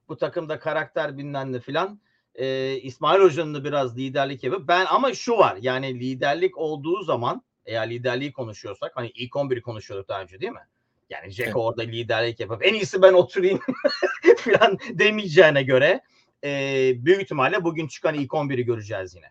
bu 0.09 0.17
takımda 0.17 0.59
karakter 0.59 1.19
bilmem 1.19 1.53
ne 1.53 1.61
filan. 1.61 2.01
Ee, 2.41 2.77
İsmail 2.83 3.21
Hoca'nın 3.21 3.55
da 3.55 3.65
biraz 3.65 3.97
liderlik 3.97 4.45
yapıp 4.45 4.69
ben 4.69 4.87
ama 4.87 5.15
şu 5.15 5.33
var 5.37 5.57
yani 5.61 6.01
liderlik 6.01 6.59
olduğu 6.59 7.03
zaman 7.03 7.43
eğer 7.67 7.91
liderliği 7.91 8.33
konuşuyorsak 8.33 8.93
hani 8.95 9.11
ilk 9.15 9.33
11'i 9.33 9.63
konuşuyorduk 9.63 10.09
daha 10.09 10.23
önce 10.23 10.41
değil 10.41 10.53
mi? 10.53 10.67
Yani 11.11 11.31
Jack 11.31 11.47
Evet. 11.47 11.57
orada 11.57 11.83
liderlik 11.83 12.41
yapıp 12.41 12.67
en 12.67 12.75
iyisi 12.75 13.03
ben 13.03 13.13
oturayım 13.13 13.61
filan 14.37 14.79
demeyeceğine 14.93 15.63
göre 15.63 16.01
e, 16.45 16.93
büyük 16.97 17.23
ihtimalle 17.23 17.65
bugün 17.65 17.89
çıkan 17.89 18.15
ilk 18.15 18.31
11'i 18.31 18.65
göreceğiz 18.65 19.15
yine. 19.15 19.27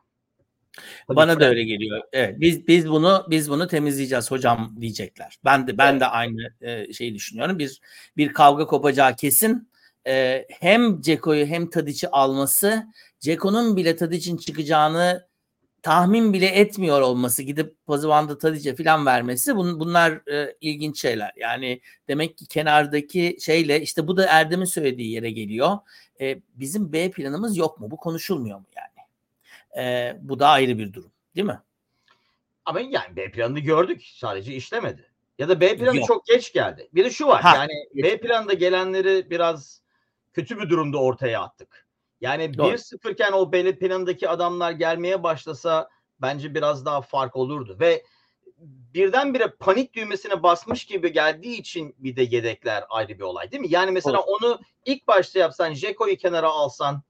Tabii 1.07 1.16
Bana 1.16 1.39
da 1.39 1.49
öyle 1.49 1.64
geliyor. 1.64 2.01
Evet, 2.14 2.39
biz 2.39 2.68
biz 2.68 2.89
bunu 2.89 3.26
biz 3.30 3.49
bunu 3.49 3.68
temizleyeceğiz 3.68 4.32
hocam 4.32 4.76
diyecekler. 4.82 5.39
Ben 5.45 5.68
de 5.68 5.78
ben 5.78 5.99
de 5.99 6.05
aynı 6.05 6.53
e, 6.62 6.93
şeyi 6.93 7.16
düşünüyorum. 7.16 7.60
Bir 7.60 7.80
bir 8.18 8.34
kavga 8.34 8.66
kopacağı 8.66 9.16
kesin. 9.16 9.68
E, 10.07 10.45
hem 10.49 11.01
Ceko'yu 11.01 11.45
hem 11.45 11.69
Tadic'i 11.69 12.09
alması, 12.09 12.87
Ceko'nun 13.19 13.77
bile 13.77 13.95
Tadic'in 13.95 14.37
çıkacağını 14.37 15.29
tahmin 15.81 16.33
bile 16.33 16.45
etmiyor 16.45 17.01
olması, 17.01 17.43
gidip 17.43 17.85
Pazuvan'da 17.85 18.37
Tadic'e 18.37 18.75
falan 18.75 19.05
vermesi 19.05 19.55
bun, 19.55 19.79
bunlar 19.79 20.31
e, 20.31 20.55
ilginç 20.61 21.01
şeyler. 21.01 21.31
Yani 21.35 21.81
demek 22.07 22.37
ki 22.37 22.47
kenardaki 22.47 23.37
şeyle 23.41 23.81
işte 23.81 24.07
bu 24.07 24.17
da 24.17 24.25
Erdem'in 24.25 24.65
söylediği 24.65 25.11
yere 25.11 25.31
geliyor. 25.31 25.77
E, 26.21 26.39
bizim 26.53 26.93
B 26.93 27.11
planımız 27.11 27.57
yok 27.57 27.79
mu? 27.79 27.91
Bu 27.91 27.97
konuşulmuyor 27.97 28.59
mu 28.59 28.65
yani? 28.75 29.07
E, 29.85 30.15
bu 30.21 30.39
da 30.39 30.47
ayrı 30.47 30.77
bir 30.77 30.93
durum, 30.93 31.11
değil 31.35 31.47
mi? 31.47 31.59
Ama 32.65 32.79
yani 32.79 33.15
B 33.15 33.31
planını 33.31 33.59
gördük. 33.59 34.03
Sadece 34.13 34.53
işlemedi. 34.55 35.09
Ya 35.39 35.49
da 35.49 35.61
B 35.61 35.77
planı 35.77 35.97
Yok. 35.97 36.07
çok 36.07 36.25
geç 36.25 36.53
geldi. 36.53 36.89
Bir 36.93 37.05
de 37.05 37.09
şu 37.09 37.27
var. 37.27 37.41
Ha, 37.41 37.55
yani 37.55 37.73
B 37.95 38.17
planında 38.17 38.53
gelenleri 38.53 39.29
biraz 39.29 39.81
kötü 40.34 40.59
bir 40.59 40.69
durumda 40.69 40.97
ortaya 40.97 41.41
attık. 41.41 41.88
Yani 42.21 42.57
Doğru. 42.57 42.67
1-0 42.67 43.11
iken 43.11 43.32
o 43.32 43.51
B 43.51 43.75
planındaki 43.75 44.30
adamlar 44.30 44.71
gelmeye 44.71 45.23
başlasa 45.23 45.89
bence 46.21 46.55
biraz 46.55 46.86
daha 46.86 47.01
fark 47.01 47.36
olurdu. 47.36 47.77
Ve 47.80 48.03
birdenbire 48.93 49.47
panik 49.47 49.93
düğmesine 49.93 50.43
basmış 50.43 50.86
gibi 50.86 51.13
geldiği 51.13 51.57
için 51.57 51.95
bir 51.97 52.15
de 52.15 52.21
yedekler 52.21 52.84
ayrı 52.89 53.09
bir 53.09 53.23
olay 53.23 53.51
değil 53.51 53.61
mi? 53.61 53.67
Yani 53.69 53.91
mesela 53.91 54.19
onu 54.19 54.59
ilk 54.86 55.07
başta 55.07 55.39
yapsan, 55.39 55.73
Jeko'yu 55.73 56.17
kenara 56.17 56.49
alsan, 56.49 57.01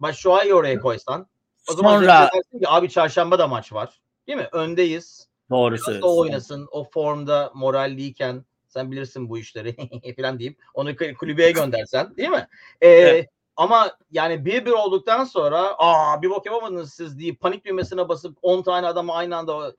Başuay'ı 0.00 0.54
oraya 0.54 0.80
koysan 0.80 1.26
o 1.70 1.72
zaman 1.72 1.94
Sonra 1.94 2.30
dersin 2.34 2.58
ki 2.58 2.68
abi 2.68 2.90
çarşamba 2.90 3.38
da 3.38 3.46
maç 3.46 3.72
var. 3.72 4.00
Değil 4.26 4.38
mi? 4.38 4.48
Öndeyiz. 4.52 5.28
doğru 5.50 5.78
söylüyorsun. 5.78 6.08
o 6.08 6.18
oynasın. 6.18 6.68
O 6.70 6.84
formda 6.84 7.52
moralliyken 7.54 8.44
sen 8.76 8.92
bilirsin 8.92 9.28
bu 9.28 9.38
işleri 9.38 9.76
falan 10.16 10.38
deyip 10.38 10.58
onu 10.74 10.96
kul- 10.96 11.14
kulübeye 11.14 11.50
göndersen 11.50 12.16
değil 12.16 12.28
mi? 12.28 12.48
Ee, 12.80 12.88
Evet. 12.88 13.28
Ama 13.56 13.96
yani 14.10 14.34
1-1 14.34 14.70
olduktan 14.70 15.24
sonra 15.24 15.74
aa 15.78 16.22
bir 16.22 16.30
bok 16.30 16.46
yapamadınız 16.46 16.94
siz 16.94 17.18
deyip 17.18 17.40
panik 17.40 17.64
düğmesine 17.64 18.08
basıp 18.08 18.38
10 18.42 18.62
tane 18.62 18.86
adamı 18.86 19.12
aynı 19.12 19.36
anda 19.36 19.74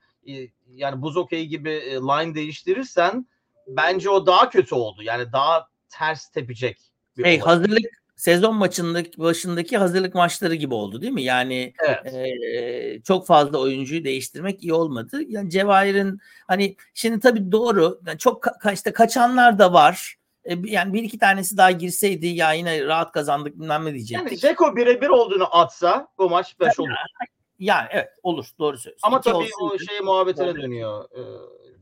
yani 0.68 1.02
buz 1.02 1.18
okeyi 1.18 1.48
gibi 1.48 1.70
e, 1.72 1.94
line 1.96 2.36
değiştirirsen 2.36 3.28
bence 3.68 4.10
o 4.10 4.26
daha 4.26 4.50
kötü 4.50 4.76
oldu. 4.76 5.04
Yani 5.04 5.32
daha 5.32 5.68
ters 5.90 6.30
tepecek. 6.30 6.78
Bir 7.18 7.24
Hey, 7.24 7.36
olay. 7.42 7.46
hazırlık 7.46 7.86
sezon 8.18 8.56
maçındaki 8.56 9.18
başındaki 9.22 9.78
hazırlık 9.78 10.16
maçları 10.16 10.56
gibi 10.56 10.74
oldu 10.74 11.02
değil 11.02 11.14
mi? 11.14 11.24
Yani 11.24 11.74
Evet. 11.88 12.14
e, 12.14 13.02
çok 13.02 13.28
fazla 13.28 13.58
oyuncuyu 13.58 14.04
değiştirmek 14.04 14.64
iyi 14.64 14.74
olmadı. 14.74 15.22
Yani 15.28 15.50
Cevahir'in 15.50 16.20
hani 16.48 16.76
şimdi 16.94 17.20
tabii 17.20 17.52
doğru 17.52 18.02
yani 18.08 18.18
çok 18.18 18.44
ka- 18.44 18.74
işte 18.74 18.94
kaçanlar 18.94 19.60
da 19.60 19.74
var. 19.74 20.16
E, 20.46 20.56
yani 20.64 20.94
bir 20.94 21.04
iki 21.04 21.20
tanesi 21.20 21.58
daha 21.58 21.72
girseydi 21.72 22.28
ya 22.28 22.54
yine 22.54 22.86
rahat 22.86 23.12
kazandık 23.12 23.60
bilmem 23.60 23.86
ne 23.86 23.94
diyecektik. 23.94 24.32
Yani 24.32 24.38
Ceko 24.40 24.76
birebir 24.76 25.08
olduğunu 25.10 25.56
atsa 25.56 26.08
bu 26.18 26.30
maç 26.30 26.60
5 26.60 26.80
olur. 26.80 26.90
Yani 27.60 27.88
evet 27.92 28.10
olur 28.24 28.46
doğru 28.60 28.78
söylüyorsun. 28.78 29.08
Ama 29.08 29.18
İki 29.20 29.30
tabii 29.32 29.50
o 29.62 29.80
şey 29.80 30.00
muhabbetine 30.00 30.48
Doğru. 30.48 30.62
dönüyor. 30.62 31.06
Ee, 31.16 31.22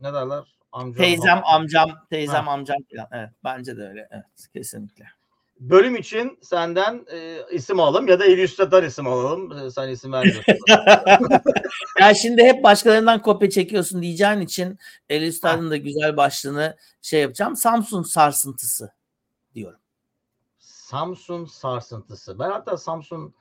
ne 0.02 0.14
derler? 0.14 0.44
Amca, 0.72 0.98
Teyzem, 0.98 1.42
amcam, 1.46 1.90
teyzem, 2.10 2.46
Ha. 2.46 2.52
amcam 2.52 2.78
falan. 2.96 3.08
Evet, 3.12 3.30
bence 3.44 3.78
de 3.78 3.82
öyle. 3.82 4.08
Evet, 4.12 4.26
kesinlikle. 4.54 5.06
Bölüm 5.60 5.95
için 5.95 6.39
senden 6.41 7.06
e, 7.12 7.39
isim 7.51 7.80
alalım 7.80 8.08
ya 8.08 8.20
da 8.20 8.26
el 8.26 8.38
üstadar 8.38 8.84
isim 8.84 9.08
alalım. 9.08 9.51
E, 9.51 9.72
sen 9.72 9.89
isim 9.89 10.12
vermiyorsun. 10.12 10.43
ya 11.99 12.14
şimdi 12.14 12.43
hep 12.43 12.64
başkalarından 12.64 13.22
kopya 13.22 13.49
çekiyorsun 13.49 14.01
diyeceğin 14.01 14.41
için 14.41 14.80
El 15.10 15.22
Üstad'ın 15.22 15.72
da 15.72 15.78
güzel 15.78 16.18
başlığını 16.18 16.78
şey 17.01 17.22
yapacağım. 17.22 17.56
Samsun 17.56 18.03
sarsıntısı 18.03 18.91
diyorum. 19.56 19.80
Samsun 20.60 21.45
sarsıntısı. 21.45 22.39
Ben 22.39 22.49
hatta 22.49 22.78
Samsun 22.78 23.34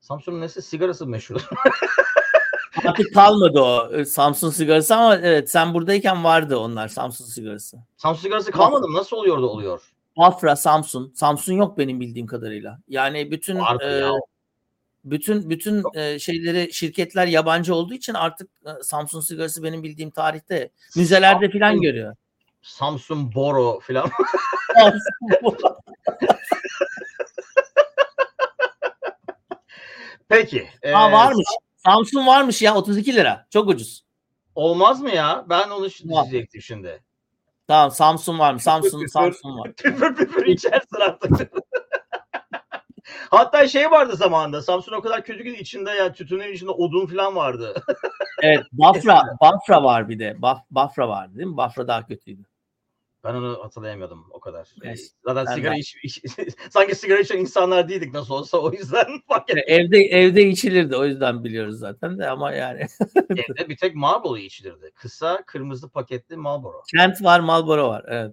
Samsun'un 0.00 0.40
nesi 0.40 0.62
sigarası 0.62 1.06
meşhur. 1.06 1.40
Artık 2.84 3.14
kalmadı 3.14 3.60
o 3.60 3.92
e, 3.92 4.04
Samsun 4.04 4.50
sigarası 4.50 4.96
ama 4.96 5.16
evet 5.16 5.50
sen 5.50 5.74
buradayken 5.74 6.24
vardı 6.24 6.56
onlar 6.58 6.88
Samsun 6.88 7.24
sigarası. 7.24 7.78
Samsun 7.96 8.22
sigarası 8.22 8.50
kalmadı 8.50 8.88
mı? 8.88 8.98
Nasıl 8.98 9.16
oluyor 9.16 9.42
da 9.42 9.46
oluyor? 9.46 9.82
Afra, 10.24 10.56
Samsun. 10.56 11.12
Samsun 11.14 11.52
yok 11.54 11.78
benim 11.78 12.00
bildiğim 12.00 12.26
kadarıyla. 12.26 12.78
Yani 12.88 13.30
bütün 13.30 13.58
Vardı 13.58 13.84
e, 13.84 14.00
ya. 14.00 14.10
bütün 15.04 15.50
bütün 15.50 15.84
e, 15.94 16.18
şeyleri 16.18 16.72
şirketler 16.72 17.26
yabancı 17.26 17.74
olduğu 17.74 17.94
için 17.94 18.14
artık 18.14 18.50
e, 18.66 18.70
Samsun 18.82 19.20
sigarası 19.20 19.62
benim 19.62 19.82
bildiğim 19.82 20.10
tarihte 20.10 20.70
müzelerde 20.96 21.50
falan 21.50 21.72
Samsun- 21.72 21.82
görüyor. 21.82 22.16
Samsun 22.62 23.34
Boro 23.34 23.80
falan. 23.80 24.10
Peki. 30.28 30.68
e, 30.82 30.92
Aa 30.94 31.12
varmış. 31.12 31.46
Samsun 31.76 32.26
varmış 32.26 32.62
ya 32.62 32.74
32 32.74 33.14
lira. 33.14 33.46
Çok 33.50 33.68
ucuz. 33.68 34.04
Olmaz 34.54 35.00
mı 35.00 35.10
ya? 35.10 35.44
Ben 35.48 35.68
onu 35.70 35.88
diyecektim 35.90 36.62
şimdi. 36.62 37.00
Tamam 37.70 37.90
Samsun 37.90 38.38
varmış. 38.38 38.62
Samsun 38.62 39.00
Püfür. 39.00 39.08
Samsun 39.08 39.58
var. 39.58 39.72
Püfür 39.72 40.14
püfür 40.14 40.46
içersin 40.46 40.96
artık. 41.00 41.52
Hatta 43.30 43.68
şey 43.68 43.90
vardı 43.90 44.16
zamanında. 44.16 44.62
Samsun 44.62 44.92
o 44.92 45.02
kadar 45.02 45.24
kötü 45.24 45.44
ki 45.44 45.60
içinde 45.60 45.90
ya 45.90 46.12
tütünün 46.12 46.52
içinde 46.52 46.70
odun 46.70 47.06
falan 47.06 47.36
vardı. 47.36 47.74
Evet 48.42 48.64
Bafra 48.72 49.22
Bafra 49.40 49.84
var 49.84 50.08
bir 50.08 50.18
de. 50.18 50.42
Baf, 50.42 50.58
Bafra 50.70 51.08
vardı 51.08 51.38
değil 51.38 51.48
mi? 51.48 51.56
Bafra 51.56 51.88
daha 51.88 52.06
kötüydü. 52.06 52.42
Ben 53.24 53.34
onu 53.34 53.58
hatırlayamıyordum 53.64 54.26
o 54.30 54.40
kadar. 54.40 54.68
Evet, 54.84 55.00
Zaten 55.24 55.46
ben 55.46 55.54
sigara 55.54 55.74
de. 55.74 55.78
iç, 55.78 55.96
iç- 56.04 56.22
sanki 56.70 56.94
sigara 56.94 57.18
içen 57.20 57.38
insanlar 57.38 57.88
değildik 57.88 58.14
nasıl 58.14 58.34
olsa 58.34 58.58
o 58.58 58.72
yüzden 58.72 59.06
fark 59.28 59.50
ettim. 59.50 59.64
Evde 59.66 59.98
evde 59.98 60.42
içilirdi 60.42 60.96
o 60.96 61.04
yüzden 61.04 61.44
biliyoruz 61.44 61.78
zaten 61.78 62.18
de 62.18 62.28
ama 62.30 62.52
yani 62.52 62.86
Evde 63.30 63.68
bir 63.68 63.76
tek 63.76 63.94
Marlboro 63.94 64.36
içilirdi. 64.36 64.90
Kısa 64.94 65.42
kırmızı 65.46 65.88
paketli 65.88 66.36
Marlboro. 66.36 66.82
Kent 66.96 67.22
var 67.22 67.40
Marlboro 67.40 67.88
var. 67.88 68.04
Evet. 68.08 68.32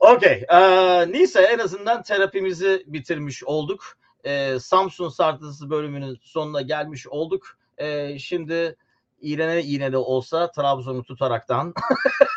Okey. 0.00 0.44
Ee, 0.52 1.12
neyse 1.12 1.40
en 1.42 1.58
azından 1.58 2.02
terapimizi 2.02 2.82
bitirmiş 2.86 3.44
olduk. 3.44 3.84
Ee, 4.24 4.58
Samsun 4.60 5.08
Sartısı 5.08 5.70
bölümünün 5.70 6.18
sonuna 6.22 6.62
gelmiş 6.62 7.06
olduk. 7.06 7.58
Ee, 7.78 8.18
şimdi 8.18 8.76
iğne 9.20 9.62
iğne 9.62 9.92
de 9.92 9.96
olsa 9.96 10.50
Trabzon'u 10.50 11.02
tutaraktan 11.02 11.74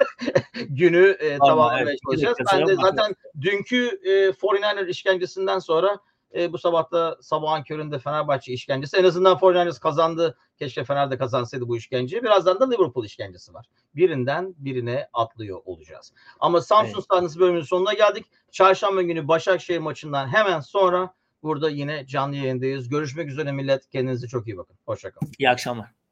günü 0.69 1.17
e, 1.19 1.37
Tamam, 1.37 1.49
tamamlamaya 1.49 1.95
çalışacağız. 2.05 2.37
Ben 2.53 2.67
de 2.67 2.75
zaten 2.75 3.15
dünkü 3.41 3.99
e, 4.03 4.09
49er 4.29 4.89
işkencesinden 4.89 5.59
sonra 5.59 5.99
e, 6.35 6.53
bu 6.53 6.57
sabahta 6.57 7.17
sabahın 7.21 7.63
köründe 7.63 7.99
Fenerbahçe 7.99 8.53
işkencesi. 8.53 8.97
En 8.97 9.03
azından 9.03 9.37
49ers 9.37 9.79
kazandı. 9.79 10.37
Keşke 10.59 10.83
Fener 10.83 11.11
de 11.11 11.17
kazansaydı 11.17 11.67
bu 11.67 11.77
işkenceyi. 11.77 12.23
Birazdan 12.23 12.59
da 12.59 12.69
Liverpool 12.69 13.05
işkencesi 13.05 13.53
var. 13.53 13.65
Birinden 13.95 14.53
birine 14.57 15.07
atlıyor 15.13 15.61
olacağız. 15.65 16.13
Ama 16.39 16.61
Samsun 16.61 16.93
Evet. 16.93 17.03
Stadyumu 17.03 17.39
bölümünün 17.39 17.63
sonuna 17.63 17.93
geldik. 17.93 18.25
Çarşamba 18.51 19.01
günü 19.01 19.27
Başakşehir 19.27 19.79
maçından 19.79 20.27
hemen 20.27 20.59
sonra 20.59 21.13
burada 21.43 21.69
yine 21.69 22.07
canlı 22.07 22.35
yayındayız. 22.35 22.89
Görüşmek 22.89 23.29
üzere 23.29 23.51
millet. 23.51 23.89
Kendinize 23.89 24.27
çok 24.27 24.47
iyi 24.47 24.57
bakın. 24.57 24.75
Hoşçakalın. 24.85 25.31
İyi 25.39 25.49
akşamlar. 25.49 26.02